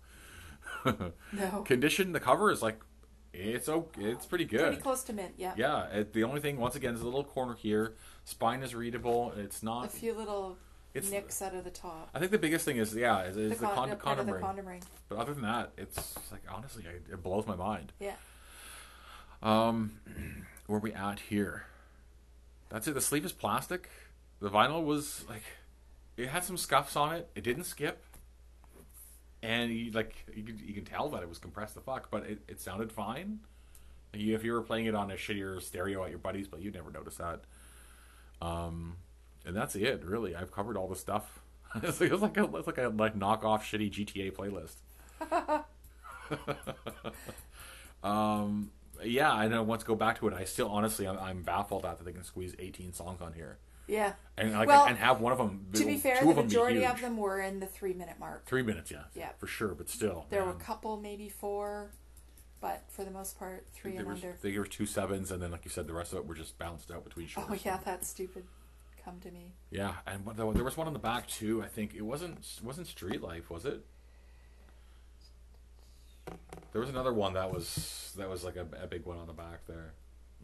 No, 1.33 1.63
Condition, 1.63 2.13
the 2.13 2.21
cover 2.21 2.51
is 2.51 2.61
like, 2.63 2.81
it's 3.35 3.69
okay, 3.69 4.03
it's 4.05 4.27
pretty 4.27 4.45
good. 4.45 4.61
pretty 4.61 4.81
close 4.83 5.03
to 5.05 5.13
mint. 5.13 5.35
Yeah, 5.37 5.55
Yeah, 5.57 5.87
it, 5.89 6.13
the 6.13 6.25
only 6.25 6.41
thing, 6.41 6.59
once 6.59 6.77
again, 6.77 6.95
is 6.95 7.01
a 7.01 7.05
little 7.05 7.25
corner 7.25 7.55
here. 7.55 7.95
Spine 8.25 8.63
is 8.63 8.75
readable. 8.75 9.33
It's 9.37 9.63
not. 9.63 9.87
a 9.87 9.89
few 9.89 10.15
little 10.15 10.57
It's- 10.95 11.11
nicks 11.11 11.43
out 11.43 11.55
of 11.55 11.65
the 11.65 11.71
top. 11.71 12.09
I 12.15 12.19
think 12.19 12.31
the 12.31 12.39
biggest 12.39 12.65
thing 12.65 12.77
is, 12.77 12.95
yeah, 12.95 13.23
is, 13.25 13.37
is 13.37 13.59
the, 13.59 13.67
con- 13.67 13.91
of 13.91 13.99
condom 13.99 14.27
the 14.27 14.33
ring. 14.35 14.43
condom 14.43 14.67
ring. 14.67 14.83
But 15.09 15.19
other 15.19 15.35
than 15.35 15.43
that, 15.43 15.73
it's 15.77 16.15
like 16.33 16.43
honestly, 16.51 16.85
I, 16.89 17.13
it 17.13 17.23
blows 17.23 17.47
my 17.47 17.57
mind. 17.57 17.93
Yeah. 18.01 18.15
Um, 19.43 19.93
where 20.67 20.79
we 20.81 20.93
at 20.93 21.21
here? 21.21 21.65
That's 22.71 22.87
it. 22.89 22.95
The 22.95 23.01
sleeve 23.01 23.25
is 23.25 23.33
plastic. 23.33 23.91
The 24.41 24.51
vinyl 24.51 24.85
was 24.85 25.25
like, 25.29 25.43
it 26.17 26.29
had 26.29 26.45
some 26.45 26.57
scuffs 26.57 26.97
on 26.97 27.15
it. 27.15 27.29
It 27.35 27.45
didn't 27.45 27.65
skip, 27.65 28.03
and 29.45 29.71
you 29.71 29.91
like 29.91 30.15
you 30.35 30.43
can, 30.43 30.61
you 30.65 30.73
can 30.73 30.85
tell 30.85 31.11
that 31.11 31.23
it 31.23 31.29
was 31.29 31.39
compressed 31.39 31.75
the 31.75 31.81
fuck, 31.83 32.11
but 32.11 32.25
it, 32.25 32.39
it 32.49 32.61
sounded 32.61 32.91
fine. 32.91 33.41
You, 34.15 34.35
if 34.35 34.43
you 34.43 34.53
were 34.53 34.63
playing 34.63 34.87
it 34.87 34.95
on 34.95 35.11
a 35.11 35.15
shittier 35.15 35.61
stereo 35.61 36.03
at 36.03 36.11
your 36.11 36.19
buddy's, 36.19 36.49
but 36.49 36.63
you'd 36.63 36.75
never 36.75 36.91
notice 36.91 37.17
that. 37.17 37.41
Um, 38.41 38.97
and 39.45 39.55
that's 39.55 39.77
it. 39.77 40.03
Really, 40.05 40.35
I've 40.35 40.51
covered 40.51 40.77
all 40.79 40.89
the 40.89 40.97
stuff. 40.97 41.41
it's 41.83 42.01
like, 42.01 42.11
it's 42.11 42.23
like 42.23 42.37
a 42.39 42.57
it's 42.57 42.67
like 42.67 42.79
a 42.79 42.89
like 42.89 43.19
knockoff 43.19 43.61
shitty 43.61 43.93
GTA 43.93 44.33
playlist. 44.33 44.77
um, 48.03 48.71
yeah, 49.05 49.31
I 49.31 49.49
know. 49.49 49.63
Once 49.63 49.85
go 49.85 49.95
back 49.95 50.21
to 50.21 50.29
it, 50.29 50.35
I 50.35 50.45
still 50.45 50.69
honestly 50.69 51.07
I'm, 51.07 51.19
I'm 51.19 51.43
baffled 51.43 51.85
at 51.85 51.99
that 51.99 52.05
they 52.05 52.13
can 52.13 52.25
squeeze 52.25 52.55
18 52.59 52.95
songs 52.95 53.21
on 53.21 53.35
here 53.35 53.59
Yeah. 53.87 54.15
and 54.39 54.53
like 54.53 54.69
Well, 54.69 54.87
and 54.87 54.97
have 54.99 55.21
one 55.21 55.33
of 55.33 55.39
them. 55.39 55.67
To 55.75 55.85
be 55.85 55.99
fair, 55.99 56.19
two 56.19 56.25
the 56.25 56.31
of 56.31 56.37
them 56.37 56.47
majority 56.47 56.85
of 56.87 57.01
them 57.01 57.17
were 57.17 57.41
in 57.41 57.61
the 57.61 57.67
three 57.67 57.93
minute 57.95 58.19
mark. 58.19 58.47
Three 58.47 58.63
minutes, 58.63 58.91
yeah, 58.91 59.05
Yeah. 59.15 59.31
for 59.39 59.47
sure. 59.47 59.75
But 59.75 59.89
still, 59.89 60.27
There 60.31 60.45
were 60.45 60.51
a 60.53 60.55
couple, 60.55 60.97
maybe 60.99 61.29
four, 61.29 61.91
but 62.61 62.85
for 62.89 63.05
the 63.05 63.11
most 63.11 63.39
part, 63.39 63.67
three 63.75 63.97
and 63.97 64.09
under. 64.09 64.37
there 64.41 64.59
were 64.59 64.67
two 64.67 64.87
sevens, 64.87 65.31
and 65.31 65.43
then 65.43 65.51
like 65.51 65.65
you 65.65 65.71
said, 65.71 65.87
the 65.87 65.93
rest 65.93 66.13
of 66.13 66.19
it 66.19 66.27
were 66.27 66.35
just 66.35 66.59
bounced 66.59 66.91
out 66.91 67.05
between 67.05 67.27
shows. 67.27 67.45
Oh 67.49 67.57
yeah, 67.65 67.79
that's 67.85 68.09
stupid. 68.09 68.45
Come 69.05 69.21
to 69.21 69.31
me. 69.31 69.53
yeah. 69.71 69.97
And 70.07 70.25
there 70.35 70.65
was 70.65 70.79
one 70.79 70.87
on 70.87 70.95
the 70.95 70.99
back 70.99 71.27
too. 71.29 71.63
I 71.63 71.67
think 71.69 71.95
it 71.95 72.01
wasn't 72.03 72.39
wasn't 72.63 72.87
Street 72.87 73.21
Life, 73.21 73.51
was 73.51 73.67
it? 73.67 73.85
There 76.73 76.81
was 76.81 76.89
another 76.89 77.13
one 77.13 77.35
that 77.35 77.53
was 77.53 78.13
that 78.17 78.29
was 78.31 78.45
like 78.45 78.57
a, 78.57 78.67
a 78.83 78.87
big 78.87 79.05
one 79.05 79.19
on 79.19 79.27
the 79.27 79.33
back 79.35 79.67
there. 79.67 79.93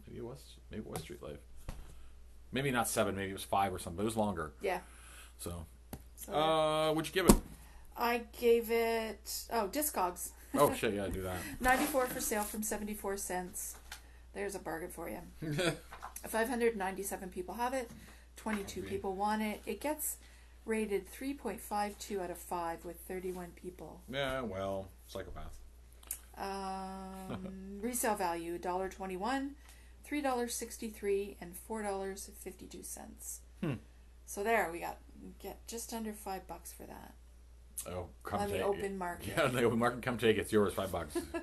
Maybe 0.05 0.19
it 0.19 0.23
was 0.25 0.57
maybe 0.69 0.83
it 0.83 0.87
was 0.87 1.01
Street 1.01 1.23
Life. 1.23 1.39
Maybe 2.51 2.71
not 2.71 2.87
seven. 2.87 3.15
Maybe 3.15 3.29
it 3.31 3.33
was 3.33 3.43
five 3.43 3.73
or 3.73 3.79
something. 3.79 3.97
But 3.97 4.03
it 4.03 4.05
was 4.05 4.17
longer. 4.17 4.51
Yeah. 4.61 4.79
So, 5.39 5.65
So 6.15 6.33
uh, 6.33 6.91
what'd 6.93 7.13
you 7.13 7.21
give 7.21 7.29
it? 7.33 7.39
I 7.97 8.21
gave 8.39 8.71
it 8.71 9.45
oh 9.51 9.69
Discogs. 9.71 10.29
Oh 10.55 10.73
shit, 10.77 10.93
yeah, 10.93 11.07
do 11.07 11.21
that. 11.21 11.37
94 11.59 12.07
for 12.07 12.19
sale 12.21 12.43
from 12.43 12.63
74 12.63 13.17
cents. 13.17 13.75
There's 14.33 14.55
a 14.55 14.59
bargain 14.59 14.89
for 14.89 15.09
you. 15.09 15.19
597 16.27 17.29
people 17.29 17.55
have 17.55 17.73
it. 17.73 17.89
22 18.37 18.83
people 18.83 19.15
want 19.15 19.41
it. 19.41 19.61
It 19.65 19.81
gets 19.81 20.17
rated 20.65 21.11
3.52 21.11 22.21
out 22.21 22.29
of 22.31 22.37
5 22.37 22.85
with 22.85 22.97
31 23.07 23.47
people. 23.55 24.01
yeah, 24.09 24.41
well, 24.41 24.87
psychopath. 25.07 25.57
Um, 26.37 27.79
resale 27.81 28.15
value 28.15 28.57
$1.21, 28.57 29.49
$3.63, 30.11 31.35
and 31.39 31.53
$4.52. 31.69 33.39
Hmm. 33.61 33.73
So 34.25 34.43
there 34.43 34.69
we 34.71 34.79
got 34.79 34.97
get 35.39 35.65
just 35.67 35.93
under 35.93 36.13
5 36.13 36.47
bucks 36.47 36.73
for 36.73 36.83
that. 36.83 37.13
Oh, 37.87 38.07
come 38.23 38.39
take. 38.39 38.49
On 38.49 38.57
the 38.57 38.63
open 38.63 38.85
it. 38.85 38.97
market. 38.97 39.33
Yeah, 39.35 39.43
on 39.43 39.53
the 39.53 39.63
open 39.63 39.79
market. 39.79 40.01
Come 40.01 40.17
take 40.17 40.37
it. 40.37 40.41
It's 40.41 40.51
yours. 40.51 40.73
Five 40.73 40.91
bucks. 40.91 41.15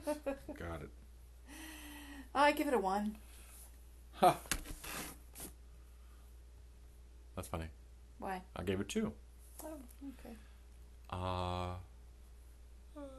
Got 0.58 0.82
it. 0.82 0.90
I 2.34 2.52
give 2.52 2.68
it 2.68 2.74
a 2.74 2.78
1. 2.78 3.16
Huh. 4.14 4.34
That's 7.34 7.48
funny. 7.48 7.66
Why? 8.18 8.42
I 8.54 8.62
gave 8.62 8.80
it 8.80 8.88
two. 8.88 9.12
Oh, 9.64 9.78
okay. 10.20 10.36
Uh, 11.10 11.74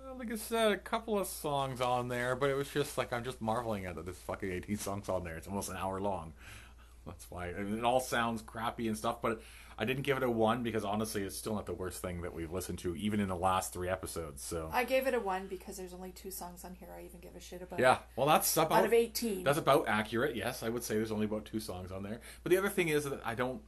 uh, 0.09 0.15
like 0.17 0.31
I 0.31 0.35
said, 0.35 0.71
a 0.71 0.77
couple 0.77 1.17
of 1.17 1.27
songs 1.27 1.81
on 1.81 2.07
there, 2.07 2.35
but 2.35 2.49
it 2.49 2.55
was 2.55 2.69
just 2.69 2.97
like 2.97 3.13
I'm 3.13 3.23
just 3.23 3.41
marveling 3.41 3.85
at 3.85 3.95
that 3.95 4.05
This 4.05 4.17
fucking 4.17 4.51
18 4.51 4.77
songs 4.77 5.09
on 5.09 5.23
there. 5.23 5.37
It's 5.37 5.47
almost 5.47 5.69
an 5.69 5.77
hour 5.77 5.99
long. 5.99 6.33
That's 7.05 7.25
why 7.29 7.49
I 7.49 7.61
mean, 7.61 7.77
it 7.77 7.83
all 7.83 7.99
sounds 7.99 8.41
crappy 8.41 8.87
and 8.87 8.97
stuff. 8.97 9.21
But 9.21 9.41
I 9.77 9.85
didn't 9.85 10.03
give 10.03 10.17
it 10.17 10.23
a 10.23 10.29
one 10.29 10.61
because 10.61 10.83
honestly, 10.83 11.23
it's 11.23 11.37
still 11.37 11.55
not 11.55 11.65
the 11.65 11.73
worst 11.73 12.01
thing 12.01 12.21
that 12.23 12.33
we've 12.33 12.51
listened 12.51 12.79
to, 12.79 12.95
even 12.97 13.21
in 13.21 13.29
the 13.29 13.35
last 13.35 13.71
three 13.71 13.87
episodes. 13.87 14.43
So 14.43 14.69
I 14.73 14.83
gave 14.83 15.07
it 15.07 15.13
a 15.13 15.19
1 15.21 15.47
because 15.47 15.77
there's 15.77 15.93
only 15.93 16.11
two 16.11 16.31
songs 16.31 16.65
on 16.65 16.75
here 16.75 16.89
I 16.95 17.05
even 17.05 17.21
give 17.21 17.33
a 17.35 17.39
shit 17.39 17.61
about. 17.61 17.79
yeah, 17.79 17.99
well, 18.17 18.27
that's 18.27 18.57
about 18.57 18.79
Out 18.79 18.85
of 18.85 18.93
18. 18.93 19.45
That's 19.45 19.57
about 19.57 19.87
accurate. 19.87 20.35
Yes, 20.35 20.63
I 20.63 20.69
would 20.69 20.83
say 20.83 20.95
there's 20.95 21.13
only 21.13 21.25
about 21.25 21.45
two 21.45 21.61
songs 21.61 21.93
on 21.93 22.03
there. 22.03 22.19
But 22.43 22.49
the 22.49 22.57
other 22.57 22.67
thing 22.69 22.89
is 22.89 23.05
that 23.05 23.21
I 23.23 23.35
don't. 23.35 23.61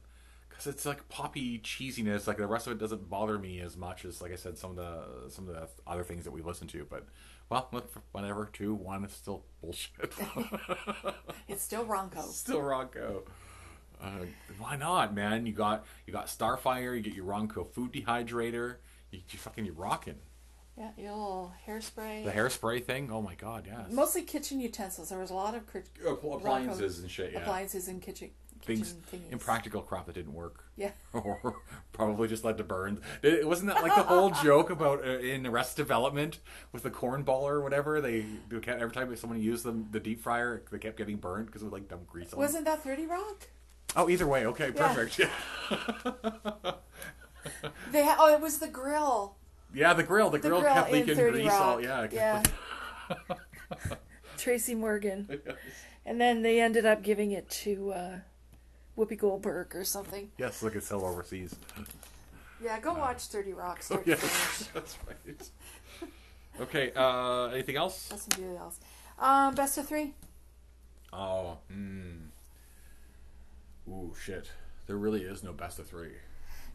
Because 0.62 0.74
it's 0.74 0.86
like 0.86 1.08
poppy 1.08 1.58
cheesiness. 1.58 2.26
Like 2.26 2.36
the 2.36 2.46
rest 2.46 2.66
of 2.66 2.72
it 2.74 2.78
doesn't 2.78 3.08
bother 3.08 3.38
me 3.38 3.60
as 3.60 3.76
much 3.76 4.04
as, 4.04 4.22
like 4.22 4.32
I 4.32 4.36
said, 4.36 4.56
some 4.56 4.70
of 4.70 4.76
the 4.76 5.30
some 5.30 5.48
of 5.48 5.54
the 5.54 5.68
other 5.86 6.04
things 6.04 6.24
that 6.24 6.30
we 6.30 6.42
listen 6.42 6.68
to. 6.68 6.86
But 6.88 7.06
well, 7.48 7.68
whatever. 8.12 8.48
Two, 8.52 8.74
one 8.74 9.04
is 9.04 9.12
still 9.12 9.44
bullshit. 9.60 10.12
it's 11.48 11.62
still 11.62 11.84
Ronco. 11.84 12.22
still 12.30 12.60
Ronco. 12.60 13.22
Uh, 14.02 14.26
why 14.58 14.76
not, 14.76 15.14
man? 15.14 15.46
You 15.46 15.52
got 15.52 15.84
you 16.06 16.12
got 16.12 16.26
Starfire. 16.26 16.96
You 16.96 17.02
get 17.02 17.14
your 17.14 17.26
Ronco 17.26 17.68
food 17.68 17.92
dehydrator. 17.92 18.76
You, 19.10 19.20
you 19.30 19.38
fucking 19.38 19.64
you 19.64 19.72
rocking. 19.72 20.18
Yeah, 20.78 20.90
your 20.96 21.10
little 21.10 21.52
hairspray. 21.68 22.24
The 22.24 22.30
hairspray 22.30 22.84
thing. 22.84 23.10
Oh 23.12 23.20
my 23.20 23.34
god, 23.34 23.66
yes. 23.66 23.92
Mostly 23.92 24.22
kitchen 24.22 24.58
utensils. 24.58 25.10
There 25.10 25.18
was 25.18 25.30
a 25.30 25.34
lot 25.34 25.54
of 25.54 25.66
cri- 25.66 25.82
appliances 26.06 27.00
and 27.00 27.10
shit. 27.10 27.32
Yeah. 27.32 27.40
Appliances 27.40 27.88
and 27.88 28.00
kitchen 28.00 28.30
things, 28.62 28.94
impractical 29.30 29.82
crap 29.82 30.06
that 30.06 30.14
didn't 30.14 30.34
work. 30.34 30.64
Yeah. 30.76 30.92
or 31.12 31.60
probably 31.92 32.28
just 32.28 32.44
led 32.44 32.56
to 32.58 32.64
burns. 32.64 33.00
It, 33.22 33.46
wasn't 33.46 33.72
that 33.72 33.82
like 33.82 33.94
the 33.94 34.02
whole 34.02 34.30
joke 34.30 34.70
about 34.70 35.04
uh, 35.04 35.18
in 35.18 35.46
Arrested 35.46 35.82
Development 35.82 36.38
with 36.72 36.82
the 36.82 36.90
corn 36.90 37.22
ball 37.22 37.46
or 37.46 37.60
whatever? 37.60 38.00
They, 38.00 38.24
they 38.48 38.60
kept, 38.60 38.80
every 38.80 38.94
time 38.94 39.14
someone 39.16 39.40
used 39.40 39.64
them, 39.64 39.88
the 39.90 40.00
deep 40.00 40.20
fryer, 40.20 40.62
they 40.70 40.78
kept 40.78 40.96
getting 40.96 41.16
burned 41.16 41.46
because 41.46 41.62
it 41.62 41.66
was 41.66 41.72
like 41.72 41.88
dumb 41.88 42.00
grease. 42.06 42.32
On 42.32 42.38
wasn't 42.38 42.64
that 42.64 42.82
Thirty 42.82 43.06
Rock? 43.06 43.48
Oh, 43.94 44.08
either 44.08 44.26
way, 44.26 44.46
okay, 44.46 44.72
perfect. 44.72 45.18
Yeah. 45.18 45.28
they 47.92 48.04
ha- 48.04 48.16
oh, 48.18 48.32
it 48.32 48.40
was 48.40 48.58
the 48.58 48.68
grill. 48.68 49.36
Yeah, 49.74 49.92
the 49.92 50.02
grill. 50.02 50.30
The, 50.30 50.38
the 50.38 50.48
grill, 50.48 50.60
grill, 50.62 50.74
kept 50.74 50.92
leaking 50.92 51.16
grease. 51.16 51.52
All, 51.52 51.82
yeah, 51.82 52.06
yeah. 52.10 52.42
Tracy 54.38 54.74
Morgan, 54.74 55.40
and 56.06 56.20
then 56.20 56.42
they 56.42 56.60
ended 56.60 56.86
up 56.86 57.02
giving 57.02 57.32
it 57.32 57.48
to. 57.50 57.92
Uh, 57.92 58.18
Whoopi 58.96 59.18
Goldberg 59.18 59.74
or 59.74 59.84
something. 59.84 60.30
Yes, 60.38 60.62
look 60.62 60.76
at 60.76 60.82
sell 60.82 61.04
overseas. 61.04 61.54
Yeah, 62.62 62.78
go 62.80 62.94
watch 62.94 63.22
Thirty 63.22 63.52
Rock. 63.52 63.78
Oh, 63.80 63.84
start 63.84 64.02
oh, 64.06 64.10
yes, 64.10 64.68
that's 64.74 64.98
right. 65.06 65.50
okay, 66.60 66.92
uh, 66.94 67.46
anything 67.46 67.76
else? 67.76 68.10
Nothing 68.10 68.56
else. 68.56 68.78
Um, 69.18 69.54
best 69.54 69.78
of 69.78 69.88
three. 69.88 70.14
Oh, 71.12 71.58
hmm. 71.70 72.28
Ooh, 73.88 74.14
shit. 74.20 74.50
There 74.86 74.96
really 74.96 75.22
is 75.22 75.42
no 75.42 75.52
best 75.52 75.78
of 75.78 75.86
three. 75.86 76.12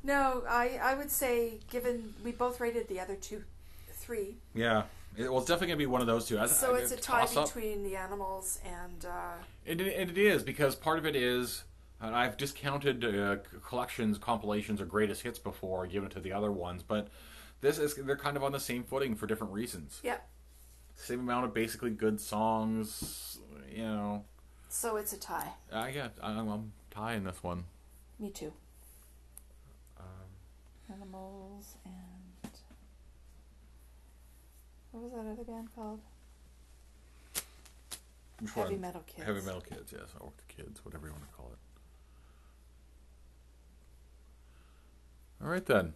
No, 0.03 0.43
I 0.47 0.79
I 0.81 0.93
would 0.95 1.11
say 1.11 1.59
given 1.69 2.13
we 2.23 2.31
both 2.31 2.59
rated 2.59 2.87
the 2.87 2.99
other 2.99 3.15
two, 3.15 3.43
three. 3.91 4.37
Yeah. 4.53 4.83
It, 5.15 5.29
well, 5.29 5.39
it's 5.39 5.47
definitely 5.47 5.67
gonna 5.67 5.77
be 5.77 5.85
one 5.87 6.01
of 6.01 6.07
those 6.07 6.27
two. 6.27 6.39
I, 6.39 6.45
so 6.45 6.75
I, 6.75 6.79
it's 6.79 6.91
a 6.91 6.97
tie 6.97 7.25
between 7.25 7.83
the 7.83 7.95
animals 7.95 8.59
and. 8.65 9.05
Uh, 9.05 9.33
and 9.65 9.81
it 9.81 10.17
is 10.17 10.43
because 10.43 10.75
part 10.75 10.99
of 10.99 11.05
it 11.05 11.15
is 11.15 11.63
and 12.01 12.15
I've 12.15 12.37
discounted 12.37 13.03
uh, 13.03 13.37
collections, 13.65 14.17
compilations, 14.17 14.81
or 14.81 14.85
greatest 14.85 15.23
hits 15.23 15.39
before, 15.39 15.87
given 15.87 16.09
to 16.11 16.19
the 16.19 16.31
other 16.31 16.51
ones, 16.51 16.83
but 16.83 17.07
this 17.61 17.79
is 17.79 17.95
they're 17.95 18.15
kind 18.15 18.37
of 18.37 18.43
on 18.43 18.51
the 18.51 18.59
same 18.59 18.83
footing 18.83 19.15
for 19.15 19.25
different 19.25 19.53
reasons. 19.53 19.99
Yeah. 20.03 20.17
Same 20.95 21.19
amount 21.19 21.45
of 21.45 21.53
basically 21.53 21.91
good 21.91 22.19
songs, 22.19 23.39
you 23.71 23.83
know. 23.83 24.25
So 24.69 24.97
it's 24.97 25.13
a 25.13 25.19
tie. 25.19 25.53
Uh, 25.71 25.87
yeah, 25.93 26.09
I'm, 26.21 26.47
I'm 26.49 26.71
tying 26.91 27.23
this 27.23 27.41
one. 27.41 27.65
Me 28.19 28.29
too. 28.29 28.51
Um, 29.99 30.93
Animals 30.93 31.75
and 31.85 32.51
what 34.91 35.03
was 35.03 35.11
that 35.13 35.31
other 35.31 35.43
band 35.43 35.69
called? 35.75 35.99
Heavy 38.53 38.73
one? 38.73 38.81
Metal 38.81 39.03
Kids. 39.07 39.25
Heavy 39.25 39.41
Metal 39.41 39.61
Kids, 39.61 39.91
yes, 39.91 40.09
or 40.19 40.31
the 40.37 40.53
Kids, 40.53 40.83
whatever 40.85 41.07
you 41.07 41.13
want 41.13 41.27
to 41.29 41.35
call 41.35 41.51
it. 41.51 41.57
Right 45.57 45.65
then. 45.65 45.93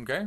Okay. 0.00 0.26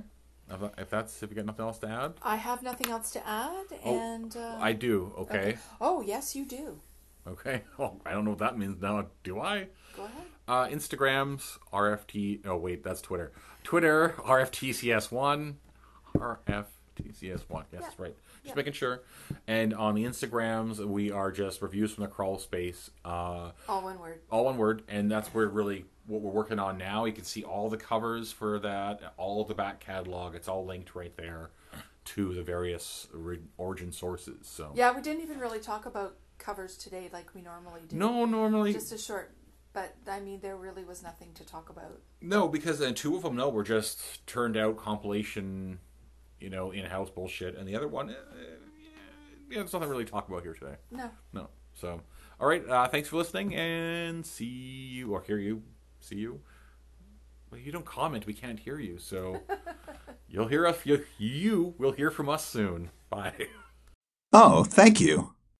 If 0.77 0.89
that's 0.89 1.21
if 1.23 1.29
you 1.29 1.35
got 1.35 1.45
nothing 1.45 1.65
else 1.65 1.79
to 1.79 1.89
add, 1.89 2.13
I 2.21 2.37
have 2.37 2.63
nothing 2.63 2.89
else 2.89 3.11
to 3.11 3.27
add, 3.27 3.65
oh, 3.83 3.99
and 3.99 4.37
uh, 4.37 4.57
I 4.61 4.71
do. 4.71 5.13
Okay. 5.17 5.37
okay. 5.37 5.57
Oh 5.81 6.01
yes, 6.01 6.35
you 6.35 6.45
do. 6.45 6.79
Okay. 7.27 7.63
Oh, 7.79 7.99
I 8.05 8.11
don't 8.11 8.23
know 8.23 8.31
what 8.31 8.39
that 8.39 8.57
means 8.57 8.81
now. 8.81 9.07
Do 9.23 9.41
I? 9.41 9.67
Go 9.95 10.05
ahead. 10.05 10.23
Uh, 10.47 10.67
Instagrams 10.67 11.57
RFT. 11.73 12.45
Oh 12.45 12.55
wait, 12.55 12.83
that's 12.83 13.01
Twitter. 13.01 13.33
Twitter 13.63 14.15
RFTCS1. 14.19 15.55
RFTCS1. 16.15 17.63
Yes, 17.73 17.81
yeah. 17.81 17.89
right. 17.97 18.15
Just 18.43 18.55
making 18.55 18.73
sure. 18.73 19.01
And 19.45 19.73
on 19.73 19.95
the 19.95 20.05
Instagrams, 20.05 20.77
we 20.77 21.11
are 21.11 21.31
just 21.31 21.61
reviews 21.61 21.91
from 21.91 22.03
the 22.03 22.09
crawl 22.09 22.39
space. 22.39 22.89
Uh, 23.03 23.51
all 23.67 23.83
one 23.83 23.99
word. 23.99 24.21
All 24.31 24.45
one 24.45 24.57
word, 24.57 24.83
and 24.87 25.11
that's 25.11 25.27
where 25.33 25.47
really 25.47 25.83
what 26.07 26.21
we're 26.21 26.31
working 26.31 26.57
on 26.57 26.77
now. 26.77 27.05
You 27.05 27.13
can 27.13 27.25
see 27.25 27.43
all 27.43 27.69
the 27.69 27.77
covers 27.77 28.31
for 28.31 28.59
that, 28.59 29.13
all 29.17 29.43
the 29.43 29.53
back 29.53 29.79
catalog. 29.79 30.35
It's 30.35 30.47
all 30.47 30.65
linked 30.65 30.95
right 30.95 31.15
there 31.15 31.51
to 32.05 32.33
the 32.33 32.41
various 32.41 33.07
origin 33.57 33.91
sources. 33.91 34.47
So 34.47 34.71
yeah, 34.73 34.95
we 34.95 35.01
didn't 35.01 35.21
even 35.21 35.39
really 35.39 35.59
talk 35.59 35.85
about 35.85 36.15
covers 36.37 36.77
today 36.77 37.09
like 37.11 37.35
we 37.35 37.41
normally 37.41 37.81
do. 37.87 37.95
No, 37.95 38.25
normally 38.25 38.73
just 38.73 38.91
a 38.91 38.97
short. 38.97 39.33
But 39.73 39.95
I 40.07 40.19
mean, 40.21 40.39
there 40.39 40.55
really 40.55 40.83
was 40.83 41.03
nothing 41.03 41.33
to 41.35 41.45
talk 41.45 41.69
about. 41.69 42.01
No, 42.21 42.47
because 42.47 42.79
then 42.79 42.95
two 42.95 43.15
of 43.15 43.23
them, 43.23 43.35
no, 43.35 43.49
were 43.49 43.63
just 43.63 44.25
turned 44.25 44.57
out 44.57 44.77
compilation, 44.77 45.79
you 46.39 46.49
know, 46.49 46.71
in-house 46.71 47.09
bullshit, 47.09 47.55
and 47.55 47.67
the 47.67 47.75
other 47.75 47.87
one, 47.87 48.09
uh, 48.09 48.13
yeah, 49.49 49.59
there's 49.59 49.73
nothing 49.73 49.89
really 49.89 50.05
to 50.05 50.11
talk 50.11 50.27
about 50.27 50.41
here 50.41 50.53
today. 50.53 50.75
No, 50.89 51.11
no. 51.31 51.49
So, 51.75 52.01
all 52.39 52.47
right, 52.47 52.67
uh, 52.67 52.87
thanks 52.87 53.09
for 53.09 53.17
listening, 53.17 53.53
and 53.53 54.25
see 54.25 54.45
you 54.45 55.13
or 55.13 55.21
hear 55.21 55.37
you 55.37 55.61
see 56.07 56.15
you. 56.15 56.39
Well, 57.51 57.59
you 57.59 57.71
don't 57.71 57.85
comment, 57.85 58.25
we 58.25 58.33
can't 58.33 58.59
hear 58.59 58.79
you. 58.79 58.97
So 58.97 59.41
you'll 60.29 60.47
hear 60.47 60.65
us. 60.65 60.85
You, 60.85 61.05
you 61.17 61.75
will 61.77 61.91
hear 61.91 62.11
from 62.11 62.29
us 62.29 62.45
soon. 62.45 62.91
Bye. 63.09 63.47
Oh, 64.33 64.63
thank 64.63 64.99
you. 64.99 65.33